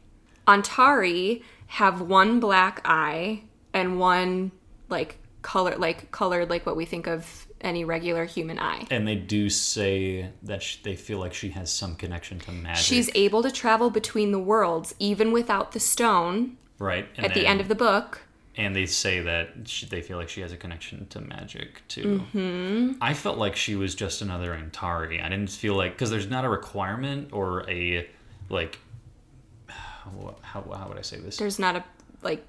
Antari 0.47 1.43
have 1.67 2.01
one 2.01 2.41
black 2.41 2.81
eye 2.87 3.43
and 3.75 4.01
one 4.01 4.53
like 4.89 5.19
color 5.43 5.77
like 5.77 6.11
colored 6.11 6.51
like 6.51 6.67
what 6.67 6.77
we 6.77 6.85
think 6.85 7.07
of 7.07 7.47
any 7.61 7.85
regular 7.85 8.25
human 8.25 8.59
eye. 8.59 8.87
and 8.91 9.07
they 9.07 9.15
do 9.17 9.49
say 9.51 10.31
that 10.43 10.63
sh- 10.63 10.77
they 10.83 10.95
feel 10.97 11.19
like 11.19 11.35
she 11.35 11.51
has 11.51 11.71
some 11.73 11.95
connection 11.97 12.39
to 12.41 12.53
magic. 12.53 12.85
She's 12.85 13.11
able 13.15 13.43
to 13.43 13.51
travel 13.51 13.91
between 13.91 14.33
the 14.33 14.39
worlds 14.39 14.95
even 14.99 15.33
without 15.33 15.73
the 15.73 15.81
stone 15.81 16.57
right 16.79 17.09
and 17.17 17.27
at 17.27 17.35
the 17.35 17.47
end 17.47 17.61
of 17.61 17.69
the 17.69 17.75
book. 17.75 18.21
and 18.57 18.75
they 18.75 18.87
say 18.87 19.21
that 19.21 19.51
she, 19.67 19.87
they 19.87 20.03
feel 20.03 20.19
like 20.19 20.29
she 20.29 20.41
has 20.41 20.53
a 20.53 20.57
connection 20.57 21.07
to 21.09 21.21
magic 21.21 21.83
too. 21.89 22.25
Mm-hmm. 22.35 22.93
I 23.01 23.15
felt 23.15 23.39
like 23.39 23.55
she 23.57 23.77
was 23.77 23.95
just 23.95 24.21
another 24.23 24.51
Antari. 24.57 25.23
I 25.25 25.29
didn't 25.29 25.51
feel 25.51 25.75
like 25.75 25.93
because 25.93 26.11
there's 26.11 26.29
not 26.29 26.45
a 26.45 26.49
requirement 26.49 27.33
or 27.33 27.69
a 27.71 28.09
like 28.49 28.79
how, 29.69 30.37
how, 30.43 30.63
how 30.63 30.89
would 30.89 30.99
I 30.99 31.03
say 31.03 31.19
this? 31.19 31.37
there's 31.37 31.59
not 31.59 31.77
a 31.77 31.85
like 32.23 32.45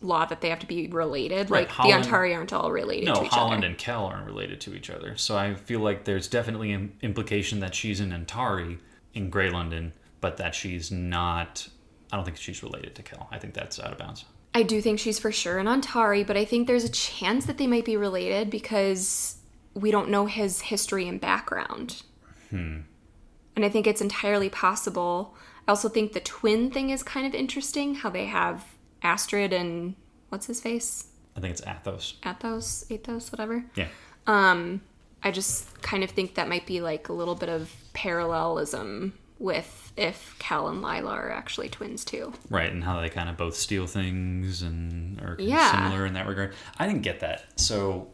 law 0.00 0.24
that 0.24 0.40
they 0.40 0.48
have 0.48 0.60
to 0.60 0.66
be 0.66 0.88
related. 0.88 1.50
Right, 1.50 1.62
Like 1.62 1.68
Holland- 1.68 2.04
the 2.04 2.08
Antari 2.08 2.34
aren't 2.34 2.52
all 2.52 2.70
related 2.72 3.06
no, 3.06 3.14
to 3.14 3.20
each 3.20 3.26
other. 3.28 3.36
Holland 3.36 3.58
other. 3.58 3.66
and 3.68 3.78
Kell 3.78 4.06
aren't 4.06 4.26
related 4.26 4.60
to 4.62 4.74
each 4.74 4.90
other. 4.90 5.16
So 5.16 5.36
I 5.36 5.54
feel 5.54 5.80
like 5.80 6.04
there's 6.04 6.28
definitely 6.28 6.72
an 6.72 6.92
implication 7.02 7.60
that 7.60 7.74
she's 7.74 8.00
an 8.00 8.10
Antari, 8.10 8.78
in 9.14 9.30
Grey 9.30 9.50
London, 9.50 9.92
but 10.20 10.36
that 10.36 10.54
she's 10.54 10.90
not. 10.90 11.68
I 12.12 12.16
don't 12.16 12.24
think 12.24 12.36
she's 12.36 12.62
related 12.62 12.94
to 12.96 13.02
Kell. 13.02 13.28
I 13.30 13.38
think 13.38 13.54
that's 13.54 13.78
out 13.78 13.92
of 13.92 13.98
bounds. 13.98 14.24
I 14.54 14.62
do 14.64 14.80
think 14.80 14.98
she's 14.98 15.18
for 15.18 15.30
sure 15.30 15.58
an 15.58 15.66
Antari, 15.66 16.26
but 16.26 16.36
I 16.36 16.44
think 16.44 16.66
there's 16.66 16.84
a 16.84 16.88
chance 16.90 17.46
that 17.46 17.58
they 17.58 17.66
might 17.68 17.84
be 17.84 17.96
related 17.96 18.50
because 18.50 19.36
we 19.74 19.90
don't 19.92 20.08
know 20.08 20.26
his 20.26 20.60
history 20.60 21.06
and 21.06 21.20
background. 21.20 22.02
Hmm. 22.50 22.80
And 23.54 23.64
I 23.64 23.68
think 23.68 23.86
it's 23.86 24.00
entirely 24.00 24.48
possible. 24.48 25.36
I 25.68 25.70
also 25.70 25.88
think 25.88 26.12
the 26.12 26.20
twin 26.20 26.70
thing 26.70 26.90
is 26.90 27.02
kind 27.02 27.26
of 27.26 27.34
interesting 27.34 27.94
how 27.94 28.10
they 28.10 28.26
have 28.26 28.64
Astrid 29.02 29.52
and 29.52 29.94
what's 30.28 30.46
his 30.46 30.60
face? 30.60 31.06
I 31.36 31.40
think 31.40 31.52
it's 31.52 31.62
Athos. 31.66 32.14
Athos, 32.24 32.84
Athos, 32.90 33.32
whatever. 33.32 33.64
Yeah. 33.74 33.88
Um, 34.26 34.80
I 35.22 35.30
just 35.30 35.80
kind 35.82 36.02
of 36.04 36.10
think 36.10 36.34
that 36.34 36.48
might 36.48 36.66
be 36.66 36.80
like 36.80 37.08
a 37.08 37.12
little 37.12 37.34
bit 37.34 37.48
of 37.48 37.70
parallelism 37.92 39.14
with 39.38 39.92
if 39.96 40.36
Kell 40.38 40.68
and 40.68 40.82
Lila 40.82 41.10
are 41.12 41.30
actually 41.30 41.68
twins 41.68 42.04
too. 42.04 42.32
Right, 42.50 42.70
and 42.70 42.84
how 42.84 43.00
they 43.00 43.08
kind 43.08 43.28
of 43.28 43.36
both 43.36 43.54
steal 43.56 43.86
things 43.86 44.62
and 44.62 45.20
are 45.20 45.36
Yeah. 45.38 45.70
similar 45.72 46.04
in 46.06 46.12
that 46.14 46.26
regard. 46.26 46.54
I 46.78 46.86
didn't 46.86 47.02
get 47.02 47.20
that. 47.20 47.58
So 47.60 48.08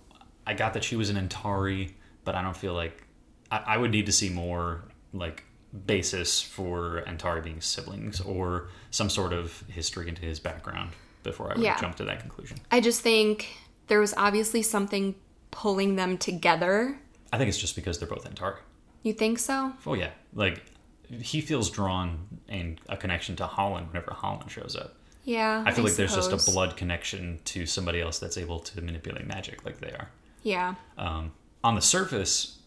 I 0.46 0.54
got 0.54 0.74
that 0.74 0.84
she 0.84 0.94
was 0.96 1.10
an 1.10 1.16
Antari, 1.16 1.92
but 2.24 2.34
I 2.36 2.42
don't 2.42 2.56
feel 2.56 2.74
like 2.74 3.02
I, 3.50 3.62
I 3.66 3.76
would 3.76 3.90
need 3.90 4.06
to 4.06 4.12
see 4.12 4.28
more 4.30 4.84
like 5.12 5.44
basis 5.86 6.40
for 6.40 7.02
Antari 7.06 7.42
being 7.44 7.60
siblings 7.60 8.20
or 8.20 8.68
some 8.90 9.10
sort 9.10 9.32
of 9.32 9.62
history 9.68 10.08
into 10.08 10.22
his 10.22 10.40
background 10.40 10.90
before 11.22 11.50
I 11.50 11.54
would 11.54 11.62
Yeah. 11.64 11.80
jump 11.80 11.96
to 11.96 12.04
that 12.04 12.20
conclusion. 12.20 12.58
I 12.70 12.80
just 12.80 13.00
think 13.00 13.48
there 13.88 14.00
was 14.00 14.14
obviously 14.16 14.62
something 14.62 15.14
pulling 15.50 15.96
them 15.96 16.18
together. 16.18 16.98
I 17.32 17.38
think 17.38 17.48
it's 17.48 17.58
just 17.58 17.76
because 17.76 17.98
they're 17.98 18.08
both 18.08 18.24
Antari. 18.32 18.58
You 19.02 19.12
think 19.12 19.38
so? 19.38 19.72
Oh 19.86 19.94
yeah, 19.94 20.10
like 20.34 20.62
he 21.10 21.40
feels 21.40 21.70
drawn 21.70 22.26
and 22.48 22.80
a 22.88 22.96
connection 22.96 23.36
to 23.36 23.46
Holland 23.46 23.88
whenever 23.88 24.12
Holland 24.12 24.50
shows 24.50 24.74
up. 24.76 24.94
Yeah. 25.24 25.62
I 25.66 25.72
feel 25.72 25.84
like 25.84 25.94
there's 25.94 26.14
just 26.14 26.32
a 26.32 26.50
blood 26.52 26.76
connection 26.76 27.40
to 27.46 27.66
somebody 27.66 28.00
else 28.00 28.18
that's 28.18 28.36
able 28.38 28.60
to 28.60 28.80
manipulate 28.80 29.26
magic 29.26 29.64
like 29.64 29.78
they 29.80 29.90
are. 29.90 30.08
Yeah. 30.42 30.74
Um, 30.98 31.32
on 31.64 31.74
the 31.74 31.80
surface, 31.82 32.58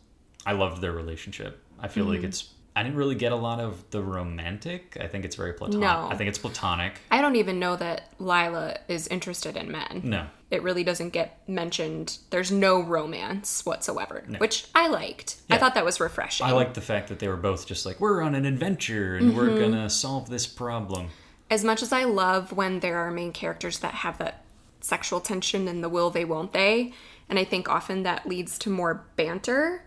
I 0.46 0.52
loved 0.54 0.82
their 0.82 0.92
relationship. 0.92 1.62
I 1.80 1.88
feel 1.88 2.04
Mm-hmm. 2.06 2.14
like 2.16 2.24
it's. 2.24 2.50
I 2.80 2.84
didn't 2.84 2.98
really 2.98 3.16
get 3.16 3.32
a 3.34 3.36
lot 3.36 3.60
of 3.60 3.84
the 3.92 4.02
romantic. 4.02 4.98
I 5.02 5.08
think 5.08 5.26
it's 5.26 5.36
very 5.36 5.52
platonic. 5.54 5.82
No. 5.82 6.08
I 6.10 6.16
think 6.16 6.30
it's 6.30 6.38
platonic. 6.38 6.94
I 7.12 7.20
don't 7.22 7.36
even 7.36 7.60
know 7.60 7.76
that 7.76 8.14
Lila 8.20 8.78
is 8.88 9.08
interested 9.08 9.58
in 9.58 9.70
men. 9.72 10.02
No, 10.06 10.28
It 10.50 10.64
really 10.64 10.84
doesn't 10.86 11.10
get 11.10 11.42
mentioned. 11.48 12.18
There's 12.30 12.52
no 12.52 12.82
romance 12.82 13.66
whatsoever, 13.66 14.24
which 14.38 14.68
I 14.74 14.88
liked. 14.88 15.36
I 15.50 15.58
thought 15.58 15.76
that 15.76 15.84
was 15.84 16.00
refreshing. 16.00 16.46
I 16.48 16.52
liked 16.52 16.74
the 16.76 16.82
fact 16.82 17.10
that 17.10 17.20
they 17.20 17.28
were 17.28 17.36
both 17.38 17.68
just 17.68 17.86
like 17.86 18.00
we're 18.00 18.22
on 18.22 18.34
an 18.34 18.46
adventure 18.46 19.16
and 19.18 19.36
we're 19.36 19.50
Mm-hmm. 19.50 19.72
gonna 19.72 19.90
solve 19.90 20.30
this 20.30 20.48
problem. 20.48 21.10
as 21.50 21.64
much 21.66 21.82
as 21.82 21.92
I 21.92 22.04
love 22.06 22.54
when 22.54 22.80
there 22.80 22.98
are 23.00 23.12
main 23.12 23.34
characters 23.34 23.80
that 23.80 23.94
have 23.96 24.18
that 24.20 24.46
sexual 24.82 25.20
tension 25.20 25.68
and 25.68 25.84
the 25.84 25.90
will 25.90 26.10
they 26.12 26.24
won't 26.24 26.54
they, 26.54 26.94
and 27.28 27.38
I 27.38 27.44
think 27.44 27.68
often 27.68 28.04
that 28.04 28.26
leads 28.26 28.58
to 28.60 28.70
more 28.70 29.06
banter. 29.18 29.84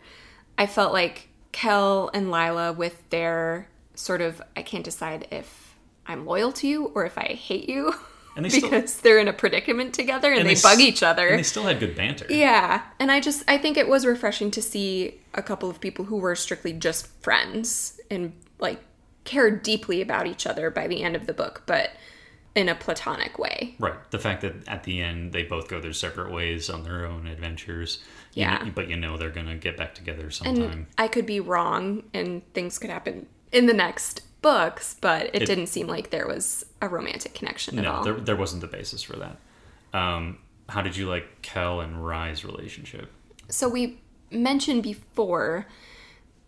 I 0.59 0.67
felt 0.67 0.93
like 0.93 1.29
Kell 1.53 2.11
and 2.15 2.31
Lila 2.31 2.73
with 2.73 3.09
their 3.11 3.69
sort 3.95 4.21
of 4.21 4.41
I 4.57 4.63
can't 4.63 4.85
decide 4.85 5.29
if 5.31 5.77
I'm 6.07 6.25
loyal 6.27 6.53
to 6.53 6.67
you 6.67 6.87
or 6.95 7.05
if 7.05 7.17
I 7.19 7.25
hate 7.35 7.69
you 7.69 7.95
And 8.35 8.45
they 8.45 8.49
still- 8.51 8.71
because 8.71 9.01
they're 9.01 9.19
in 9.19 9.29
a 9.29 9.33
predicament 9.33 9.95
together 9.95 10.31
and, 10.31 10.41
And 10.41 10.49
they, 10.49 10.55
they 10.55 10.63
bug 10.63 10.81
each 10.81 11.03
other. 11.03 11.29
And 11.29 11.39
they 11.39 11.43
still 11.45 11.65
had 11.65 11.79
good 11.79 11.95
banter. 11.95 12.27
Yeah, 12.31 12.83
and 12.99 13.13
I 13.13 13.21
just 13.21 13.45
I 13.47 13.59
think 13.59 13.77
it 13.77 13.89
was 13.89 14.07
refreshing 14.07 14.51
to 14.53 14.63
see 14.63 15.21
a 15.35 15.43
couple 15.43 15.69
of 15.71 15.81
people 15.81 16.07
who 16.07 16.17
were 16.17 16.35
strictly 16.35 16.73
just 16.73 17.07
friends 17.23 18.01
and 18.11 18.33
like 18.59 18.81
cared 19.25 19.63
deeply 19.63 20.01
about 20.01 20.27
each 20.27 20.47
other 20.47 20.71
by 20.71 20.87
the 20.89 21.03
end 21.03 21.15
of 21.15 21.27
the 21.27 21.35
book, 21.35 21.63
but 21.67 21.91
in 22.55 22.69
a 22.69 22.75
platonic 22.75 23.39
way. 23.39 23.75
Right. 23.79 23.95
The 24.11 24.19
fact 24.19 24.43
that 24.43 24.69
at 24.69 24.85
the 24.85 25.01
end 25.01 25.33
they 25.33 25.43
both 25.43 25.69
go 25.69 25.81
their 25.81 25.93
separate 25.95 26.31
ways 26.31 26.69
on 26.69 26.83
their 26.85 27.07
own 27.07 27.27
adventures. 27.27 28.03
you 28.35 28.43
Yeah. 28.43 28.59
know- 28.65 28.73
but 28.75 28.89
you 28.89 28.97
know 28.97 29.17
they're 29.17 29.31
gonna 29.31 29.57
get 29.57 29.77
back 29.77 29.95
together 29.95 30.31
sometime. 30.31 30.63
And 30.71 30.87
I 30.99 31.09
could 31.09 31.27
be 31.27 31.41
wrong 31.41 32.03
and 32.15 32.43
things 32.55 32.79
could 32.79 32.91
happen 32.91 33.27
in 33.53 33.67
the 33.67 33.75
next 33.75 34.23
books, 34.43 34.97
but 35.01 35.27
it, 35.35 35.43
It- 35.43 35.47
didn't 35.47 35.67
seem 35.69 35.87
like 35.87 36.11
there 36.11 36.27
was 36.27 36.65
a 36.81 36.89
romantic 36.89 37.35
connection 37.35 37.79
at 37.79 37.85
no, 37.85 37.93
all. 37.93 38.05
there, 38.05 38.15
there 38.15 38.37
wasn't 38.37 38.61
the 38.63 38.67
basis 38.69 39.03
for 39.03 39.17
that. 39.17 39.37
Um, 39.93 40.39
how 40.69 40.81
did 40.83 40.97
you 40.97 41.09
like 41.09 41.43
Kell 41.43 41.81
and 41.81 42.05
Rhy's 42.05 42.45
relationship? 42.45 43.11
So 43.49 43.69
we 43.69 44.01
mentioned 44.31 44.83
before 44.83 45.67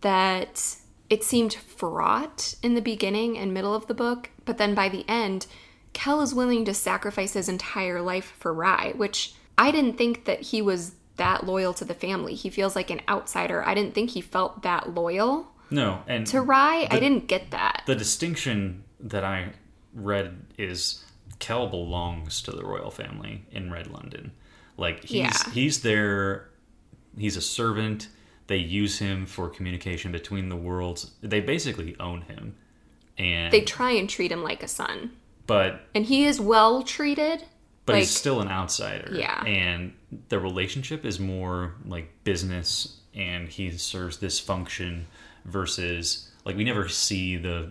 that 0.01 0.77
it 1.11 1.23
seemed 1.23 1.55
fraught 1.55 2.55
in 2.63 2.75
the 2.75 2.81
beginning 2.81 3.37
and 3.39 3.53
middle 3.53 3.75
of 3.75 3.87
the 3.87 3.95
book, 3.95 4.31
but 4.45 4.59
then 4.59 4.75
by 4.75 4.89
the 4.89 5.05
end, 5.09 5.47
Kell 5.95 6.21
is 6.21 6.35
willing 6.35 6.65
to 6.67 6.75
sacrifice 6.75 7.33
his 7.33 7.49
entire 7.49 8.03
life 8.03 8.35
for 8.39 8.53
Rhy, 8.53 8.93
which 8.97 9.35
I 9.57 9.71
didn't 9.71 9.97
think 9.97 10.27
that 10.27 10.43
he 10.43 10.61
was 10.61 10.93
that 11.17 11.47
loyal 11.47 11.73
to 11.75 11.85
the 11.85 11.95
family. 11.95 12.35
He 12.35 12.51
feels 12.51 12.75
like 12.77 12.91
an 12.91 13.01
outsider. 13.09 13.65
I 13.67 13.73
didn't 13.75 13.95
think 13.95 14.11
he 14.11 14.21
felt 14.21 14.63
that 14.63 14.95
loyal 14.95 15.49
No, 15.71 16.03
and 16.07 16.27
to 16.27 16.41
Rhy. 16.43 16.87
I 16.91 16.99
didn't 16.99 17.29
get 17.29 17.51
that. 17.53 17.85
the 17.87 17.95
distinction 17.95 18.85
that 19.01 19.25
I 19.25 19.53
read 19.95 20.45
is 20.59 21.05
Kell 21.39 21.69
belongs 21.69 22.43
to 22.43 22.51
the 22.51 22.65
royal 22.65 22.91
family 22.91 23.45
in 23.53 23.71
Red 23.71 23.87
London. 23.87 24.33
Like 24.77 25.05
he's 25.05 25.19
Yeah. 25.21 25.51
he's 25.53 25.83
their 25.83 26.49
he's 27.17 27.37
a 27.37 27.41
servant. 27.41 28.09
They 28.49 28.57
use 28.59 28.99
him 28.99 29.25
for 29.25 29.49
communication 29.49 30.11
between 30.13 30.49
the 30.49 30.57
worlds. 30.57 31.13
They 31.23 31.41
basically 31.41 31.97
own 32.01 32.23
him. 32.23 32.57
And 33.17 33.53
They 33.53 33.61
try 33.61 33.93
and 33.93 34.11
treat 34.11 34.33
him 34.33 34.43
like 34.43 34.63
a 34.63 34.69
son. 34.69 35.13
But 35.47 35.83
And 35.95 36.05
he 36.07 36.25
is 36.25 36.41
well 36.41 36.83
treated. 36.83 37.45
but 37.87 37.95
like, 37.95 38.01
he's 38.01 38.11
still 38.17 38.41
an 38.41 38.49
outsider. 38.49 39.15
Yeah. 39.15 39.43
And 39.45 39.93
the 40.29 40.39
relationship 40.39 41.05
is 41.05 41.21
more 41.21 41.75
like 41.85 42.11
business 42.25 43.01
and 43.15 43.49
he 43.49 43.71
serves 43.73 44.19
this 44.19 44.41
function 44.41 45.07
versus 45.45 46.31
like 46.45 46.57
we 46.57 46.65
never 46.65 46.89
see 46.89 47.37
the 47.37 47.71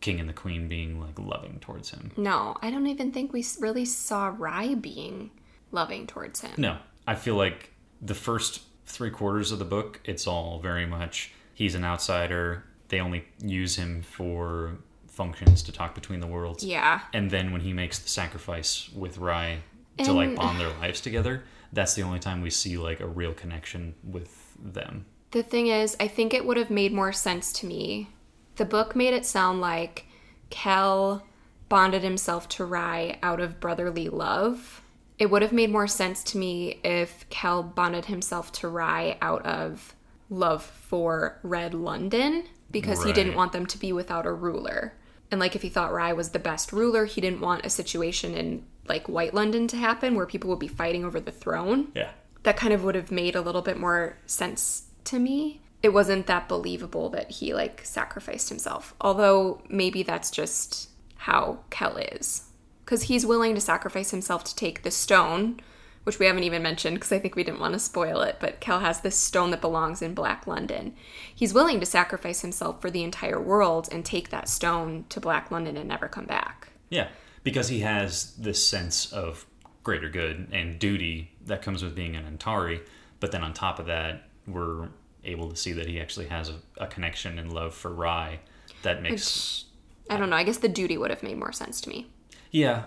king 0.00 0.20
and 0.20 0.28
the 0.28 0.32
queen 0.32 0.68
being 0.68 1.00
like 1.00 1.18
loving 1.18 1.58
towards 1.60 1.90
him. 1.90 2.12
no, 2.16 2.56
I 2.62 2.70
don't 2.70 2.86
even 2.86 3.10
think 3.12 3.32
we 3.32 3.44
really 3.58 3.84
saw 3.84 4.32
Rhy 4.36 4.74
being 4.74 5.30
loving 5.72 6.06
towards 6.06 6.40
him. 6.40 6.52
No, 6.56 6.78
I 7.06 7.16
feel 7.16 7.34
like 7.34 7.72
the 8.00 8.14
first 8.14 8.62
three 8.86 9.10
quarters 9.10 9.50
of 9.52 9.58
the 9.58 9.64
book, 9.64 10.00
it's 10.04 10.26
all 10.26 10.60
very 10.60 10.86
much 10.86 11.32
he's 11.52 11.74
an 11.74 11.84
outsider. 11.84 12.64
They 12.88 13.00
only 13.00 13.24
use 13.42 13.76
him 13.76 14.02
for 14.02 14.78
functions 15.18 15.64
to 15.64 15.72
talk 15.72 15.96
between 15.96 16.20
the 16.20 16.28
worlds. 16.28 16.62
Yeah. 16.62 17.00
And 17.12 17.28
then 17.28 17.50
when 17.50 17.60
he 17.60 17.72
makes 17.72 17.98
the 17.98 18.08
sacrifice 18.08 18.88
with 18.94 19.18
Rhy 19.18 19.58
to 20.04 20.12
like 20.12 20.36
bond 20.36 20.60
their 20.60 20.72
lives 20.78 21.00
together, 21.00 21.42
that's 21.72 21.94
the 21.94 22.02
only 22.02 22.20
time 22.20 22.40
we 22.40 22.50
see 22.50 22.78
like 22.78 23.00
a 23.00 23.06
real 23.06 23.34
connection 23.34 23.96
with 24.04 24.54
them. 24.62 25.06
The 25.32 25.42
thing 25.42 25.66
is, 25.66 25.96
I 25.98 26.06
think 26.06 26.32
it 26.32 26.46
would 26.46 26.56
have 26.56 26.70
made 26.70 26.92
more 26.92 27.12
sense 27.12 27.52
to 27.54 27.66
me. 27.66 28.10
The 28.56 28.64
book 28.64 28.94
made 28.94 29.12
it 29.12 29.26
sound 29.26 29.60
like 29.60 30.06
Kell 30.50 31.26
bonded 31.68 32.04
himself 32.04 32.48
to 32.50 32.64
Rhy 32.64 33.18
out 33.20 33.40
of 33.40 33.58
brotherly 33.58 34.08
love. 34.08 34.82
It 35.18 35.32
would 35.32 35.42
have 35.42 35.52
made 35.52 35.70
more 35.70 35.88
sense 35.88 36.22
to 36.24 36.38
me 36.38 36.78
if 36.84 37.28
Kell 37.28 37.64
bonded 37.64 38.04
himself 38.04 38.52
to 38.52 38.68
Rhy 38.68 39.18
out 39.20 39.44
of 39.44 39.96
love 40.30 40.62
for 40.62 41.40
Red 41.42 41.74
London 41.74 42.44
because 42.70 43.02
he 43.02 43.12
didn't 43.12 43.34
want 43.34 43.52
them 43.52 43.66
to 43.66 43.78
be 43.78 43.92
without 43.92 44.26
a 44.26 44.32
ruler. 44.32 44.94
And 45.30 45.40
like 45.40 45.54
if 45.54 45.62
he 45.62 45.68
thought 45.68 45.92
Rhy 45.92 46.12
was 46.12 46.30
the 46.30 46.38
best 46.38 46.72
ruler, 46.72 47.04
he 47.04 47.20
didn't 47.20 47.40
want 47.40 47.66
a 47.66 47.70
situation 47.70 48.34
in 48.34 48.64
like 48.88 49.08
White 49.08 49.34
London 49.34 49.68
to 49.68 49.76
happen 49.76 50.14
where 50.14 50.26
people 50.26 50.48
would 50.50 50.58
be 50.58 50.68
fighting 50.68 51.04
over 51.04 51.20
the 51.20 51.30
throne 51.32 51.88
Yeah. 51.94 52.10
that 52.44 52.56
kind 52.56 52.72
of 52.72 52.82
would 52.84 52.94
have 52.94 53.10
made 53.10 53.36
a 53.36 53.42
little 53.42 53.60
bit 53.62 53.78
more 53.78 54.16
sense 54.24 54.84
to 55.04 55.18
me. 55.18 55.60
It 55.82 55.90
wasn't 55.90 56.26
that 56.26 56.48
believable 56.48 57.10
that 57.10 57.30
he 57.30 57.52
like 57.54 57.82
sacrificed 57.84 58.48
himself. 58.48 58.94
Although 59.00 59.60
maybe 59.68 60.02
that's 60.02 60.30
just 60.30 60.88
how 61.16 61.60
Kell 61.70 61.96
is. 61.98 62.44
Cuz 62.86 63.02
he's 63.02 63.26
willing 63.26 63.54
to 63.54 63.60
sacrifice 63.60 64.10
himself 64.10 64.44
to 64.44 64.56
take 64.56 64.82
the 64.82 64.90
stone, 64.90 65.60
which 66.08 66.18
we 66.18 66.24
haven't 66.24 66.44
even 66.44 66.62
mentioned 66.62 66.96
because 66.96 67.12
I 67.12 67.18
think 67.18 67.36
we 67.36 67.44
didn't 67.44 67.60
want 67.60 67.74
to 67.74 67.78
spoil 67.78 68.22
it, 68.22 68.38
but 68.40 68.60
Kell 68.60 68.80
has 68.80 69.02
this 69.02 69.14
stone 69.14 69.50
that 69.50 69.60
belongs 69.60 70.00
in 70.00 70.14
Black 70.14 70.46
London. 70.46 70.94
He's 71.34 71.52
willing 71.52 71.80
to 71.80 71.84
sacrifice 71.84 72.40
himself 72.40 72.80
for 72.80 72.90
the 72.90 73.02
entire 73.02 73.38
world 73.38 73.90
and 73.92 74.06
take 74.06 74.30
that 74.30 74.48
stone 74.48 75.04
to 75.10 75.20
Black 75.20 75.50
London 75.50 75.76
and 75.76 75.86
never 75.86 76.08
come 76.08 76.24
back. 76.24 76.68
Yeah. 76.88 77.08
Because 77.42 77.68
he 77.68 77.80
has 77.80 78.34
this 78.36 78.66
sense 78.66 79.12
of 79.12 79.44
greater 79.82 80.08
good 80.08 80.48
and 80.50 80.78
duty 80.78 81.32
that 81.44 81.60
comes 81.60 81.82
with 81.82 81.94
being 81.94 82.16
an 82.16 82.24
Antari. 82.24 82.80
But 83.20 83.30
then 83.30 83.42
on 83.42 83.52
top 83.52 83.78
of 83.78 83.84
that, 83.84 84.30
we're 84.46 84.88
able 85.24 85.50
to 85.50 85.56
see 85.56 85.74
that 85.74 85.88
he 85.88 86.00
actually 86.00 86.28
has 86.28 86.48
a, 86.48 86.54
a 86.78 86.86
connection 86.86 87.38
and 87.38 87.52
love 87.52 87.74
for 87.74 87.92
Rhy 87.92 88.40
that 88.80 89.02
makes 89.02 89.66
I 90.08 90.16
don't 90.16 90.30
know, 90.30 90.36
I 90.36 90.44
guess 90.44 90.56
the 90.56 90.70
duty 90.70 90.96
would 90.96 91.10
have 91.10 91.22
made 91.22 91.36
more 91.36 91.52
sense 91.52 91.82
to 91.82 91.90
me. 91.90 92.06
Yeah, 92.50 92.84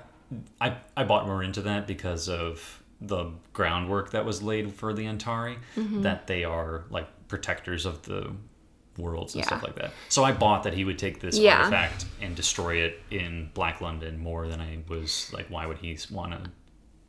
I 0.60 0.78
I 0.98 1.04
bought 1.04 1.28
more 1.28 1.44
into 1.44 1.62
that 1.62 1.86
because 1.86 2.28
of 2.28 2.81
the 3.02 3.32
groundwork 3.54 4.12
that 4.12 4.26
was 4.26 4.42
laid 4.44 4.74
for 4.74 4.94
the 4.94 5.04
Antari. 5.06 5.58
Mm-hmm. 5.76 6.02
That 6.04 6.28
they 6.28 6.44
are 6.44 6.84
like 6.90 7.08
protectors 7.28 7.86
of 7.86 8.04
the 8.04 8.32
worlds 8.98 9.34
and 9.34 9.42
Yeah. 9.42 9.48
stuff 9.48 9.64
like 9.64 9.76
that. 9.76 9.94
So 10.10 10.24
I 10.24 10.32
bought 10.34 10.64
that 10.64 10.74
he 10.74 10.84
would 10.86 11.00
take 11.00 11.20
this 11.22 11.38
Yeah. 11.38 11.58
artifact 11.60 12.06
and 12.22 12.36
destroy 12.36 12.76
it 12.78 13.02
in 13.10 13.50
Black 13.54 13.82
London 13.82 14.20
more 14.20 14.48
than 14.48 14.60
I 14.62 14.80
was 14.88 15.32
like, 15.34 15.48
why 15.50 15.66
would 15.66 15.78
he 15.78 15.98
want 16.12 16.34
to 16.34 16.52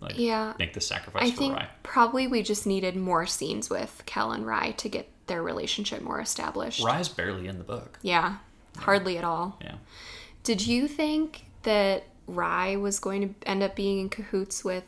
like 0.00 0.16
Yeah. 0.16 0.54
make 0.58 0.72
the 0.74 0.80
sacrifice 0.80 1.22
I 1.22 1.30
for 1.32 1.36
think 1.36 1.54
Rhy? 1.56 1.68
probably 1.82 2.26
we 2.26 2.42
just 2.42 2.66
needed 2.66 2.96
more 2.96 3.26
scenes 3.26 3.68
with 3.68 4.02
Kell 4.06 4.30
and 4.32 4.46
Rhy 4.46 4.70
to 4.78 4.88
get 4.88 5.08
their 5.26 5.42
relationship 5.42 6.02
more 6.02 6.20
established. 6.20 6.82
Rhy's 6.84 7.08
barely 7.08 7.46
in 7.48 7.58
the 7.58 7.64
book. 7.64 7.98
Yeah, 8.02 8.36
hardly 8.78 9.18
at 9.18 9.24
all. 9.24 9.58
Yeah. 9.60 9.74
Did 10.44 10.66
you 10.66 10.88
think 10.88 11.44
that 11.62 12.04
Rhy 12.26 12.76
was 12.76 12.98
going 13.00 13.28
to 13.34 13.48
end 13.48 13.62
up 13.62 13.74
being 13.76 13.98
in 14.00 14.08
cahoots 14.08 14.64
with 14.64 14.84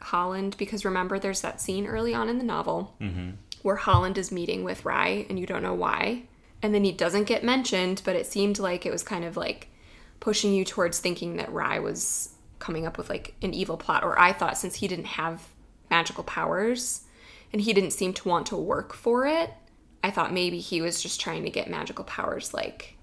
Holland? 0.00 0.56
Because 0.58 0.84
remember, 0.84 1.18
there's 1.18 1.40
that 1.42 1.60
scene 1.60 1.86
early 1.86 2.14
on 2.14 2.28
in 2.28 2.38
the 2.38 2.44
novel 2.44 2.94
mm-hmm. 3.00 3.30
where 3.62 3.76
Holland 3.76 4.18
is 4.18 4.32
meeting 4.32 4.64
with 4.64 4.84
Rhy 4.84 5.26
and 5.28 5.38
you 5.38 5.46
don't 5.46 5.62
know 5.62 5.74
why. 5.74 6.24
And 6.62 6.74
then 6.74 6.84
he 6.84 6.92
doesn't 6.92 7.24
get 7.24 7.44
mentioned, 7.44 8.02
but 8.04 8.16
it 8.16 8.26
seemed 8.26 8.58
like 8.58 8.86
it 8.86 8.92
was 8.92 9.02
kind 9.02 9.24
of 9.24 9.36
like 9.36 9.68
pushing 10.20 10.54
you 10.54 10.64
towards 10.64 10.98
thinking 10.98 11.36
that 11.36 11.52
Rhy 11.52 11.78
was 11.78 12.30
coming 12.58 12.86
up 12.86 12.96
with 12.96 13.10
like 13.10 13.34
an 13.42 13.52
evil 13.52 13.76
plot. 13.76 14.04
Or 14.04 14.18
I 14.18 14.32
thought 14.32 14.56
since 14.56 14.76
he 14.76 14.88
didn't 14.88 15.04
have 15.06 15.42
magical 15.90 16.24
powers 16.24 17.02
and 17.52 17.60
he 17.60 17.72
didn't 17.72 17.90
seem 17.90 18.14
to 18.14 18.28
want 18.28 18.46
to 18.46 18.56
work 18.56 18.94
for 18.94 19.26
it, 19.26 19.52
I 20.02 20.10
thought 20.10 20.32
maybe 20.32 20.58
he 20.58 20.80
was 20.80 21.02
just 21.02 21.20
trying 21.20 21.44
to 21.44 21.50
get 21.50 21.68
magical 21.70 22.04
powers 22.04 22.52
like 22.52 22.96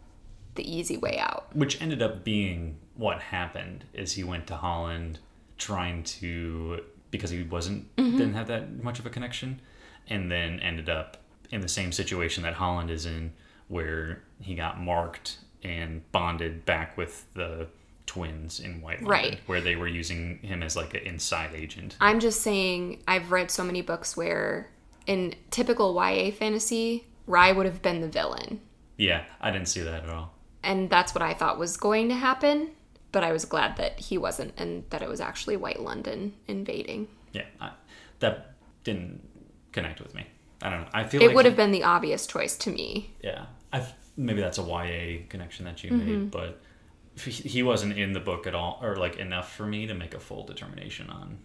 the 0.56 0.70
easy 0.70 0.98
way 0.98 1.18
out. 1.20 1.56
Which 1.56 1.82
ended 1.82 2.02
up 2.02 2.24
being 2.24 2.78
what 2.96 3.22
happened 3.22 3.86
is 3.94 4.14
he 4.14 4.24
went 4.24 4.48
to 4.48 4.56
Holland 4.56 5.20
trying 5.62 6.02
to 6.04 6.84
because 7.12 7.30
he 7.30 7.44
wasn't 7.44 7.96
mm-hmm. 7.96 8.18
didn't 8.18 8.34
have 8.34 8.48
that 8.48 8.84
much 8.84 8.98
of 8.98 9.06
a 9.06 9.10
connection 9.10 9.62
and 10.08 10.32
then 10.32 10.60
ended 10.60 10.90
up 10.90 11.18
in 11.52 11.62
the 11.62 11.68
same 11.68 11.92
situation 11.92 12.44
that 12.44 12.56
Holland 12.56 12.90
is 12.90 13.06
in 13.06 13.32
where 13.68 14.24
he 14.40 14.56
got 14.56 14.80
marked 14.80 15.38
and 15.64 16.02
bonded 16.12 16.66
back 16.66 16.98
with 16.98 17.32
the 17.36 17.68
twins 18.08 18.60
in 18.60 18.82
White 18.82 19.04
Right. 19.04 19.40
where 19.46 19.62
they 19.62 19.76
were 19.76 19.88
using 19.88 20.40
him 20.40 20.64
as 20.64 20.76
like 20.76 20.96
an 20.96 21.02
inside 21.02 21.52
agent. 21.54 21.96
I'm 22.02 22.20
just 22.20 22.42
saying, 22.42 23.04
I've 23.08 23.32
read 23.32 23.52
so 23.52 23.64
many 23.64 23.84
books 23.84 24.18
where 24.18 24.68
in 25.06 25.36
typical 25.52 25.94
YA 25.94 26.32
fantasy, 26.32 27.06
Rhy 27.28 27.52
would 27.52 27.68
have 27.68 27.84
been 27.84 28.02
the 28.02 28.10
villain. 28.10 28.62
Yeah, 28.98 29.26
I 29.40 29.52
didn't 29.52 29.68
see 29.68 29.82
that 29.82 30.04
at 30.04 30.10
all. 30.10 30.34
And 30.64 30.90
that's 30.90 31.14
what 31.14 31.22
I 31.22 31.34
thought 31.34 31.60
was 31.60 31.78
going 31.78 32.10
to 32.10 32.16
happen. 32.16 32.72
But 33.12 33.24
I 33.24 33.32
was 33.32 33.46
glad 33.46 33.76
that 33.78 34.00
he 34.00 34.18
wasn't 34.18 34.54
and 34.58 34.84
that 34.90 35.02
it 35.02 35.10
was 35.10 35.20
actually 35.20 35.58
White 35.58 35.82
London 35.82 36.34
invading. 36.48 37.08
Yeah, 37.34 37.46
I, 37.60 37.72
that 38.20 38.54
didn't 38.84 39.28
connect 39.74 40.00
with 40.02 40.14
me. 40.16 40.26
I 40.62 40.70
don't 40.70 40.82
know. 40.82 40.88
I 40.94 41.04
feel 41.04 41.22
It 41.22 41.28
like 41.28 41.36
would 41.36 41.46
have 41.46 41.56
been 41.56 41.72
the 41.72 41.84
obvious 41.84 42.26
choice 42.28 42.56
to 42.58 42.70
me. 42.70 43.12
Yeah, 43.22 43.46
I 43.74 43.86
maybe 44.16 44.42
that's 44.42 44.60
a 44.60 44.64
YA 44.64 45.24
connection 45.30 45.66
that 45.66 45.84
you 45.84 45.92
Mm-hmm. 45.92 46.06
made, 46.06 46.32
but 46.32 46.62
he 47.16 47.32
he 47.32 47.64
wasn't 47.64 47.98
in 47.98 48.14
the 48.14 48.20
book 48.20 48.48
at 48.48 48.56
all, 48.56 48.80
or 48.82 48.96
like 48.96 49.18
enough 49.18 49.54
for 49.54 49.66
me 49.66 49.88
to 49.88 49.94
make 49.94 50.14
a 50.14 50.20
full 50.20 50.46
determination 50.46 51.10
on 51.10 51.38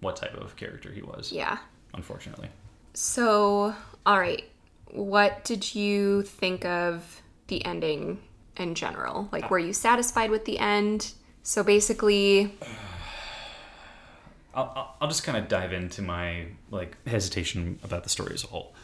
what 0.00 0.16
type 0.16 0.34
of 0.36 0.54
character 0.56 0.92
he 0.92 1.02
was. 1.02 1.32
Yeah. 1.32 1.58
Unfortunately, 1.94 2.50
So, 2.94 3.74
all 4.06 4.18
right. 4.18 4.44
What 4.90 5.44
did 5.44 5.74
you 5.74 6.22
think 6.22 6.64
of 6.64 7.22
the 7.48 7.64
ending 7.64 8.20
in 8.60 8.74
general? 8.74 9.28
Like, 9.32 9.50
were 9.50 9.58
you 9.58 9.72
satisfied 9.72 10.30
with 10.30 10.44
the 10.44 10.58
end? 10.58 11.12
So 11.42 11.62
basically, 11.62 12.54
I'll 14.54 14.94
I'll- 15.00 15.08
just 15.08 15.24
kind 15.24 15.38
of 15.38 15.48
dive 15.48 15.72
into 15.72 16.02
my 16.02 16.46
like 16.70 16.96
hesitation 17.06 17.78
about 17.82 18.02
the 18.04 18.08
story 18.10 18.34
as 18.34 18.44
a 18.44 18.48
whole. 18.48 18.74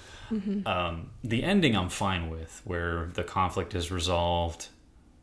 Um, 0.67 1.11
the 1.23 1.45
ending 1.45 1.77
I'm 1.77 1.91
fine 1.91 2.29
with, 2.29 2.61
where 2.65 3.11
the 3.15 3.23
conflict 3.23 3.75
is 3.75 3.93
resolved. 3.93 4.69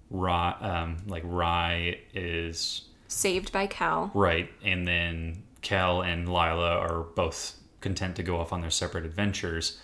Rhy, 0.10 0.52
um, 0.62 0.98
like 1.08 1.24
Rhy 1.26 2.00
is 2.14 2.84
saved 3.08 3.52
by 3.52 3.68
Kell. 3.68 4.12
Right, 4.14 4.50
and 4.64 4.88
then 4.88 5.44
Kell 5.62 6.02
and 6.02 6.28
Lila 6.30 6.78
are 6.78 7.02
both 7.16 7.56
content 7.82 8.16
to 8.18 8.24
go 8.24 8.40
off 8.40 8.54
on 8.54 8.62
their 8.62 8.70
separate 8.70 9.06
adventures. 9.06 9.80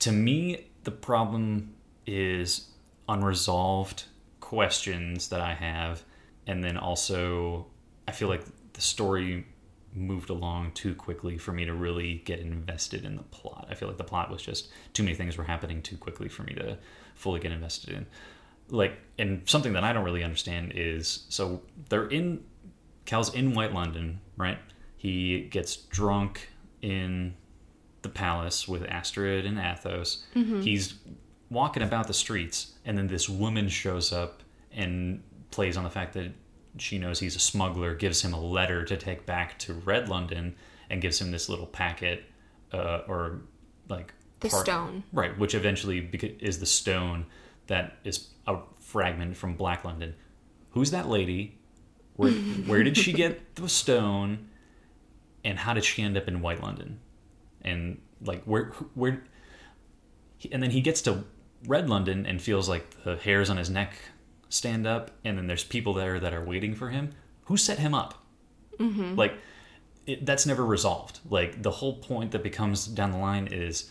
To 0.00 0.12
me, 0.12 0.66
the 0.84 0.90
problem 0.92 1.74
is 2.06 2.68
unresolved 3.12 4.04
questions 4.40 5.28
that 5.28 5.40
I 5.40 5.54
have, 5.54 6.02
and 6.46 6.64
then 6.64 6.76
also 6.76 7.66
I 8.08 8.12
feel 8.12 8.28
like 8.28 8.42
the 8.72 8.80
story 8.80 9.46
moved 9.94 10.30
along 10.30 10.72
too 10.72 10.94
quickly 10.94 11.36
for 11.36 11.52
me 11.52 11.66
to 11.66 11.74
really 11.74 12.22
get 12.24 12.38
invested 12.38 13.04
in 13.04 13.16
the 13.16 13.22
plot. 13.24 13.68
I 13.70 13.74
feel 13.74 13.88
like 13.88 13.98
the 13.98 14.04
plot 14.04 14.30
was 14.30 14.40
just 14.42 14.70
too 14.94 15.02
many 15.02 15.14
things 15.14 15.36
were 15.36 15.44
happening 15.44 15.82
too 15.82 15.98
quickly 15.98 16.28
for 16.28 16.42
me 16.44 16.54
to 16.54 16.78
fully 17.14 17.40
get 17.40 17.52
invested 17.52 17.90
in. 17.94 18.06
Like, 18.70 18.98
and 19.18 19.42
something 19.44 19.74
that 19.74 19.84
I 19.84 19.92
don't 19.92 20.04
really 20.04 20.24
understand 20.24 20.72
is 20.74 21.26
so 21.28 21.62
they're 21.90 22.08
in 22.08 22.42
Kell's 23.04 23.34
in 23.34 23.54
White 23.54 23.74
London, 23.74 24.20
right? 24.36 24.58
He 24.96 25.42
gets 25.42 25.76
drunk 25.76 26.48
in 26.80 27.34
the 28.00 28.08
palace 28.08 28.66
with 28.66 28.84
Astrid 28.84 29.44
and 29.44 29.58
Athos. 29.58 30.24
Mm-hmm. 30.34 30.62
He's 30.62 30.94
walking 31.52 31.82
about 31.82 32.06
the 32.06 32.14
streets, 32.14 32.72
and 32.84 32.96
then 32.96 33.06
this 33.08 33.28
woman 33.28 33.68
shows 33.68 34.12
up 34.12 34.42
and 34.72 35.22
plays 35.50 35.76
on 35.76 35.84
the 35.84 35.90
fact 35.90 36.14
that 36.14 36.32
she 36.78 36.98
knows 36.98 37.18
he's 37.20 37.36
a 37.36 37.40
smuggler, 37.40 37.94
gives 37.94 38.22
him 38.22 38.32
a 38.32 38.40
letter 38.40 38.84
to 38.84 38.96
take 38.96 39.26
back 39.26 39.58
to 39.60 39.74
Red 39.74 40.08
London, 40.08 40.54
and 40.88 41.00
gives 41.02 41.20
him 41.20 41.30
this 41.30 41.48
little 41.48 41.66
packet, 41.66 42.24
uh, 42.72 43.00
or 43.06 43.40
like 43.88 44.14
The 44.40 44.48
stone. 44.50 45.04
right? 45.12 45.36
Which 45.38 45.54
eventually 45.54 46.08
is 46.40 46.58
the 46.58 46.66
stone 46.66 47.26
that 47.66 47.96
is 48.04 48.28
a 48.46 48.58
fragment 48.80 49.36
from 49.36 49.54
Black 49.56 49.84
London. 49.84 50.14
Who's 50.70 50.90
that 50.90 51.08
lady? 51.08 51.58
Where 52.16 52.32
where 52.66 52.82
did 52.82 52.96
she 52.96 53.12
get 53.12 53.54
the 53.56 53.68
stone? 53.68 54.48
And 55.44 55.58
how 55.58 55.74
did 55.74 55.84
she 55.84 56.02
end 56.02 56.16
up 56.16 56.28
in 56.28 56.40
White 56.40 56.62
London? 56.62 57.00
And 57.62 58.00
like 58.24 58.42
where 58.44 58.66
where? 58.94 59.22
And 60.50 60.62
then 60.62 60.70
he 60.70 60.80
gets 60.80 61.02
to 61.02 61.24
Red 61.66 61.88
London 61.88 62.26
and 62.26 62.40
feels 62.40 62.68
like 62.68 63.04
the 63.04 63.16
hairs 63.16 63.48
on 63.50 63.56
his 63.56 63.70
neck 63.70 63.94
stand 64.48 64.86
up, 64.86 65.10
and 65.24 65.38
then 65.38 65.46
there's 65.46 65.64
people 65.64 65.94
there 65.94 66.20
that 66.20 66.32
are 66.34 66.44
waiting 66.44 66.74
for 66.74 66.90
him. 66.90 67.10
Who 67.44 67.56
set 67.56 67.78
him 67.78 67.94
up? 67.94 68.22
Mm-hmm. 68.78 69.14
Like 69.16 69.34
it, 70.06 70.26
that's 70.26 70.46
never 70.46 70.64
resolved. 70.64 71.20
Like 71.28 71.62
the 71.62 71.70
whole 71.70 71.94
point 71.98 72.32
that 72.32 72.42
becomes 72.42 72.86
down 72.86 73.12
the 73.12 73.18
line 73.18 73.48
is 73.50 73.90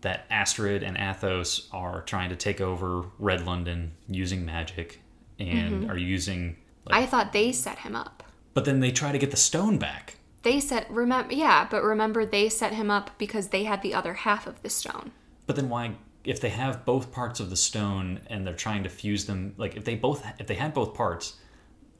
that 0.00 0.26
Astrid 0.30 0.82
and 0.82 0.96
Athos 0.96 1.68
are 1.72 2.02
trying 2.02 2.30
to 2.30 2.36
take 2.36 2.60
over 2.60 3.04
Red 3.18 3.46
London 3.46 3.92
using 4.08 4.44
magic 4.44 5.00
and 5.38 5.90
are 5.90 5.98
using. 5.98 6.56
Like, 6.84 7.02
I 7.02 7.06
thought 7.06 7.32
they 7.32 7.52
set 7.52 7.78
him 7.78 7.94
up. 7.94 8.24
but 8.54 8.64
then 8.64 8.80
they 8.80 8.90
try 8.90 9.12
to 9.12 9.18
get 9.18 9.30
the 9.30 9.36
stone 9.36 9.78
back. 9.78 10.16
They 10.42 10.58
set 10.58 10.90
remember 10.90 11.32
yeah, 11.34 11.68
but 11.70 11.84
remember 11.84 12.26
they 12.26 12.48
set 12.48 12.74
him 12.74 12.90
up 12.90 13.12
because 13.16 13.48
they 13.48 13.62
had 13.64 13.82
the 13.82 13.94
other 13.94 14.14
half 14.14 14.48
of 14.48 14.60
the 14.62 14.70
stone. 14.70 15.12
But 15.46 15.54
then 15.54 15.68
why? 15.68 15.94
If 16.24 16.40
they 16.40 16.50
have 16.50 16.84
both 16.84 17.12
parts 17.12 17.40
of 17.40 17.50
the 17.50 17.56
stone 17.56 18.20
and 18.28 18.46
they're 18.46 18.54
trying 18.54 18.84
to 18.84 18.88
fuse 18.88 19.24
them, 19.26 19.54
like 19.56 19.76
if 19.76 19.84
they 19.84 19.94
both 19.94 20.24
if 20.38 20.46
they 20.46 20.54
had 20.54 20.72
both 20.74 20.94
parts, 20.94 21.36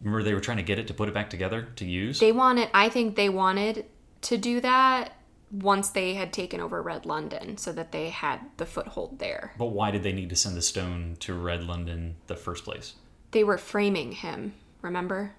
remember 0.01 0.23
they 0.23 0.35
were 0.35 0.41
trying 0.41 0.59
to 0.59 0.63
get 0.63 0.79
it 0.79 0.87
to 0.89 0.95
put 0.95 1.09
it 1.09 1.15
back 1.15 1.31
together 1.31 1.69
to 1.77 1.85
use. 1.85 2.21
They 2.21 2.33
wanted 2.33 2.69
I 2.73 2.89
think 2.89 3.17
they 3.17 3.29
wanted 3.29 3.87
to 4.23 4.37
do 4.37 4.61
that 4.61 5.17
once 5.51 5.91
they 5.91 6.15
had 6.15 6.33
taken 6.33 6.61
over 6.61 6.81
Red 6.81 7.05
London 7.05 7.59
so 7.59 7.73
that 7.73 7.93
they 7.93 8.09
had 8.09 8.41
the 8.57 8.65
foothold 8.65 9.19
there. 9.19 9.53
but 9.59 9.67
why 9.67 9.91
did 9.91 10.03
they 10.03 10.13
need 10.13 10.31
to 10.31 10.37
send 10.37 10.57
the 10.57 10.63
stone 10.63 11.17
to 11.21 11.35
Red 11.35 11.63
London 11.65 12.17
the 12.27 12.37
first 12.37 12.65
place? 12.65 12.95
They 13.33 13.45
were 13.45 13.59
framing 13.59 14.13
him, 14.13 14.55
remember? 14.81 15.35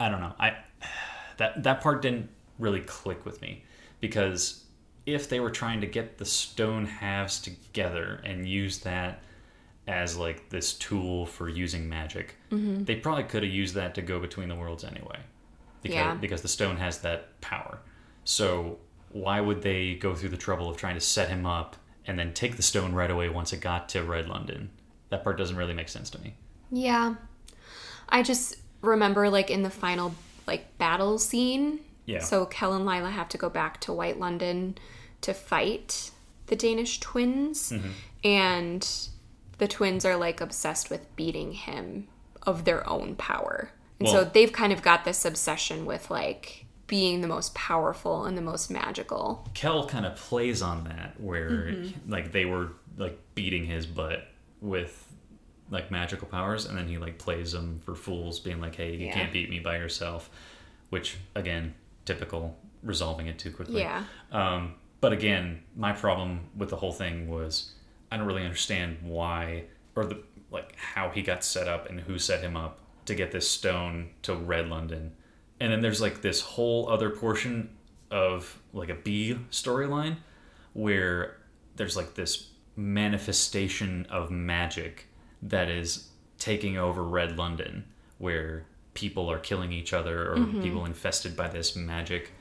I 0.00 0.08
don't 0.08 0.20
know. 0.20 0.34
I 0.38 0.56
that 1.38 1.62
that 1.62 1.80
part 1.80 2.02
didn't 2.02 2.30
really 2.58 2.80
click 2.80 3.24
with 3.24 3.40
me 3.40 3.64
because 4.00 4.63
if 5.06 5.28
they 5.28 5.40
were 5.40 5.50
trying 5.50 5.80
to 5.82 5.86
get 5.86 6.18
the 6.18 6.24
stone 6.24 6.86
halves 6.86 7.40
together 7.40 8.20
and 8.24 8.48
use 8.48 8.78
that 8.80 9.22
as 9.86 10.16
like 10.16 10.48
this 10.48 10.72
tool 10.74 11.26
for 11.26 11.48
using 11.48 11.88
magic, 11.88 12.36
Mm-hmm. 12.50 12.84
they 12.84 12.96
probably 12.96 13.24
could 13.24 13.42
have 13.42 13.52
used 13.52 13.74
that 13.74 13.94
to 13.96 14.02
go 14.02 14.18
between 14.20 14.48
the 14.48 14.54
worlds 14.54 14.84
anyway. 14.84 15.18
Because 15.82 15.94
Yeah. 15.96 16.14
because 16.14 16.40
the 16.42 16.48
stone 16.48 16.76
has 16.78 16.98
that 17.00 17.38
power. 17.40 17.78
So 18.24 18.78
why 19.10 19.40
would 19.40 19.60
they 19.62 19.94
go 19.94 20.14
through 20.14 20.30
the 20.30 20.36
trouble 20.36 20.70
of 20.70 20.76
trying 20.76 20.94
to 20.94 21.00
set 21.00 21.28
him 21.28 21.44
up 21.44 21.76
and 22.06 22.18
then 22.18 22.32
take 22.32 22.56
the 22.56 22.62
stone 22.62 22.94
right 22.94 23.10
away 23.10 23.28
once 23.28 23.52
it 23.52 23.60
got 23.60 23.88
to 23.90 24.02
Red 24.02 24.28
London? 24.28 24.70
That 25.10 25.22
part 25.24 25.36
doesn't 25.36 25.56
really 25.56 25.74
make 25.74 25.88
sense 25.90 26.08
to 26.10 26.20
me. 26.20 26.34
Yeah. 26.70 27.16
I 28.08 28.22
just 28.22 28.56
remember 28.80 29.28
like 29.28 29.50
in 29.50 29.62
the 29.62 29.70
final 29.70 30.14
like 30.46 30.78
battle 30.78 31.18
scene. 31.18 31.80
Yeah. 32.06 32.20
So 32.20 32.46
Kell 32.46 32.72
and 32.72 32.86
Lila 32.86 33.10
have 33.10 33.28
to 33.30 33.38
go 33.38 33.50
back 33.50 33.80
to 33.82 33.92
White 33.92 34.18
London 34.18 34.76
to 35.24 35.34
fight 35.34 36.10
the 36.46 36.56
Danish 36.56 37.00
twins. 37.00 37.72
And 38.22 38.88
the 39.58 39.68
twins 39.68 40.04
are 40.04 40.16
like 40.16 40.40
obsessed 40.40 40.90
with 40.90 41.14
beating 41.16 41.52
him 41.52 42.08
of 42.46 42.64
their 42.64 42.88
own 42.88 43.16
power. 43.16 43.70
And 44.00 44.08
so 44.08 44.24
they've 44.24 44.52
kind 44.52 44.72
of 44.72 44.82
got 44.82 45.04
this 45.04 45.24
obsession 45.24 45.86
with 45.86 46.10
like 46.10 46.66
being 46.86 47.20
the 47.22 47.28
most 47.28 47.54
powerful 47.54 48.24
and 48.26 48.36
the 48.36 48.42
most 48.42 48.70
magical. 48.70 49.48
Kell 49.54 49.86
kind 49.86 50.04
of 50.04 50.16
plays 50.16 50.60
on 50.60 50.84
that 50.84 51.14
where 51.18 51.74
like 52.08 52.32
they 52.32 52.44
were 52.44 52.72
like 52.98 53.18
beating 53.34 53.64
his 53.64 53.86
butt 53.86 54.26
with 54.60 55.10
like 55.70 55.90
magical 55.90 56.28
powers, 56.28 56.66
and 56.66 56.76
then 56.76 56.86
he 56.88 56.98
like 56.98 57.16
plays 57.18 57.52
them 57.52 57.80
for 57.84 57.94
fools, 57.94 58.38
being 58.38 58.60
like, 58.60 58.74
"Hey, 58.76 58.94
you 58.94 59.06
Yeah. 59.06 59.14
can't 59.14 59.32
beat 59.32 59.48
me 59.48 59.58
by 59.60 59.78
yourself," 59.78 60.28
which 60.90 61.16
again, 61.34 61.74
typical 62.04 62.56
resolving 62.82 63.26
it 63.28 63.38
too 63.38 63.50
quickly. 63.50 63.80
Yeah. 63.80 64.04
Um, 64.30 64.74
but 65.04 65.12
again, 65.12 65.60
my 65.76 65.92
problem 65.92 66.48
with 66.56 66.70
the 66.70 66.76
whole 66.76 66.90
thing 66.90 67.28
was 67.28 67.72
I 68.10 68.16
don't 68.16 68.24
really 68.24 68.42
understand 68.42 68.96
why 69.02 69.64
or 69.94 70.06
the 70.06 70.22
like 70.50 70.74
how 70.76 71.10
he 71.10 71.20
got 71.20 71.44
set 71.44 71.68
up 71.68 71.90
and 71.90 72.00
who 72.00 72.18
set 72.18 72.40
him 72.40 72.56
up 72.56 72.78
to 73.04 73.14
get 73.14 73.30
this 73.30 73.46
stone 73.46 74.08
to 74.22 74.34
Red 74.34 74.70
London. 74.70 75.12
And 75.60 75.70
then 75.70 75.82
there's 75.82 76.00
like 76.00 76.22
this 76.22 76.40
whole 76.40 76.88
other 76.88 77.10
portion 77.10 77.68
of 78.10 78.58
like 78.72 78.88
a 78.88 78.94
B 78.94 79.36
storyline 79.50 80.16
where 80.72 81.36
there's 81.76 81.98
like 81.98 82.14
this 82.14 82.48
manifestation 82.74 84.06
of 84.08 84.30
magic 84.30 85.08
that 85.42 85.68
is 85.68 86.08
taking 86.38 86.78
over 86.78 87.04
Red 87.04 87.36
London 87.36 87.84
where 88.16 88.64
people 88.94 89.30
are 89.30 89.38
killing 89.38 89.70
each 89.70 89.92
other 89.92 90.32
or 90.32 90.36
mm-hmm. 90.36 90.62
people 90.62 90.86
infested 90.86 91.36
by 91.36 91.48
this 91.48 91.76
magic 91.76 92.32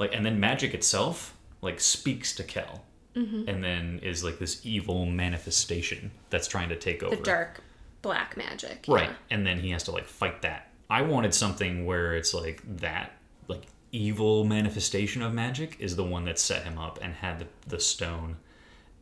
like 0.00 0.12
and 0.12 0.26
then 0.26 0.40
magic 0.40 0.74
itself 0.74 1.36
like 1.60 1.80
speaks 1.80 2.34
to 2.36 2.44
Kell 2.44 2.84
mm-hmm. 3.18 3.48
and 3.48 3.62
then 3.62 4.00
is 4.02 4.24
like 4.24 4.38
this 4.38 4.64
evil 4.64 5.06
manifestation 5.06 6.10
that's 6.30 6.48
trying 6.48 6.68
to 6.68 6.76
take 6.76 7.02
over 7.02 7.16
The 7.16 7.22
dark 7.22 7.62
black 8.02 8.36
magic. 8.36 8.84
right 8.86 9.08
yeah. 9.08 9.16
and 9.30 9.46
then 9.46 9.58
he 9.58 9.70
has 9.70 9.82
to 9.84 9.90
like 9.90 10.06
fight 10.06 10.42
that 10.42 10.70
i 10.88 11.02
wanted 11.02 11.34
something 11.34 11.84
where 11.84 12.14
it's 12.14 12.32
like 12.32 12.62
that 12.78 13.12
like 13.48 13.64
evil 13.90 14.44
manifestation 14.44 15.20
of 15.20 15.34
magic 15.34 15.76
is 15.80 15.96
the 15.96 16.04
one 16.04 16.24
that 16.24 16.38
set 16.38 16.62
him 16.62 16.78
up 16.78 17.00
and 17.02 17.14
had 17.14 17.40
the, 17.40 17.46
the 17.66 17.80
stone 17.80 18.36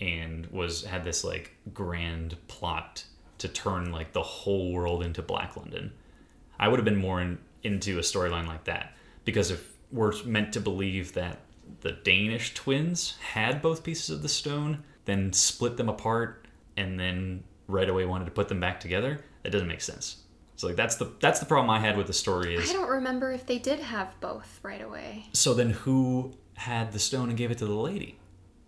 and 0.00 0.46
was 0.46 0.84
had 0.84 1.04
this 1.04 1.24
like 1.24 1.54
grand 1.74 2.36
plot 2.48 3.04
to 3.38 3.48
turn 3.48 3.92
like 3.92 4.12
the 4.12 4.22
whole 4.22 4.72
world 4.72 5.02
into 5.02 5.20
black 5.20 5.56
london 5.56 5.92
i 6.58 6.66
would 6.66 6.78
have 6.78 6.84
been 6.84 6.96
more 6.96 7.20
in, 7.20 7.36
into 7.62 7.98
a 7.98 8.02
storyline 8.02 8.46
like 8.46 8.64
that 8.64 8.94
because 9.26 9.50
if 9.50 9.74
we're 9.92 10.12
meant 10.24 10.54
to 10.54 10.60
believe 10.60 11.12
that 11.12 11.38
the 11.80 11.92
danish 11.92 12.54
twins 12.54 13.16
had 13.32 13.62
both 13.62 13.84
pieces 13.84 14.10
of 14.10 14.22
the 14.22 14.28
stone 14.28 14.82
then 15.04 15.32
split 15.32 15.76
them 15.76 15.88
apart 15.88 16.46
and 16.76 16.98
then 16.98 17.42
right 17.68 17.88
away 17.88 18.04
wanted 18.04 18.24
to 18.24 18.30
put 18.30 18.48
them 18.48 18.60
back 18.60 18.80
together 18.80 19.24
that 19.42 19.50
doesn't 19.50 19.68
make 19.68 19.80
sense 19.80 20.22
so 20.56 20.66
like 20.66 20.76
that's 20.76 20.96
the 20.96 21.12
that's 21.20 21.40
the 21.40 21.46
problem 21.46 21.70
i 21.70 21.78
had 21.78 21.96
with 21.96 22.06
the 22.06 22.12
story 22.12 22.54
is 22.54 22.70
I 22.70 22.72
don't 22.72 22.88
remember 22.90 23.32
if 23.32 23.46
they 23.46 23.58
did 23.58 23.80
have 23.80 24.18
both 24.20 24.60
right 24.62 24.82
away. 24.82 25.26
so 25.32 25.54
then 25.54 25.70
who 25.70 26.34
had 26.54 26.92
the 26.92 26.98
stone 26.98 27.28
and 27.28 27.36
gave 27.36 27.50
it 27.50 27.58
to 27.58 27.66
the 27.66 27.74
lady 27.74 28.18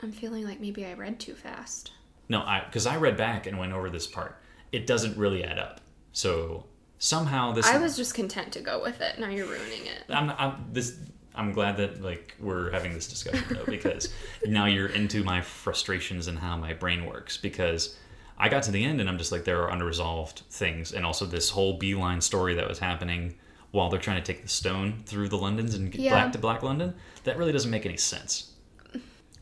I'm 0.00 0.12
feeling 0.12 0.44
like 0.44 0.60
maybe 0.60 0.86
I 0.86 0.92
read 0.94 1.18
too 1.18 1.34
fast. 1.34 1.92
No, 2.28 2.40
I 2.40 2.62
because 2.64 2.86
I 2.86 2.96
read 2.96 3.16
back 3.16 3.46
and 3.46 3.58
went 3.58 3.72
over 3.72 3.90
this 3.90 4.06
part. 4.06 4.36
It 4.70 4.86
doesn't 4.86 5.16
really 5.16 5.42
add 5.42 5.58
up. 5.58 5.80
So 6.12 6.66
somehow 6.98 7.52
this 7.52 7.66
I 7.66 7.78
was 7.78 7.96
just 7.96 8.14
content 8.14 8.52
to 8.52 8.60
go 8.60 8.80
with 8.82 9.00
it. 9.00 9.18
Now 9.18 9.28
you're 9.28 9.46
ruining 9.46 9.86
it. 9.86 10.04
I'm, 10.08 10.30
I'm 10.30 10.66
this 10.72 10.98
I'm 11.38 11.52
glad 11.52 11.76
that 11.78 12.02
like 12.02 12.34
we're 12.40 12.70
having 12.72 12.92
this 12.92 13.06
discussion 13.08 13.44
though 13.50 13.64
because 13.66 14.12
now 14.46 14.66
you're 14.66 14.88
into 14.88 15.22
my 15.24 15.40
frustrations 15.40 16.26
and 16.26 16.38
how 16.38 16.56
my 16.56 16.74
brain 16.74 17.06
works 17.06 17.36
because 17.36 17.96
I 18.36 18.48
got 18.48 18.64
to 18.64 18.70
the 18.70 18.84
end 18.84 19.00
and 19.00 19.08
I'm 19.08 19.18
just 19.18 19.32
like 19.32 19.44
there 19.44 19.62
are 19.62 19.70
unresolved 19.70 20.42
things 20.50 20.92
and 20.92 21.06
also 21.06 21.24
this 21.24 21.50
whole 21.50 21.78
beeline 21.78 22.20
story 22.20 22.54
that 22.54 22.68
was 22.68 22.78
happening 22.78 23.34
while 23.70 23.88
they're 23.90 24.00
trying 24.00 24.22
to 24.22 24.32
take 24.32 24.42
the 24.42 24.48
stone 24.48 25.02
through 25.06 25.28
the 25.28 25.38
Londons 25.38 25.74
and 25.74 25.90
get 25.92 26.00
Yeah. 26.00 26.14
back 26.14 26.32
to 26.32 26.38
Black 26.38 26.62
London 26.62 26.94
that 27.24 27.36
really 27.38 27.52
doesn't 27.52 27.70
make 27.70 27.86
any 27.86 27.96
sense. 27.96 28.52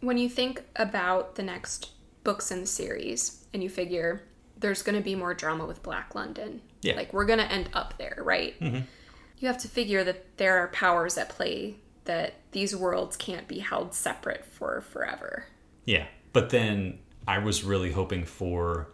When 0.00 0.18
you 0.18 0.28
think 0.28 0.62
about 0.76 1.34
the 1.36 1.42
next 1.42 1.90
books 2.24 2.50
in 2.50 2.60
the 2.60 2.66
series 2.66 3.44
and 3.54 3.62
you 3.62 3.68
figure 3.68 4.22
there's 4.58 4.82
going 4.82 4.96
to 4.96 5.02
be 5.02 5.14
more 5.14 5.34
drama 5.34 5.64
with 5.66 5.82
Black 5.82 6.14
London, 6.14 6.60
Yeah. 6.82 6.96
like 6.96 7.12
we're 7.12 7.24
going 7.26 7.38
to 7.38 7.50
end 7.50 7.70
up 7.72 7.94
there, 7.98 8.18
right? 8.24 8.58
Mm-hmm. 8.60 8.80
You 9.38 9.48
have 9.48 9.58
to 9.58 9.68
figure 9.68 10.02
that 10.04 10.38
there 10.38 10.58
are 10.58 10.68
powers 10.68 11.18
at 11.18 11.28
play 11.28 11.76
that 12.06 12.34
these 12.52 12.74
worlds 12.74 13.16
can't 13.16 13.46
be 13.46 13.58
held 13.60 13.94
separate 13.94 14.44
for 14.44 14.80
forever. 14.80 15.44
Yeah. 15.84 16.06
But 16.32 16.50
then 16.50 16.98
I 17.28 17.38
was 17.38 17.64
really 17.64 17.92
hoping 17.92 18.24
for, 18.24 18.88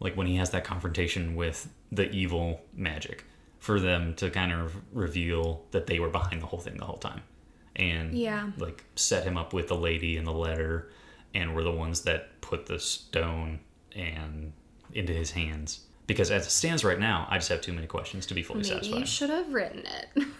like, 0.00 0.16
when 0.16 0.26
he 0.26 0.36
has 0.36 0.50
that 0.50 0.64
confrontation 0.64 1.34
with 1.36 1.68
the 1.92 2.10
evil 2.10 2.60
magic, 2.74 3.24
for 3.58 3.78
them 3.80 4.14
to 4.14 4.30
kind 4.30 4.52
of 4.52 4.74
reveal 4.92 5.64
that 5.72 5.86
they 5.86 5.98
were 5.98 6.08
behind 6.08 6.40
the 6.40 6.46
whole 6.46 6.58
thing 6.60 6.76
the 6.78 6.84
whole 6.84 6.96
time. 6.98 7.22
And, 7.76 8.14
Yeah. 8.18 8.50
like, 8.58 8.84
set 8.96 9.24
him 9.24 9.36
up 9.36 9.52
with 9.52 9.68
the 9.68 9.76
lady 9.76 10.16
and 10.16 10.26
the 10.26 10.32
letter, 10.32 10.90
and 11.34 11.54
were 11.54 11.62
the 11.62 11.70
ones 11.72 12.02
that 12.02 12.40
put 12.40 12.66
the 12.66 12.78
stone 12.80 13.60
and 13.94 14.52
into 14.92 15.12
his 15.12 15.30
hands. 15.32 15.80
Because 16.06 16.30
as 16.32 16.46
it 16.46 16.50
stands 16.50 16.82
right 16.84 16.98
now, 16.98 17.26
I 17.30 17.38
just 17.38 17.50
have 17.50 17.60
too 17.60 17.72
many 17.72 17.86
questions 17.86 18.26
to 18.26 18.34
be 18.34 18.42
fully 18.42 18.60
Maybe 18.62 18.70
satisfied. 18.70 18.98
you 19.00 19.06
should 19.06 19.30
have 19.30 19.52
written 19.52 19.84
it. 19.86 20.24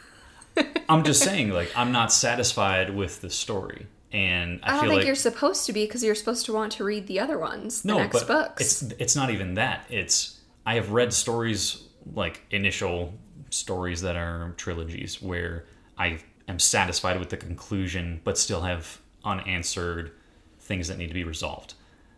I'm 0.91 1.05
just 1.05 1.23
saying, 1.23 1.51
like, 1.51 1.71
I'm 1.77 1.93
not 1.93 2.13
satisfied 2.13 2.95
with 2.95 3.21
the 3.21 3.31
story. 3.31 3.87
And 4.13 4.61
I, 4.63 4.69
I 4.69 4.71
don't 4.71 4.81
feel 4.81 4.91
think 4.91 4.99
like 4.99 5.07
you're 5.07 5.15
supposed 5.15 5.67
to 5.67 5.73
be 5.73 5.87
because 5.87 6.03
you're 6.03 6.17
supposed 6.17 6.47
to 6.47 6.53
want 6.53 6.73
to 6.73 6.85
read 6.85 7.07
the 7.07 7.21
other 7.21 7.39
ones, 7.39 7.83
the 7.83 7.89
no, 7.89 7.99
next 7.99 8.25
books. 8.25 8.83
it's 8.83 8.93
it's 8.99 9.17
not 9.17 9.31
even 9.31 9.55
that. 9.55 9.85
It's 9.89 10.41
I 10.67 10.75
have 10.75 10.91
read 10.91 11.13
stories 11.13 11.85
like 12.15 12.43
initial 12.51 13.15
stories 13.51 14.01
that 14.03 14.17
are 14.17 14.53
trilogies 14.57 15.23
where 15.23 15.65
I 15.97 16.19
am 16.49 16.59
satisfied 16.59 17.21
with 17.21 17.29
the 17.29 17.37
conclusion, 17.37 18.21
but 18.25 18.37
still 18.37 18.63
have 18.63 19.01
unanswered 19.25 20.11
things 20.59 20.89
that 20.89 20.99
need 20.99 21.09
to 21.09 21.15
be 21.15 21.25
resolved. 21.25 21.75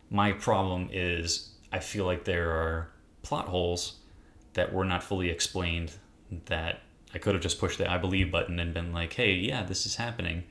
My 0.09 0.33
problem 0.33 0.89
is 0.93 1.51
I 1.73 1.81
feel 1.81 2.07
like 2.07 2.25
there 2.25 2.51
are 2.51 2.89
plot 3.23 3.49
holes 3.49 3.97
that 4.55 4.73
were 4.73 4.85
not 4.85 5.03
fully 5.03 5.29
explained 5.29 5.93
that 6.47 6.81
I 7.15 7.19
could 7.19 7.35
have 7.35 7.43
just 7.43 7.59
pushed 7.59 7.79
the 7.79 7.91
I 7.91 7.99
believe 7.99 8.31
button 8.31 8.59
and 8.59 8.73
been 8.73 8.93
like, 8.93 9.13
hey, 9.13 9.33
yeah, 9.35 9.63
this 9.63 9.87
is 9.87 9.97
happening. 9.97 10.45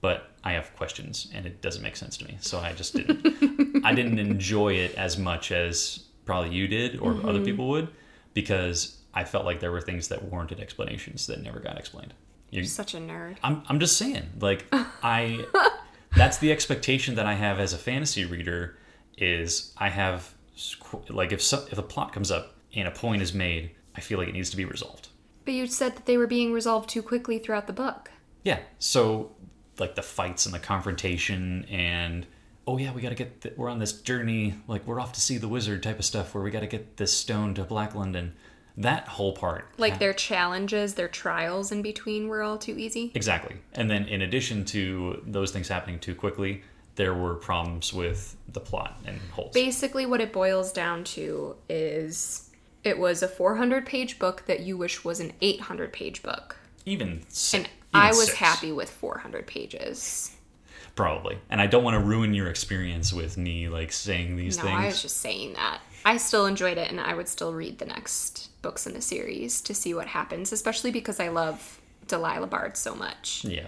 But 0.00 0.30
I 0.44 0.52
have 0.52 0.74
questions 0.76 1.28
and 1.34 1.46
it 1.46 1.62
doesn't 1.62 1.82
make 1.82 1.96
sense 1.96 2.16
to 2.18 2.24
me. 2.26 2.36
So 2.40 2.58
I 2.58 2.72
just 2.72 2.94
didn't 2.94 3.84
I 3.84 3.94
didn't 3.94 4.18
enjoy 4.18 4.74
it 4.74 4.94
as 4.96 5.18
much 5.18 5.52
as 5.52 6.04
probably 6.24 6.54
you 6.54 6.68
did 6.68 6.98
or 6.98 7.12
other 7.12 7.34
mm-hmm. 7.34 7.44
people 7.44 7.68
would 7.70 7.88
because 8.34 8.98
I 9.14 9.24
felt 9.24 9.46
like 9.46 9.60
there 9.60 9.72
were 9.72 9.80
things 9.80 10.08
that 10.08 10.22
warranted 10.24 10.60
explanations 10.60 11.26
that 11.28 11.42
never 11.42 11.58
got 11.60 11.78
explained. 11.78 12.12
You're 12.50 12.64
Such 12.64 12.94
a 12.94 12.98
nerd. 12.98 13.38
I'm 13.42 13.62
I'm 13.68 13.80
just 13.80 13.96
saying, 13.96 14.28
like 14.40 14.66
I 14.72 15.44
that's 16.16 16.38
the 16.38 16.52
expectation 16.52 17.14
that 17.16 17.26
I 17.26 17.34
have 17.34 17.58
as 17.58 17.72
a 17.72 17.78
fantasy 17.78 18.24
reader 18.24 18.78
is 19.16 19.72
I 19.78 19.88
have 19.88 20.34
like 21.08 21.32
if 21.32 21.42
some, 21.42 21.64
if 21.70 21.78
a 21.78 21.82
plot 21.82 22.12
comes 22.12 22.30
up 22.30 22.54
and 22.74 22.86
a 22.86 22.90
point 22.90 23.22
is 23.22 23.34
made, 23.34 23.72
I 23.94 24.00
feel 24.00 24.18
like 24.18 24.28
it 24.28 24.34
needs 24.34 24.50
to 24.50 24.56
be 24.56 24.64
resolved. 24.64 25.08
But 25.46 25.54
you 25.54 25.66
said 25.66 25.96
that 25.96 26.04
they 26.04 26.18
were 26.18 26.26
being 26.26 26.52
resolved 26.52 26.90
too 26.90 27.02
quickly 27.02 27.38
throughout 27.38 27.66
the 27.66 27.72
book. 27.72 28.10
Yeah. 28.42 28.58
So 28.78 29.32
like 29.78 29.94
the 29.94 30.02
fights 30.02 30.44
and 30.44 30.54
the 30.54 30.58
confrontation 30.58 31.64
and 31.70 32.26
oh 32.66 32.76
yeah, 32.76 32.92
we 32.92 33.00
got 33.00 33.10
to 33.10 33.14
get 33.14 33.40
th- 33.40 33.56
we're 33.56 33.70
on 33.70 33.78
this 33.78 33.92
journey 33.92 34.54
like 34.66 34.86
we're 34.86 35.00
off 35.00 35.12
to 35.14 35.20
see 35.20 35.38
the 35.38 35.48
wizard 35.48 35.82
type 35.82 35.98
of 35.98 36.04
stuff 36.04 36.34
where 36.34 36.42
we 36.42 36.50
got 36.50 36.60
to 36.60 36.66
get 36.66 36.98
this 36.98 37.16
stone 37.16 37.54
to 37.54 37.64
Black 37.64 37.94
London. 37.94 38.34
That 38.78 39.08
whole 39.08 39.32
part 39.32 39.68
Like 39.78 39.98
their 39.98 40.12
challenges, 40.12 40.94
their 40.94 41.08
trials 41.08 41.72
in 41.72 41.80
between 41.80 42.28
were 42.28 42.42
all 42.42 42.58
too 42.58 42.76
easy. 42.76 43.10
Exactly. 43.14 43.56
And 43.72 43.88
then 43.90 44.04
in 44.06 44.20
addition 44.20 44.66
to 44.66 45.22
those 45.26 45.50
things 45.50 45.68
happening 45.68 45.98
too 45.98 46.14
quickly, 46.14 46.62
there 46.96 47.14
were 47.14 47.36
problems 47.36 47.92
with 47.92 48.36
the 48.48 48.60
plot 48.60 49.00
and 49.06 49.18
holes. 49.30 49.52
Basically, 49.54 50.04
what 50.06 50.20
it 50.20 50.32
boils 50.32 50.72
down 50.72 51.04
to 51.04 51.56
is 51.68 52.45
it 52.86 52.98
was 52.98 53.22
a 53.22 53.28
400 53.28 53.84
page 53.86 54.18
book 54.18 54.44
that 54.46 54.60
you 54.60 54.76
wish 54.76 55.04
was 55.04 55.20
an 55.20 55.32
800 55.40 55.92
page 55.92 56.22
book. 56.22 56.56
even 56.84 57.22
si- 57.28 57.58
And 57.58 57.66
even 57.66 57.72
I 57.92 58.08
was 58.10 58.26
six, 58.26 58.38
happy 58.38 58.72
with 58.72 58.90
400 58.90 59.46
pages. 59.46 60.32
probably. 60.94 61.38
And 61.50 61.60
I 61.60 61.66
don't 61.66 61.84
want 61.84 61.94
to 61.98 62.04
ruin 62.04 62.32
your 62.34 62.48
experience 62.48 63.12
with 63.12 63.36
me 63.36 63.68
like 63.68 63.92
saying 63.92 64.36
these 64.36 64.56
No, 64.56 64.62
things. 64.64 64.80
I 64.80 64.86
was 64.86 65.02
just 65.02 65.18
saying 65.18 65.54
that. 65.54 65.80
I 66.04 66.16
still 66.18 66.46
enjoyed 66.46 66.78
it 66.78 66.88
and 66.90 67.00
I 67.00 67.14
would 67.14 67.28
still 67.28 67.52
read 67.52 67.78
the 67.78 67.86
next 67.86 68.50
books 68.62 68.86
in 68.86 68.94
the 68.94 69.00
series 69.02 69.60
to 69.62 69.74
see 69.74 69.92
what 69.92 70.06
happens, 70.06 70.52
especially 70.52 70.90
because 70.92 71.18
I 71.20 71.28
love 71.28 71.80
Delilah 72.06 72.46
Bard 72.46 72.76
so 72.76 72.94
much 72.94 73.44
yeah. 73.44 73.66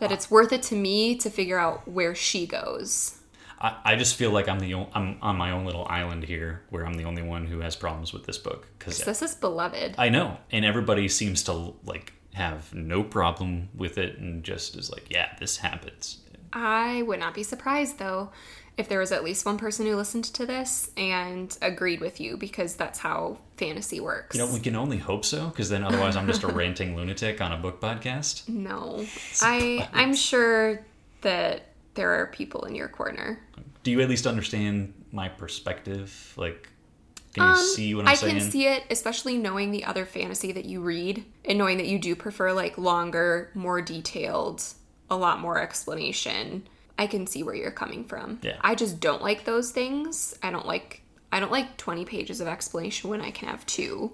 that 0.00 0.10
uh, 0.10 0.14
it's 0.14 0.30
worth 0.30 0.52
it 0.52 0.62
to 0.64 0.74
me 0.74 1.16
to 1.18 1.30
figure 1.30 1.58
out 1.58 1.86
where 1.88 2.14
she 2.14 2.46
goes. 2.46 3.14
I, 3.60 3.76
I 3.84 3.96
just 3.96 4.16
feel 4.16 4.30
like 4.30 4.48
I'm 4.48 4.60
the 4.60 4.74
o- 4.74 4.88
I'm 4.94 5.18
on 5.20 5.36
my 5.36 5.50
own 5.50 5.64
little 5.64 5.86
island 5.88 6.24
here 6.24 6.62
where 6.70 6.86
I'm 6.86 6.94
the 6.94 7.04
only 7.04 7.22
one 7.22 7.46
who 7.46 7.60
has 7.60 7.76
problems 7.76 8.12
with 8.12 8.24
this 8.24 8.38
book 8.38 8.68
cuz 8.78 8.98
This 8.98 9.22
is 9.22 9.34
beloved. 9.34 9.94
I 9.98 10.08
know 10.08 10.38
and 10.50 10.64
everybody 10.64 11.08
seems 11.08 11.42
to 11.44 11.74
like 11.84 12.12
have 12.34 12.72
no 12.72 13.02
problem 13.02 13.68
with 13.74 13.98
it 13.98 14.18
and 14.18 14.44
just 14.44 14.76
is 14.76 14.90
like, 14.90 15.06
yeah, 15.10 15.34
this 15.40 15.56
happens. 15.58 16.18
I 16.52 17.02
would 17.02 17.18
not 17.18 17.34
be 17.34 17.42
surprised 17.42 17.98
though 17.98 18.30
if 18.78 18.88
there 18.88 19.00
was 19.00 19.10
at 19.10 19.24
least 19.24 19.44
one 19.44 19.58
person 19.58 19.86
who 19.86 19.96
listened 19.96 20.24
to 20.24 20.46
this 20.46 20.90
and 20.96 21.58
agreed 21.60 22.00
with 22.00 22.20
you 22.20 22.36
because 22.36 22.76
that's 22.76 23.00
how 23.00 23.38
fantasy 23.56 23.98
works. 23.98 24.36
You 24.36 24.46
know, 24.46 24.52
we 24.52 24.60
can 24.60 24.76
only 24.76 24.98
hope 24.98 25.24
so, 25.24 25.48
because 25.48 25.68
then 25.68 25.82
otherwise 25.82 26.14
I'm 26.14 26.28
just 26.28 26.44
a 26.44 26.46
ranting 26.46 26.94
lunatic 26.96 27.40
on 27.40 27.50
a 27.50 27.56
book 27.56 27.80
podcast. 27.80 28.48
no. 28.48 29.04
I 29.42 29.88
I'm 29.92 30.14
sure 30.14 30.86
that 31.22 31.67
there 31.98 32.12
are 32.12 32.28
people 32.28 32.64
in 32.64 32.76
your 32.76 32.86
corner. 32.86 33.40
Do 33.82 33.90
you 33.90 34.00
at 34.00 34.08
least 34.08 34.24
understand 34.24 34.94
my 35.10 35.28
perspective? 35.28 36.32
Like, 36.36 36.68
Can 37.34 37.50
you 37.56 37.62
see 37.74 37.94
what 37.94 38.02
I'm 38.02 38.06
Um, 38.06 38.12
I 38.12 38.14
saying? 38.14 38.38
can 38.38 38.50
see 38.52 38.66
it, 38.68 38.84
especially 38.88 39.36
knowing 39.36 39.72
the 39.72 39.84
other 39.84 40.06
fantasy 40.06 40.52
that 40.52 40.64
you 40.64 40.80
read 40.80 41.24
and 41.44 41.58
knowing 41.58 41.76
that 41.78 41.86
you 41.88 41.98
do 41.98 42.14
prefer 42.14 42.52
like 42.52 42.78
longer, 42.78 43.50
more 43.54 43.82
detailed, 43.82 44.62
a 45.10 45.16
lot 45.16 45.40
more 45.40 45.58
explanation. 45.60 46.68
I 46.98 47.06
can 47.08 47.26
see 47.26 47.42
where 47.42 47.54
you're 47.54 47.70
coming 47.72 48.04
from. 48.04 48.38
Yeah. 48.42 48.56
I 48.60 48.74
just 48.76 49.00
don't 49.00 49.22
like 49.22 49.44
those 49.44 49.72
things. 49.72 50.36
I 50.42 50.50
don't 50.50 50.66
like 50.66 51.02
I 51.32 51.40
don't 51.40 51.52
like 51.52 51.76
20 51.76 52.04
pages 52.06 52.40
of 52.40 52.46
explanation 52.48 53.10
when 53.10 53.20
I 53.20 53.30
can 53.32 53.48
have 53.48 53.66
two. 53.66 54.12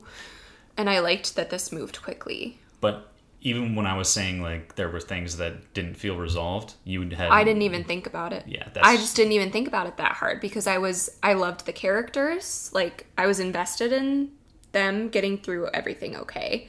And 0.77 0.89
I 0.91 0.99
liked 1.01 1.37
that 1.37 1.51
this 1.51 1.71
moved 1.71 2.03
quickly. 2.03 2.59
But 2.81 3.13
even 3.45 3.75
when 3.75 3.87
I 3.87 3.97
was 3.97 4.09
saying 4.09 4.41
like 4.41 4.75
there 4.75 4.89
were 4.89 5.01
things 5.01 5.37
that 5.37 5.75
didn't 5.75 5.95
feel 5.95 6.17
resolved, 6.17 6.75
you 6.83 7.03
had 7.11 7.29
I 7.31 7.45
didn't 7.45 7.63
even 7.63 7.85
think 7.85 8.07
about 8.07 8.33
it. 8.33 8.45
Yeah, 8.49 8.65
that's- 8.65 8.83
I 8.85 8.97
just 8.97 9.15
didn't 9.15 9.33
even 9.33 9.53
think 9.53 9.69
about 9.69 9.87
it 9.87 9.99
that 9.99 10.13
hard 10.13 10.41
because 10.41 10.67
I 10.67 10.79
was 10.79 11.11
I 11.23 11.35
loved 11.35 11.67
the 11.67 11.73
characters. 11.73 12.71
Like 12.73 13.07
I 13.17 13.27
was 13.27 13.39
invested 13.39 13.93
in 13.93 14.31
them 14.73 15.09
getting 15.11 15.39
through 15.39 15.69
everything 15.69 16.17
okay. 16.17 16.69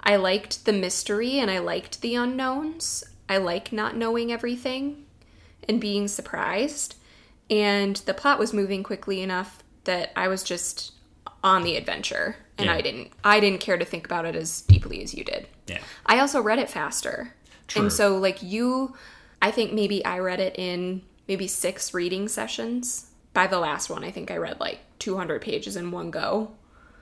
I 0.00 0.16
liked 0.16 0.66
the 0.66 0.72
mystery 0.72 1.38
and 1.38 1.50
I 1.50 1.58
liked 1.58 2.02
the 2.02 2.14
unknowns. 2.14 3.04
I 3.28 3.38
like 3.38 3.72
not 3.72 3.96
knowing 3.96 4.30
everything 4.30 5.06
and 5.68 5.80
being 5.80 6.08
surprised. 6.08 6.96
And 7.48 7.96
the 7.96 8.14
plot 8.14 8.38
was 8.38 8.52
moving 8.52 8.82
quickly 8.82 9.22
enough 9.22 9.62
that 9.84 10.12
I 10.14 10.28
was 10.28 10.42
just 10.42 10.92
on 11.42 11.62
the 11.62 11.76
adventure 11.76 12.36
and 12.62 12.70
Yeah. 12.70 12.74
I 12.76 12.80
didn't 12.80 13.12
I 13.24 13.40
didn't 13.40 13.60
care 13.60 13.76
to 13.78 13.84
think 13.84 14.04
about 14.04 14.24
it 14.24 14.34
as 14.34 14.62
deeply 14.62 15.02
as 15.02 15.14
you 15.14 15.24
did. 15.24 15.46
Yeah. 15.66 15.80
I 16.06 16.18
also 16.20 16.40
read 16.40 16.58
it 16.58 16.70
faster. 16.70 17.34
True. 17.68 17.82
And 17.82 17.92
so 17.92 18.16
like 18.18 18.42
you 18.42 18.94
I 19.40 19.50
think 19.50 19.72
maybe 19.72 20.04
I 20.04 20.18
read 20.18 20.40
it 20.40 20.58
in 20.58 21.02
maybe 21.28 21.46
6 21.48 21.94
reading 21.94 22.28
sessions. 22.28 23.10
By 23.34 23.46
the 23.46 23.58
last 23.58 23.88
one, 23.90 24.04
I 24.04 24.10
think 24.10 24.30
I 24.30 24.36
read 24.36 24.60
like 24.60 24.80
200 24.98 25.40
pages 25.42 25.76
in 25.76 25.90
one 25.90 26.10
go. 26.10 26.52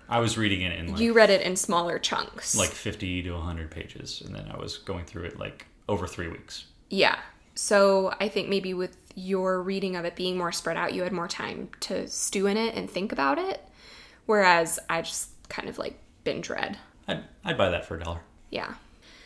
I 0.08 0.18
was 0.20 0.36
reading 0.38 0.62
it 0.62 0.78
in 0.78 0.92
like 0.92 1.00
You 1.00 1.12
read 1.12 1.30
it 1.30 1.42
in 1.42 1.54
smaller 1.56 1.98
chunks. 1.98 2.56
like 2.56 2.70
50 2.70 3.22
to 3.24 3.32
100 3.32 3.70
pages 3.70 4.22
and 4.24 4.34
then 4.34 4.48
I 4.50 4.56
was 4.58 4.78
going 4.78 5.04
through 5.04 5.24
it 5.24 5.38
like 5.38 5.66
over 5.88 6.06
3 6.06 6.28
weeks. 6.28 6.64
yeah. 6.88 7.18
So 7.56 8.14
I 8.20 8.28
think 8.28 8.48
maybe 8.48 8.72
with 8.72 8.96
your 9.16 9.60
reading 9.60 9.96
of 9.96 10.04
it 10.06 10.14
being 10.16 10.38
more 10.38 10.52
spread 10.52 10.76
out, 10.78 10.94
you 10.94 11.02
had 11.02 11.12
more 11.12 11.28
time 11.28 11.68
to 11.80 12.08
stew 12.08 12.46
in 12.46 12.56
it 12.56 12.74
and 12.74 12.88
think 12.88 13.12
about 13.12 13.38
it. 13.38 13.60
Whereas 14.24 14.78
I 14.88 15.02
just 15.02 15.30
kind 15.50 15.68
of 15.68 15.76
like 15.78 15.98
binge 16.24 16.48
read. 16.48 16.78
I'd, 17.06 17.24
I'd 17.44 17.58
buy 17.58 17.68
that 17.70 17.84
for 17.84 17.96
a 17.96 18.00
dollar. 18.02 18.20
Yeah. 18.50 18.74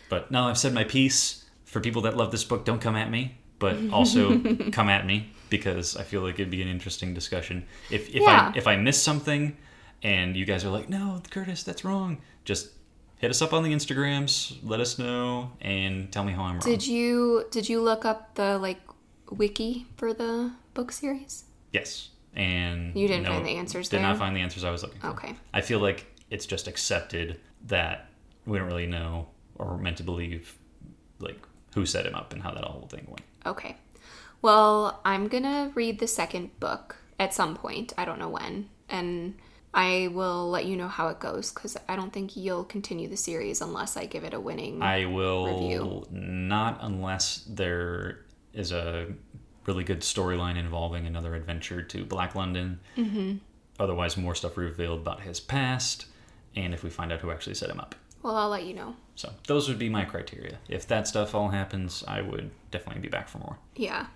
But 0.09 0.31
now 0.31 0.49
I've 0.49 0.59
said 0.59 0.75
my 0.75 0.85
piece. 0.85 1.45
For 1.65 1.81
people 1.81 2.03
that 2.03 2.17
love 2.17 2.31
this 2.31 2.45
book, 2.45 2.65
don't 2.65 2.81
come 2.81 2.95
at 2.95 3.11
me, 3.11 3.37
but 3.59 3.77
also 3.93 4.39
come 4.71 4.89
at 4.89 5.05
me 5.07 5.31
because 5.51 5.97
I 5.97 6.03
feel 6.05 6.21
like 6.23 6.35
it'd 6.35 6.51
be 6.51 6.63
an 6.63 6.69
interesting 6.69 7.15
discussion. 7.15 7.67
If 7.91 8.09
if 8.11 8.23
Yeah. 8.23 8.53
I 8.55 8.59
if 8.59 8.67
I 8.67 8.77
miss 8.77 9.01
something 9.03 9.57
and 10.03 10.37
you 10.37 10.45
guys 10.45 10.65
are 10.65 10.71
like, 10.71 10.89
"No, 10.89 11.21
Curtis, 11.31 11.63
that's 11.65 11.85
wrong." 11.85 12.19
Just 12.45 12.69
hit 13.19 13.31
us 13.31 13.43
up 13.43 13.53
on 13.53 13.63
the 13.65 13.73
Instagrams, 13.73 14.57
let 14.63 14.79
us 14.81 14.99
know 14.99 15.51
and 15.61 16.13
tell 16.13 16.23
me 16.25 16.33
how 16.33 16.43
I'm 16.45 16.59
wrong. 16.59 16.61
Did 16.65 16.87
you 16.87 17.47
did 17.51 17.69
you 17.69 17.81
look 17.83 18.05
up 18.05 18.35
the 18.37 18.59
like 18.59 18.81
wiki 19.31 19.87
for 19.97 20.13
the 20.15 20.53
book 20.75 20.93
series? 20.93 21.45
yes. 21.73 22.11
And 22.37 22.95
You 22.97 23.07
didn't 23.07 23.23
no, 23.25 23.31
find 23.31 23.47
the 23.47 23.57
answers 23.57 23.89
Did 23.89 23.99
there? 23.99 24.09
not 24.09 24.19
find 24.19 24.35
the 24.37 24.41
answers 24.41 24.65
I 24.65 24.71
was 24.73 24.83
looking 24.83 25.01
for. 25.01 25.07
Okay. 25.09 25.37
I 25.53 25.61
feel 25.61 25.79
like 25.79 26.05
it's 26.35 26.47
just 26.47 26.67
accepted 26.67 27.39
that 27.67 28.09
we 28.45 28.59
don't 28.59 28.67
really 28.67 28.89
know 28.89 29.29
or 29.55 29.69
we're 29.69 29.79
meant 29.79 29.97
to 29.99 30.03
believe 30.03 30.59
like 31.21 31.39
who 31.75 31.87
set 31.87 32.05
him 32.05 32.15
up 32.17 32.33
and 32.33 32.43
how 32.43 32.53
that 32.53 32.65
whole 32.65 32.89
thing 32.89 33.07
went. 33.07 33.23
Okay. 33.47 33.77
Well, 34.43 35.01
I'm 35.05 35.29
going 35.29 35.45
to 35.45 35.71
read 35.77 36.01
the 36.01 36.09
second 36.09 36.59
book 36.59 36.97
at 37.21 37.33
some 37.33 37.55
point. 37.55 37.93
I 37.97 38.05
don't 38.05 38.19
know 38.19 38.29
when. 38.29 38.69
And 38.89 39.37
I 39.73 40.09
will 40.13 40.51
let 40.51 40.67
you 40.67 40.77
know 40.77 40.89
how 40.89 41.07
it 41.09 41.21
goes 41.21 41.53
because 41.53 41.77
I 41.89 41.95
don't 41.95 42.13
think 42.13 42.37
you'll 42.37 42.65
continue 42.65 43.09
the 43.09 43.17
series 43.17 43.61
unless 43.61 43.97
I 43.97 44.07
give 44.07 44.25
it 44.25 44.35
a 44.35 44.41
winning. 44.41 44.83
I 44.83 45.07
will 45.07 45.47
Review. 45.47 46.07
not 46.11 46.79
unless 46.83 47.45
there 47.49 48.25
is 48.53 48.73
a 48.73 49.07
really 49.67 49.85
good 49.85 50.01
storyline 50.01 50.59
involving 50.59 51.07
another 51.07 51.35
adventure 51.37 51.81
to 51.81 52.05
Black 52.05 52.35
London. 52.35 52.81
Mm-hmm. 52.97 53.37
Otherwise, 53.79 54.17
more 54.17 54.35
stuff 54.35 54.57
revealed 54.57 55.01
about 55.01 55.23
his 55.23 55.41
past, 55.41 56.07
and 56.57 56.75
if 56.75 56.83
we 56.83 56.91
find 56.91 57.13
out 57.13 57.21
who 57.21 57.31
actually 57.31 57.55
set 57.55 57.71
him 57.71 57.81
up. 57.81 57.95
well, 58.23 58.37
I'll 58.37 58.49
let 58.49 58.65
you 58.65 58.75
know. 58.75 58.97
So 59.17 59.33
those 59.47 59.69
would 59.69 59.79
be 59.79 59.89
my 59.89 60.05
criteria. 60.05 60.59
If 60.69 60.87
that 60.89 61.07
stuff 61.07 61.35
all 61.35 61.49
happens, 61.49 62.03
I 62.07 62.21
would 62.21 62.51
definitely 62.71 63.03
be 63.03 63.09
back 63.09 63.29
for 63.29 63.39
more. 63.39 63.59
Yeah. 63.77 64.07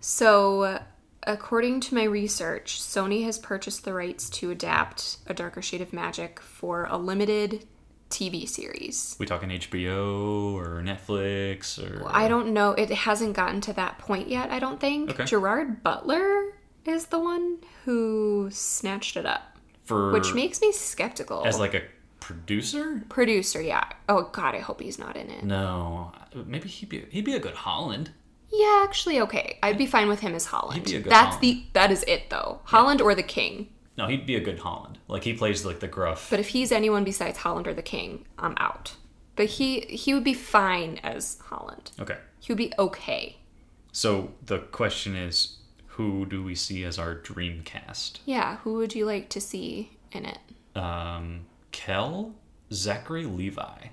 So, 0.00 0.80
according 1.22 1.80
to 1.80 1.94
my 1.94 2.04
research, 2.04 2.80
Sony 2.80 3.24
has 3.24 3.38
purchased 3.38 3.84
the 3.84 3.92
rights 3.94 4.28
to 4.30 4.50
adapt 4.50 5.18
A 5.26 5.34
Darker 5.34 5.62
Shade 5.62 5.80
of 5.80 5.92
Magic 5.92 6.40
for 6.40 6.86
a 6.90 6.96
limited 6.96 7.66
TV 8.10 8.48
series. 8.48 9.14
We 9.18 9.26
talking 9.26 9.50
HBO 9.50 10.52
or 10.54 10.82
Netflix 10.82 11.78
or 11.78 12.02
I 12.08 12.26
don't 12.28 12.52
know. 12.52 12.72
It 12.72 12.90
hasn't 12.90 13.36
gotten 13.36 13.60
to 13.62 13.72
that 13.74 13.98
point 13.98 14.28
yet, 14.28 14.50
I 14.50 14.58
don't 14.58 14.80
think. 14.80 15.10
Okay. 15.10 15.24
Gerard 15.26 15.82
Butler 15.84 16.54
is 16.84 17.06
the 17.06 17.20
one 17.20 17.58
who 17.84 18.48
snatched 18.50 19.16
it 19.16 19.26
up, 19.26 19.58
for 19.90 20.12
which 20.12 20.32
makes 20.34 20.60
me 20.60 20.72
skeptical. 20.72 21.44
as 21.46 21.58
like 21.58 21.74
a 21.74 21.82
producer. 22.20 23.02
Producer, 23.08 23.60
yeah. 23.60 23.84
Oh, 24.08 24.30
God, 24.32 24.54
I 24.54 24.58
hope 24.60 24.80
he's 24.80 24.98
not 24.98 25.16
in 25.16 25.28
it. 25.30 25.44
No, 25.44 26.12
maybe 26.46 26.68
he'd 26.68 26.88
be 26.88 27.04
he'd 27.10 27.24
be 27.24 27.34
a 27.34 27.40
good 27.40 27.54
Holland. 27.54 28.10
Yeah, 28.52 28.82
actually, 28.84 29.20
okay. 29.20 29.58
I'd 29.62 29.78
be 29.78 29.86
fine 29.86 30.08
with 30.08 30.20
him 30.20 30.34
as 30.34 30.46
Holland. 30.46 30.74
He'd 30.78 30.84
be 30.90 30.96
a 30.96 31.00
good 31.00 31.12
That's 31.12 31.36
Holland. 31.36 31.42
the 31.42 31.64
that 31.74 31.90
is 31.92 32.02
it 32.08 32.30
though. 32.30 32.60
Holland 32.64 33.00
or 33.00 33.14
the 33.14 33.22
King. 33.22 33.68
No, 33.96 34.06
he'd 34.06 34.26
be 34.26 34.34
a 34.36 34.40
good 34.40 34.58
Holland. 34.60 34.98
Like 35.08 35.24
he 35.24 35.34
plays 35.34 35.64
like 35.64 35.80
the 35.80 35.88
gruff. 35.88 36.28
But 36.30 36.40
if 36.40 36.48
he's 36.48 36.72
anyone 36.72 37.04
besides 37.04 37.38
Holland 37.38 37.66
or 37.68 37.74
the 37.74 37.82
King, 37.82 38.26
I'm 38.38 38.54
out. 38.58 38.94
But 39.36 39.46
he 39.46 39.80
he 39.82 40.12
would 40.14 40.24
be 40.24 40.34
fine 40.34 40.98
as 41.02 41.38
Holland. 41.44 41.92
okay. 42.00 42.18
He 42.40 42.52
would 42.52 42.58
be 42.58 42.72
okay. 42.78 43.36
So 43.92 44.32
the 44.44 44.58
question 44.58 45.14
is, 45.16 45.58
who 46.00 46.24
do 46.24 46.42
we 46.42 46.54
see 46.54 46.84
as 46.84 46.98
our 46.98 47.14
dream 47.14 47.62
cast? 47.62 48.20
Yeah, 48.24 48.56
who 48.58 48.74
would 48.74 48.94
you 48.94 49.04
like 49.04 49.28
to 49.30 49.40
see 49.40 49.98
in 50.12 50.24
it? 50.24 50.38
Um, 50.74 51.46
Kell, 51.72 52.32
Zachary 52.72 53.24
Levi. 53.24 53.88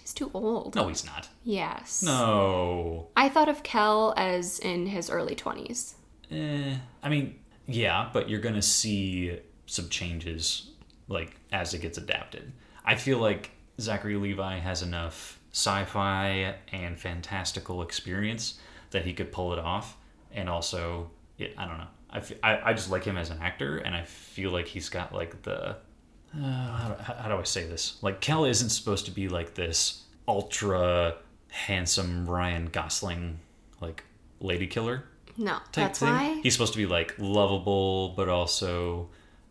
He's 0.00 0.12
too 0.12 0.30
old. 0.34 0.74
No, 0.74 0.88
he's 0.88 1.06
not. 1.06 1.28
Yes. 1.44 2.02
No. 2.02 3.08
I 3.16 3.28
thought 3.28 3.48
of 3.48 3.62
Kell 3.62 4.12
as 4.16 4.58
in 4.58 4.86
his 4.86 5.08
early 5.08 5.36
20s. 5.36 5.94
Eh, 6.32 6.76
I 7.02 7.08
mean, 7.08 7.38
yeah, 7.66 8.08
but 8.12 8.28
you're 8.28 8.40
gonna 8.40 8.62
see 8.62 9.38
some 9.66 9.88
changes 9.88 10.70
like 11.06 11.36
as 11.52 11.74
it 11.74 11.80
gets 11.80 11.96
adapted. 11.98 12.50
I 12.84 12.96
feel 12.96 13.18
like 13.18 13.50
Zachary 13.80 14.16
Levi 14.16 14.58
has 14.58 14.82
enough 14.82 15.38
sci-fi 15.52 16.56
and 16.72 16.98
fantastical 16.98 17.82
experience 17.82 18.58
that 18.90 19.04
he 19.04 19.12
could 19.12 19.30
pull 19.30 19.52
it 19.52 19.58
off, 19.60 19.96
and 20.32 20.48
also, 20.48 21.10
it, 21.42 21.54
I 21.58 21.66
don't 21.66 21.78
know. 21.78 21.86
I, 22.10 22.16
f- 22.18 22.32
I, 22.42 22.70
I 22.70 22.72
just 22.74 22.90
like 22.90 23.04
him 23.04 23.16
as 23.16 23.30
an 23.30 23.38
actor, 23.40 23.78
and 23.78 23.94
I 23.94 24.04
feel 24.04 24.50
like 24.50 24.66
he's 24.68 24.88
got 24.88 25.14
like 25.14 25.42
the 25.42 25.76
uh, 26.34 26.76
how, 26.76 26.88
do, 26.88 27.02
how 27.22 27.28
do 27.28 27.36
I 27.36 27.42
say 27.44 27.66
this? 27.66 27.98
Like 28.02 28.20
Kell 28.20 28.44
isn't 28.44 28.70
supposed 28.70 29.04
to 29.06 29.10
be 29.10 29.28
like 29.28 29.54
this 29.54 30.02
ultra 30.26 31.16
handsome 31.50 32.26
Ryan 32.26 32.66
Gosling 32.72 33.38
like 33.80 34.04
lady 34.40 34.66
killer 34.66 35.04
No, 35.36 35.52
type 35.54 35.72
that's 35.72 35.98
thing. 35.98 36.08
why. 36.08 36.40
He's 36.42 36.54
supposed 36.54 36.72
to 36.72 36.78
be 36.78 36.86
like 36.86 37.14
lovable, 37.18 38.10
but 38.16 38.28
also 38.28 39.08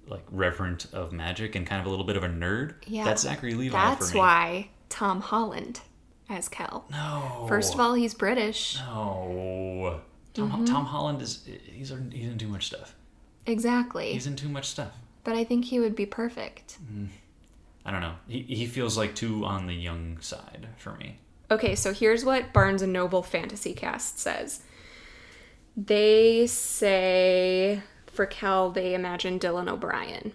like 0.08 0.24
reverent 0.32 0.88
of 0.94 1.12
magic 1.14 1.56
and 1.56 1.66
kind 1.68 1.80
of 1.80 1.86
a 1.88 1.89
little 1.89 2.06
bit 2.06 2.18
of 2.18 2.24
a 2.24 2.28
nerd. 2.30 2.76
Yeah, 2.88 3.06
that's 3.06 3.22
Zachary 3.22 3.54
Levi 3.54 3.78
That's 3.78 4.14
why 4.14 4.70
Tom 4.89 5.22
Holland 5.22 5.82
as 6.30 6.50
Kell. 6.50 6.86
No. 6.92 7.46
First 7.48 7.74
of 7.76 7.80
all, 7.80 7.94
he's 7.94 8.14
British. 8.14 8.78
no. 8.80 10.02
Tom, 10.34 10.52
Mm-hmm. 10.52 10.66
Tom 10.66 10.86
Holland 10.86 11.22
is 11.22 11.44
he's 11.46 11.90
he's 12.12 12.30
in 12.32 12.38
too 12.38 12.48
much 12.48 12.66
stuff. 12.68 12.96
Exactly. 13.46 14.14
He's 14.14 14.28
in 14.28 14.36
too 14.36 14.50
much 14.50 14.68
stuff. 14.68 14.92
but 15.24 15.36
I 15.36 15.44
think 15.44 15.66
he 15.66 15.80
would 15.80 15.96
be 15.96 16.06
perfect. 16.06 16.78
I 17.86 17.92
don't 17.92 18.02
know. 18.02 18.16
He 18.28 18.42
he 18.44 18.66
feels 18.68 18.98
like 18.98 19.16
too 19.16 19.44
on 19.46 19.68
the 19.68 19.74
young 19.74 20.20
side 20.22 20.68
for 20.78 20.96
me. 20.96 21.18
Okay, 21.50 21.76
so 21.76 21.94
here's 21.94 22.24
what 22.24 22.54
Barnes 22.54 22.82
and 22.82 22.94
Noble 22.94 23.24
Fantasy 23.24 23.74
Cast 23.74 24.20
says. 24.20 24.62
They 25.76 26.48
say 26.48 27.82
for 28.08 28.26
Kell, 28.26 28.72
they 28.72 28.94
imagine 28.94 29.40
Dylan 29.40 29.70
O'Brien. 29.70 30.34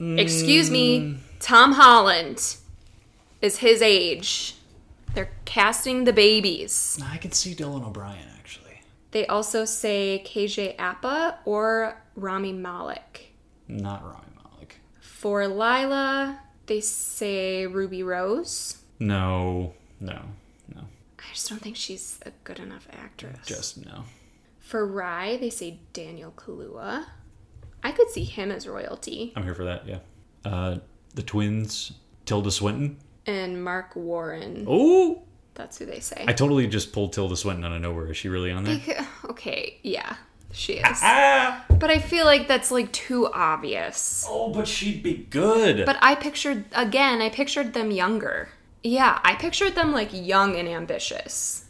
Excuse 0.00 0.70
me, 0.70 1.18
Tom 1.40 1.72
Holland 1.72 2.56
is 3.42 3.58
his 3.58 3.82
age. 3.82 4.54
They're 5.12 5.30
casting 5.44 6.04
the 6.04 6.12
babies. 6.12 6.98
I 7.04 7.18
can 7.18 7.32
see 7.32 7.54
Dylan 7.54 7.86
O'Brien 7.86 8.16
actually. 8.16 8.39
They 9.12 9.26
also 9.26 9.64
say 9.64 10.22
KJ 10.24 10.76
Apa 10.78 11.38
or 11.44 12.00
Rami 12.14 12.52
Malek. 12.52 13.34
Not 13.68 14.02
Rami 14.04 14.26
Malek. 14.36 14.80
For 15.00 15.46
Lila, 15.48 16.40
they 16.66 16.80
say 16.80 17.66
Ruby 17.66 18.02
Rose. 18.02 18.78
No, 18.98 19.74
no, 19.98 20.20
no. 20.74 20.82
I 21.18 21.32
just 21.32 21.48
don't 21.48 21.60
think 21.60 21.76
she's 21.76 22.20
a 22.24 22.30
good 22.44 22.58
enough 22.58 22.86
actress. 22.92 23.46
Just 23.46 23.84
no. 23.84 24.04
For 24.58 24.86
Rhy, 24.86 25.36
they 25.36 25.50
say 25.50 25.80
Daniel 25.92 26.32
Kaluuya. 26.36 27.06
I 27.82 27.92
could 27.92 28.10
see 28.10 28.24
him 28.24 28.52
as 28.52 28.68
royalty. 28.68 29.32
I'm 29.34 29.42
here 29.42 29.54
for 29.54 29.64
that. 29.64 29.86
Yeah. 29.86 29.98
Uh, 30.44 30.78
the 31.14 31.22
twins, 31.22 31.92
Tilda 32.26 32.50
Swinton. 32.50 32.98
And 33.26 33.64
Mark 33.64 33.96
Warren. 33.96 34.64
Oh, 34.68 35.22
That's 35.60 35.76
who 35.76 35.84
they 35.84 36.00
say. 36.00 36.24
I 36.26 36.32
totally 36.32 36.66
just 36.66 36.90
pulled 36.90 37.12
Tilda 37.12 37.36
Swinton 37.36 37.66
out 37.66 37.72
of 37.72 37.82
nowhere. 37.82 38.10
Is 38.10 38.16
she 38.16 38.30
really 38.30 38.50
on 38.50 38.64
there? 38.64 38.80
Okay, 39.26 39.78
yeah, 39.82 40.16
she 40.52 40.74
is. 40.74 40.98
Ah! 41.02 41.66
But 41.68 41.90
I 41.90 41.98
feel 41.98 42.24
like 42.24 42.48
that's 42.48 42.70
like 42.70 42.90
too 42.92 43.30
obvious. 43.30 44.24
Oh, 44.26 44.50
but 44.52 44.66
she'd 44.66 45.02
be 45.02 45.26
good. 45.28 45.84
But 45.84 45.98
I 46.00 46.14
pictured, 46.14 46.64
again, 46.72 47.20
I 47.20 47.28
pictured 47.28 47.74
them 47.74 47.90
younger. 47.90 48.48
Yeah, 48.82 49.20
I 49.22 49.34
pictured 49.34 49.74
them 49.74 49.92
like 49.92 50.08
young 50.12 50.56
and 50.56 50.66
ambitious. 50.66 51.66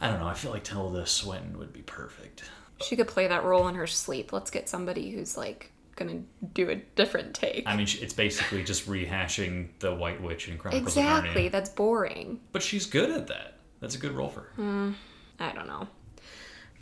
I 0.00 0.08
don't 0.08 0.20
know. 0.20 0.26
I 0.26 0.34
feel 0.34 0.50
like 0.50 0.64
Tilda 0.64 1.06
Swinton 1.06 1.58
would 1.58 1.72
be 1.72 1.82
perfect. 1.82 2.44
She 2.82 2.96
could 2.96 3.08
play 3.08 3.28
that 3.28 3.44
role 3.44 3.68
in 3.68 3.74
her 3.74 3.86
sleep. 3.86 4.32
Let's 4.32 4.50
get 4.50 4.70
somebody 4.70 5.10
who's 5.10 5.36
like 5.36 5.70
gonna 5.96 6.22
do 6.52 6.70
a 6.70 6.76
different 6.76 7.34
take. 7.34 7.64
I 7.66 7.76
mean, 7.76 7.86
it's 8.00 8.12
basically 8.12 8.62
just 8.62 8.88
rehashing 8.88 9.68
the 9.80 9.94
White 9.94 10.22
Witch 10.22 10.48
in 10.48 10.58
Chronicles 10.58 10.96
of 10.96 11.04
exactly, 11.04 11.48
that's 11.48 11.70
boring. 11.70 12.40
But 12.52 12.62
she's 12.62 12.86
good 12.86 13.10
at 13.10 13.26
that. 13.28 13.58
That's 13.80 13.94
a 13.94 13.98
good 13.98 14.12
role 14.12 14.28
for 14.28 14.40
her. 14.40 14.52
Hmm, 14.56 14.92
I 15.38 15.52
don't 15.52 15.66
know. 15.66 15.88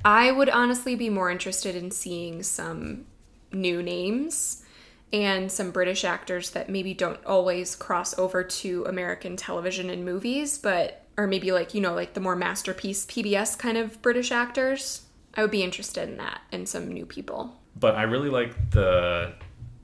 I 0.04 0.32
would 0.32 0.48
honestly 0.48 0.94
be 0.94 1.10
more 1.10 1.30
interested 1.30 1.76
in 1.76 1.90
seeing 1.90 2.42
some 2.42 3.06
new 3.52 3.82
names 3.82 4.64
and 5.12 5.52
some 5.52 5.70
British 5.70 6.04
actors 6.04 6.50
that 6.50 6.68
maybe 6.68 6.94
don't 6.94 7.24
always 7.24 7.76
cross 7.76 8.16
over 8.18 8.42
to 8.42 8.84
American 8.86 9.36
television 9.36 9.90
and 9.90 10.04
movies, 10.04 10.58
but 10.58 11.04
or 11.16 11.26
maybe 11.26 11.52
like, 11.52 11.74
you 11.74 11.80
know, 11.80 11.94
like 11.94 12.14
the 12.14 12.20
more 12.20 12.34
masterpiece 12.34 13.04
PBS 13.04 13.58
kind 13.58 13.76
of 13.76 14.00
British 14.00 14.32
actors. 14.32 15.02
I 15.34 15.42
would 15.42 15.50
be 15.50 15.62
interested 15.62 16.08
in 16.08 16.16
that 16.16 16.40
and 16.50 16.68
some 16.68 16.90
new 16.90 17.06
people. 17.06 17.60
But 17.76 17.96
I 17.96 18.02
really 18.02 18.30
like 18.30 18.70
the 18.70 19.32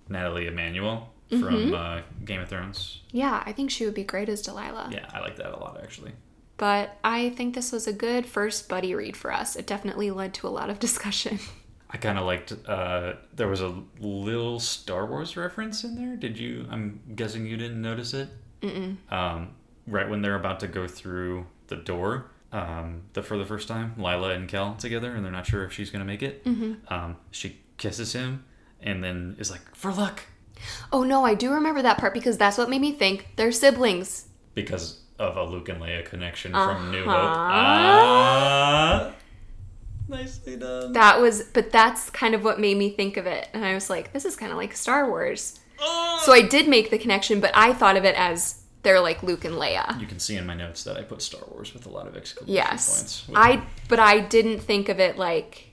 Nathalie 0.09 0.47
Emmanuel 0.47 1.13
from 1.29 1.75
uh, 1.75 2.01
Game 2.25 2.41
of 2.41 2.49
Thrones. 2.49 3.03
Yeah, 3.11 3.43
I 3.45 3.53
think 3.53 3.71
she 3.71 3.85
would 3.85 3.95
be 3.95 4.05
great 4.05 4.29
as 4.29 4.43
Delilah. 4.43 4.91
Yeah, 4.93 5.07
I 5.13 5.21
like 5.21 5.37
that 5.37 5.53
a 5.53 5.59
lot 5.59 5.79
actually. 5.83 6.13
But 6.57 6.97
I 7.05 7.31
think 7.31 7.55
this 7.55 7.71
was 7.71 7.87
a 7.87 7.93
good 7.93 8.27
first 8.27 8.69
buddy 8.69 8.95
read 8.95 9.17
for 9.17 9.33
us. 9.33 9.55
It 9.55 9.67
definitely 9.67 10.11
led 10.11 10.35
to 10.35 10.49
a 10.49 10.51
lot 10.51 10.71
of 10.71 10.79
discussion. 10.81 11.39
I 11.91 11.97
kind 11.97 12.19
of 12.19 12.27
liked. 12.27 12.53
Uh, 12.67 13.15
there 13.35 13.49
was 13.49 13.63
a 13.63 13.75
little 14.01 14.61
Star 14.61 15.07
Wars 15.07 15.37
reference 15.37 15.85
in 15.85 15.95
there. 15.95 16.17
Did 16.17 16.39
you? 16.39 16.67
I'm 16.71 17.01
guessing 17.15 17.47
you 17.47 17.57
didn't 17.57 17.81
notice 17.81 18.13
it. 18.13 18.29
Um, 19.11 19.55
right 19.87 20.09
when 20.09 20.21
they're 20.21 20.35
about 20.35 20.61
to 20.61 20.67
go 20.69 20.87
through 20.87 21.47
the 21.69 21.77
door, 21.77 22.31
um, 22.53 23.03
the 23.13 23.23
for 23.23 23.39
the 23.39 23.47
first 23.47 23.69
time, 23.69 23.95
Lila 23.97 24.31
and 24.31 24.49
Kell 24.49 24.75
together, 24.75 25.15
and 25.15 25.25
they're 25.25 25.33
not 25.33 25.47
sure 25.47 25.65
if 25.65 25.73
she's 25.73 25.91
gonna 25.91 26.05
make 26.05 26.23
it. 26.23 26.45
Mm-hmm. 26.45 26.93
Um, 26.93 27.17
she 27.31 27.59
kisses 27.79 28.13
him, 28.13 28.45
and 28.81 29.03
then 29.03 29.37
is 29.39 29.51
like, 29.51 29.75
"For 29.75 29.93
luck," 29.93 30.25
Oh 30.93 31.05
no, 31.05 31.25
I 31.25 31.35
do 31.35 31.53
remember 31.53 31.83
that 31.83 31.99
part 31.99 32.13
because 32.15 32.37
that's 32.37 32.59
what 32.59 32.69
made 32.69 32.81
me 32.81 32.93
think 32.93 33.29
they're 33.37 33.53
siblings. 33.53 34.27
because 34.55 35.01
of 35.21 35.37
a 35.37 35.45
Luke 35.45 35.69
and 35.69 35.81
Leia 35.81 36.05
connection 36.05 36.53
from 36.53 36.91
New 36.93 37.05
Hope. 37.05 37.09
Uh-huh. 37.15 37.51
Ah, 37.51 39.13
nicely 40.09 40.57
done. 40.57 40.93
That 40.93 41.21
was, 41.21 41.43
but 41.53 41.71
that's 41.73 42.11
kind 42.11 42.35
of 42.35 42.45
what 42.45 42.61
made 42.61 42.77
me 42.77 42.91
think 42.91 43.17
of 43.17 43.27
it. 43.27 43.49
And 43.53 43.65
I 43.65 43.75
was 43.75 43.91
like, 43.91 44.13
this 44.13 44.25
is 44.25 44.37
kind 44.37 44.53
of 44.53 44.59
like 44.59 44.75
Star 44.77 45.09
Wars. 45.09 45.59
Oh. 45.81 46.21
So 46.25 46.33
I 46.33 46.43
did 46.43 46.69
make 46.69 46.91
the 46.91 46.99
connection, 46.99 47.41
but 47.41 47.51
I 47.55 47.73
thought 47.73 47.97
of 47.97 48.05
it 48.05 48.15
as 48.17 48.63
they're 48.83 49.01
like 49.01 49.23
Luke 49.23 49.45
and 49.45 49.55
Leia. 49.57 50.01
You 50.01 50.07
can 50.07 50.19
see 50.19 50.37
in 50.37 50.47
my 50.47 50.55
notes 50.55 50.85
that 50.85 50.97
I 50.97 51.03
put 51.03 51.21
Star 51.23 51.43
Wars 51.51 51.75
with 51.75 51.87
a 51.87 51.89
lot 51.91 52.07
of 52.07 52.17
exclamation 52.17 52.55
Yes. 52.55 52.97
points. 52.99 53.29
which- 53.29 53.37
I, 53.39 53.63
but 53.89 53.99
I 54.01 54.21
didn't 54.21 54.61
think 54.61 54.89
of 54.89 54.99
it 55.01 55.17
like 55.19 55.68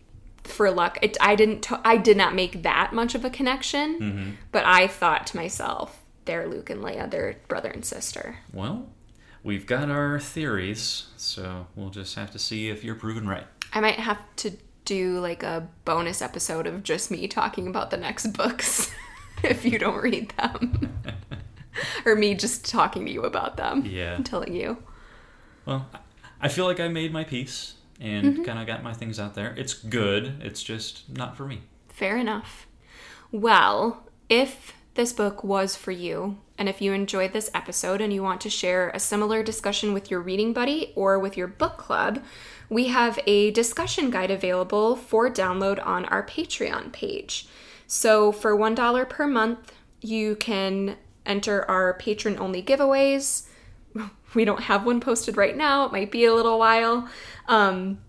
for 0.48 0.70
luck. 0.72 0.98
It, 1.02 1.18
I 1.22 1.36
didn't, 1.36 1.62
t- 1.62 1.76
I 1.84 1.98
did 1.98 2.18
not 2.18 2.34
make 2.36 2.64
that 2.64 2.94
much 2.94 3.16
of 3.16 3.26
a 3.26 3.30
connection, 3.30 4.00
Mm-hmm. 4.00 4.30
but 4.52 4.66
I 4.66 4.88
thought 4.88 5.28
to 5.28 5.38
myself, 5.38 6.02
they're 6.26 6.48
Luke 6.48 6.70
and 6.70 6.82
Leia, 6.82 7.10
they're 7.10 7.38
brother 7.48 7.70
and 7.70 7.86
sister. 7.86 8.38
Well, 8.54 8.88
we've 9.44 9.66
got 9.66 9.90
our 9.90 10.20
theories, 10.20 11.06
so 11.18 11.68
we'll 11.76 11.90
just 11.92 12.16
have 12.16 12.32
to 12.32 12.40
see 12.40 12.70
if 12.70 12.84
you're 12.84 12.96
proven 12.96 13.28
right. 13.28 13.46
I 13.74 13.80
might 13.82 14.00
have 14.00 14.20
to 14.38 14.52
do 14.86 15.20
like 15.20 15.44
a 15.44 15.68
bonus 15.84 16.22
episode 16.22 16.68
of 16.68 16.84
just 16.84 17.10
me 17.12 17.28
talking 17.28 17.68
about 17.68 17.90
the 17.90 17.98
next 17.98 18.28
books 18.34 18.92
if 19.44 19.66
you 19.66 19.78
don't 19.80 20.02
read 20.02 20.30
them. 20.38 20.90
or 22.06 22.16
me 22.16 22.34
just 22.36 22.70
talking 22.70 23.06
to 23.06 23.12
you 23.12 23.24
about 23.24 23.58
them. 23.58 23.84
Yeah. 23.86 24.18
telling 24.24 24.54
you. 24.56 24.78
Well, 25.66 25.90
I 26.40 26.48
feel 26.48 26.66
like 26.66 26.80
I 26.80 26.88
made 26.88 27.12
my 27.12 27.24
piece 27.24 27.74
and 28.00 28.26
mm-hmm. 28.26 28.44
kind 28.44 28.60
of 28.60 28.68
got 28.68 28.84
my 28.84 28.94
things 28.94 29.20
out 29.20 29.36
there. 29.36 29.54
It's 29.58 29.74
good. 29.74 30.42
It's 30.42 30.64
just 30.64 31.10
not 31.10 31.38
for 31.38 31.46
me. 31.46 31.62
Fair 31.90 32.18
enough. 32.18 32.68
Well, 33.32 34.04
if 34.30 34.74
this 34.96 35.14
book 35.14 35.44
was 35.44 35.76
for 35.76 35.92
you, 35.92 36.38
and 36.58 36.70
if 36.70 36.82
you 36.82 36.94
enjoyed 36.94 37.34
this 37.34 37.52
episode 37.54 38.00
and 38.02 38.14
you 38.14 38.24
want 38.24 38.42
to 38.42 38.50
share 38.50 38.90
a 38.90 39.00
similar 39.00 39.44
discussion 39.44 39.94
with 39.94 40.10
your 40.10 40.22
reading 40.22 40.54
buddy 40.54 40.94
or 40.96 41.20
with 41.20 41.36
your 41.36 41.48
book 41.48 41.78
club, 41.78 42.24
we 42.70 42.88
have 42.88 43.20
a 43.28 43.52
discussion 43.52 44.10
guide 44.10 44.32
available 44.32 44.96
for 44.96 45.30
download 45.30 45.86
on 45.86 46.06
our 46.06 46.26
Patreon 46.26 46.92
page. 46.92 47.48
So, 47.88 48.32
for 48.32 48.58
$1 48.58 49.10
per 49.10 49.28
month, 49.28 49.74
you 50.02 50.36
can 50.36 50.98
enter 51.26 51.70
our 51.70 51.94
patron 51.96 52.38
only 52.40 52.64
giveaways. 52.64 53.48
We 54.36 54.46
don't 54.46 54.62
have 54.62 54.86
one 54.86 55.00
posted 55.00 55.38
right 55.38 55.56
now, 55.56 55.86
it 55.86 55.92
might 55.92 56.12
be 56.12 56.26
a 56.26 56.34
little 56.34 56.60
while. 56.60 57.10
Um, 57.48 58.00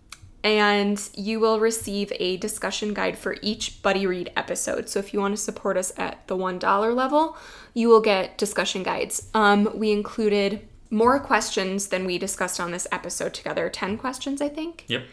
and 0.46 1.10
you 1.14 1.40
will 1.40 1.58
receive 1.58 2.12
a 2.20 2.36
discussion 2.36 2.94
guide 2.94 3.18
for 3.18 3.36
each 3.42 3.82
buddy 3.82 4.06
read 4.06 4.30
episode. 4.36 4.88
So 4.88 5.00
if 5.00 5.12
you 5.12 5.18
want 5.18 5.36
to 5.36 5.42
support 5.42 5.76
us 5.76 5.92
at 5.96 6.24
the 6.28 6.36
$1 6.36 6.94
level, 6.94 7.36
you 7.74 7.88
will 7.88 8.00
get 8.00 8.38
discussion 8.38 8.84
guides. 8.84 9.28
Um, 9.34 9.68
we 9.74 9.90
included 9.90 10.68
more 10.88 11.18
questions 11.18 11.88
than 11.88 12.04
we 12.04 12.16
discussed 12.16 12.60
on 12.60 12.70
this 12.70 12.86
episode 12.92 13.34
together 13.34 13.68
10 13.68 13.98
questions, 13.98 14.40
I 14.40 14.48
think. 14.48 14.84
Yep. 14.86 15.04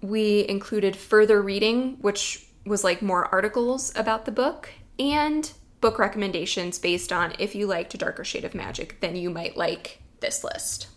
We 0.00 0.46
included 0.48 0.96
further 0.96 1.40
reading, 1.40 1.98
which 2.00 2.48
was 2.64 2.82
like 2.82 3.00
more 3.00 3.26
articles 3.26 3.92
about 3.96 4.24
the 4.24 4.32
book, 4.32 4.70
and 4.98 5.52
book 5.80 5.98
recommendations 5.98 6.78
based 6.80 7.12
on 7.12 7.34
if 7.38 7.54
you 7.54 7.66
liked 7.66 7.94
A 7.94 7.98
Darker 7.98 8.24
Shade 8.24 8.44
of 8.44 8.54
Magic, 8.54 8.98
then 9.00 9.14
you 9.14 9.30
might 9.30 9.56
like 9.56 10.02
this 10.20 10.42
list. 10.44 10.88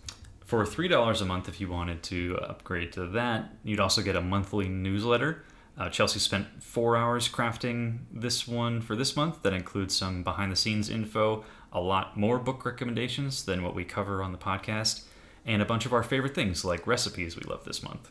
For 0.45 0.63
$3 0.63 1.21
a 1.21 1.25
month, 1.25 1.47
if 1.47 1.61
you 1.61 1.69
wanted 1.69 2.01
to 2.03 2.37
upgrade 2.41 2.91
to 2.93 3.05
that, 3.07 3.53
you'd 3.63 3.79
also 3.79 4.01
get 4.01 4.15
a 4.15 4.21
monthly 4.21 4.67
newsletter. 4.67 5.43
Uh, 5.77 5.89
Chelsea 5.89 6.19
spent 6.19 6.61
four 6.63 6.97
hours 6.97 7.29
crafting 7.29 7.99
this 8.11 8.47
one 8.47 8.81
for 8.81 8.95
this 8.95 9.15
month 9.15 9.43
that 9.43 9.53
includes 9.53 9.95
some 9.95 10.23
behind 10.23 10.51
the 10.51 10.55
scenes 10.55 10.89
info, 10.89 11.43
a 11.71 11.79
lot 11.79 12.17
more 12.17 12.39
book 12.39 12.65
recommendations 12.65 13.45
than 13.45 13.63
what 13.63 13.75
we 13.75 13.85
cover 13.85 14.21
on 14.23 14.31
the 14.31 14.37
podcast, 14.37 15.03
and 15.45 15.61
a 15.61 15.65
bunch 15.65 15.85
of 15.85 15.93
our 15.93 16.03
favorite 16.03 16.35
things 16.35 16.65
like 16.65 16.85
recipes 16.87 17.35
we 17.37 17.43
love 17.43 17.63
this 17.63 17.81
month. 17.83 18.09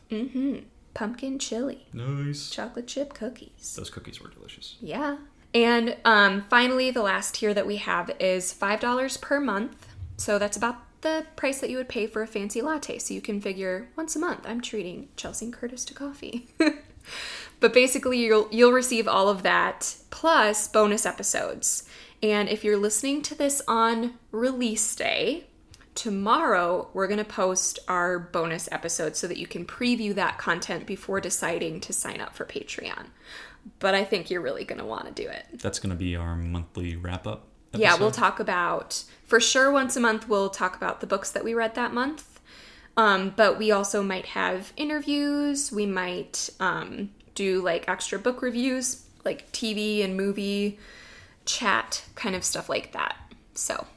Pumpkin 0.95 1.37
chili, 1.39 1.85
Nice. 1.93 2.49
chocolate 2.49 2.87
chip 2.87 3.13
cookies. 3.13 3.75
Those 3.77 3.89
cookies 3.89 4.19
were 4.19 4.29
delicious. 4.29 4.75
Yeah. 4.81 5.17
And 5.53 5.95
um, 6.05 6.41
finally, 6.49 6.89
the 6.89 7.01
last 7.03 7.35
tier 7.35 7.53
that 7.53 7.67
we 7.67 7.77
have 7.77 8.09
is 8.19 8.53
$5 8.53 9.21
per 9.21 9.39
month. 9.39 9.87
So 10.17 10.39
that's 10.39 10.57
about 10.57 10.77
the 11.01 11.25
price 11.35 11.59
that 11.61 11.69
you 11.69 11.77
would 11.77 11.89
pay 11.89 12.07
for 12.07 12.21
a 12.21 12.27
fancy 12.27 12.61
latte. 12.61 12.99
So 12.99 13.13
you 13.13 13.21
can 13.21 13.41
figure 13.41 13.89
once 13.95 14.15
a 14.15 14.19
month, 14.19 14.45
I'm 14.47 14.61
treating 14.61 15.09
Chelsea 15.15 15.45
and 15.45 15.53
Curtis 15.53 15.85
to 15.85 15.93
coffee. 15.93 16.47
but 17.59 17.73
basically, 17.73 18.19
you'll, 18.19 18.47
you'll 18.51 18.71
receive 18.71 19.07
all 19.07 19.29
of 19.29 19.43
that 19.43 19.95
plus 20.09 20.67
bonus 20.67 21.05
episodes. 21.05 21.87
And 22.21 22.49
if 22.49 22.63
you're 22.63 22.77
listening 22.77 23.21
to 23.23 23.35
this 23.35 23.61
on 23.67 24.15
release 24.31 24.95
day, 24.95 25.45
tomorrow 25.95 26.89
we're 26.93 27.07
going 27.07 27.19
to 27.19 27.25
post 27.25 27.79
our 27.87 28.19
bonus 28.19 28.69
episode 28.71 29.15
so 29.15 29.27
that 29.27 29.37
you 29.37 29.47
can 29.47 29.65
preview 29.65 30.15
that 30.15 30.37
content 30.37 30.85
before 30.85 31.19
deciding 31.19 31.79
to 31.81 31.93
sign 31.93 32.21
up 32.21 32.35
for 32.35 32.45
Patreon. 32.45 33.07
But 33.79 33.95
I 33.95 34.03
think 34.03 34.29
you're 34.29 34.41
really 34.41 34.63
going 34.63 34.79
to 34.79 34.85
want 34.85 35.05
to 35.07 35.11
do 35.11 35.27
it. 35.27 35.45
That's 35.53 35.79
going 35.79 35.89
to 35.89 35.95
be 35.95 36.15
our 36.15 36.35
monthly 36.35 36.95
wrap 36.95 37.27
up. 37.27 37.48
Yeah, 37.73 37.95
we'll 37.97 38.11
talk 38.11 38.39
about, 38.39 39.03
for 39.25 39.39
sure, 39.39 39.71
once 39.71 39.95
a 39.95 39.99
month, 39.99 40.27
we'll 40.27 40.49
talk 40.49 40.75
about 40.75 41.01
the 41.01 41.07
books 41.07 41.31
that 41.31 41.43
we 41.43 41.53
read 41.53 41.75
that 41.75 41.93
month. 41.93 42.39
Um, 42.97 43.33
but 43.35 43.57
we 43.57 43.71
also 43.71 44.03
might 44.03 44.25
have 44.27 44.73
interviews. 44.75 45.71
We 45.71 45.85
might 45.85 46.49
um, 46.59 47.11
do 47.35 47.61
like 47.61 47.87
extra 47.87 48.19
book 48.19 48.41
reviews, 48.41 49.03
like 49.23 49.49
TV 49.51 50.03
and 50.03 50.17
movie 50.17 50.79
chat, 51.45 52.03
kind 52.15 52.35
of 52.35 52.43
stuff 52.43 52.67
like 52.69 52.91
that. 52.93 53.15
So, 53.53 53.87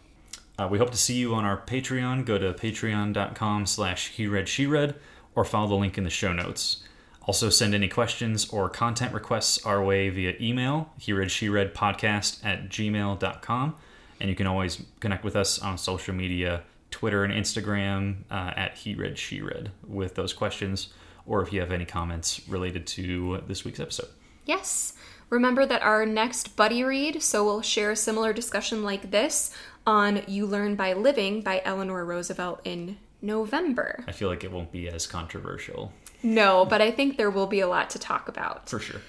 Uh, 0.58 0.68
we 0.70 0.78
hope 0.78 0.90
to 0.90 0.96
see 0.98 1.14
you 1.14 1.34
on 1.34 1.44
our 1.44 1.56
Patreon. 1.56 2.24
Go 2.26 2.38
to 2.38 2.52
patreon.com 2.52 3.66
slash 3.66 4.08
he 4.08 4.26
read 4.26 4.48
she 4.48 4.66
read 4.66 4.94
or 5.34 5.44
follow 5.44 5.68
the 5.68 5.74
link 5.74 5.96
in 5.96 6.04
the 6.04 6.10
show 6.10 6.32
notes. 6.32 6.84
Also 7.26 7.50
send 7.50 7.74
any 7.74 7.88
questions 7.88 8.48
or 8.50 8.68
content 8.68 9.14
requests 9.14 9.64
our 9.64 9.82
way 9.82 10.08
via 10.08 10.34
email, 10.40 10.90
he 10.98 11.12
read 11.12 11.30
she 11.30 11.48
read 11.48 11.74
podcast 11.74 12.44
at 12.44 12.68
gmail.com. 12.68 13.74
And 14.20 14.30
you 14.30 14.36
can 14.36 14.46
always 14.46 14.82
connect 15.00 15.24
with 15.24 15.34
us 15.34 15.58
on 15.58 15.78
social 15.78 16.14
media, 16.14 16.62
Twitter 16.90 17.24
and 17.24 17.32
Instagram 17.32 18.24
uh, 18.30 18.52
at 18.56 18.76
he 18.76 18.94
read 18.94 19.18
she 19.18 19.40
read 19.40 19.72
with 19.86 20.14
those 20.14 20.32
questions 20.32 20.92
or 21.26 21.42
if 21.42 21.52
you 21.52 21.60
have 21.60 21.70
any 21.72 21.84
comments 21.84 22.40
related 22.48 22.86
to 22.86 23.40
this 23.46 23.64
week's 23.64 23.78
episode. 23.80 24.08
yes, 24.44 24.94
Remember 25.32 25.64
that 25.64 25.80
our 25.80 26.04
next 26.04 26.56
buddy 26.56 26.84
read, 26.84 27.22
so 27.22 27.42
we'll 27.42 27.62
share 27.62 27.92
a 27.92 27.96
similar 27.96 28.34
discussion 28.34 28.84
like 28.84 29.10
this 29.10 29.50
on 29.86 30.20
You 30.26 30.44
Learn 30.44 30.76
by 30.76 30.92
Living 30.92 31.40
by 31.40 31.62
Eleanor 31.64 32.04
Roosevelt 32.04 32.60
in 32.64 32.98
November. 33.22 34.04
I 34.06 34.12
feel 34.12 34.28
like 34.28 34.44
it 34.44 34.52
won't 34.52 34.70
be 34.70 34.90
as 34.90 35.06
controversial. 35.06 35.90
No, 36.22 36.64
but 36.64 36.80
I 36.80 36.90
think 36.90 37.16
there 37.16 37.30
will 37.30 37.46
be 37.46 37.60
a 37.60 37.68
lot 37.68 37.90
to 37.90 37.98
talk 37.98 38.28
about. 38.28 38.68
For 38.68 38.78
sure. 38.78 39.00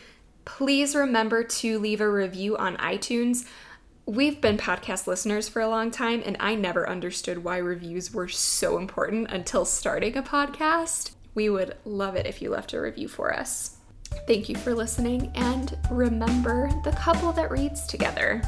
Please 0.46 0.96
remember 0.96 1.44
to 1.44 1.80
leave 1.80 2.02
a 2.02 2.10
review 2.10 2.58
on 2.58 2.78
iTunes. 2.78 3.48
We've 4.06 4.42
been 4.42 4.58
podcast 4.58 5.08
listeners 5.08 5.48
for 5.48 5.62
a 5.62 5.70
long 5.70 5.90
time, 5.90 6.22
and 6.26 6.36
I 6.40 6.56
never 6.56 6.90
understood 6.90 7.44
why 7.44 7.58
reviews 7.58 8.14
were 8.14 8.28
so 8.28 8.78
important 8.78 9.32
until 9.32 9.64
starting 9.64 10.18
a 10.18 10.24
podcast. 10.24 11.12
We 11.36 11.50
would 11.50 11.78
love 11.86 12.16
it 12.16 12.26
if 12.26 12.42
you 12.42 12.50
left 12.50 12.74
a 12.74 12.82
review 12.82 13.08
for 13.08 13.34
us. 13.34 13.78
Thank 14.28 14.50
you 14.50 14.56
for 14.56 14.76
listening, 14.76 15.32
and 15.36 15.78
remember 15.90 16.70
the 16.84 16.92
couple 16.92 17.32
that 17.32 17.50
reads 17.50 17.88
together. 17.88 18.42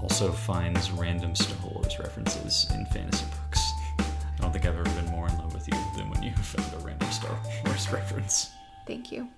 Also 0.00 0.30
finds 0.30 0.90
random 0.90 1.34
Star 1.34 1.56
Wars 1.70 1.98
references 1.98 2.66
in 2.74 2.84
fantasy 2.86 3.24
books. 3.24 3.60
I 3.98 4.04
don't 4.40 4.52
think 4.52 4.66
I've 4.66 4.78
ever 4.78 4.93
reference. 7.94 8.50
Thank 8.86 9.12
you. 9.12 9.28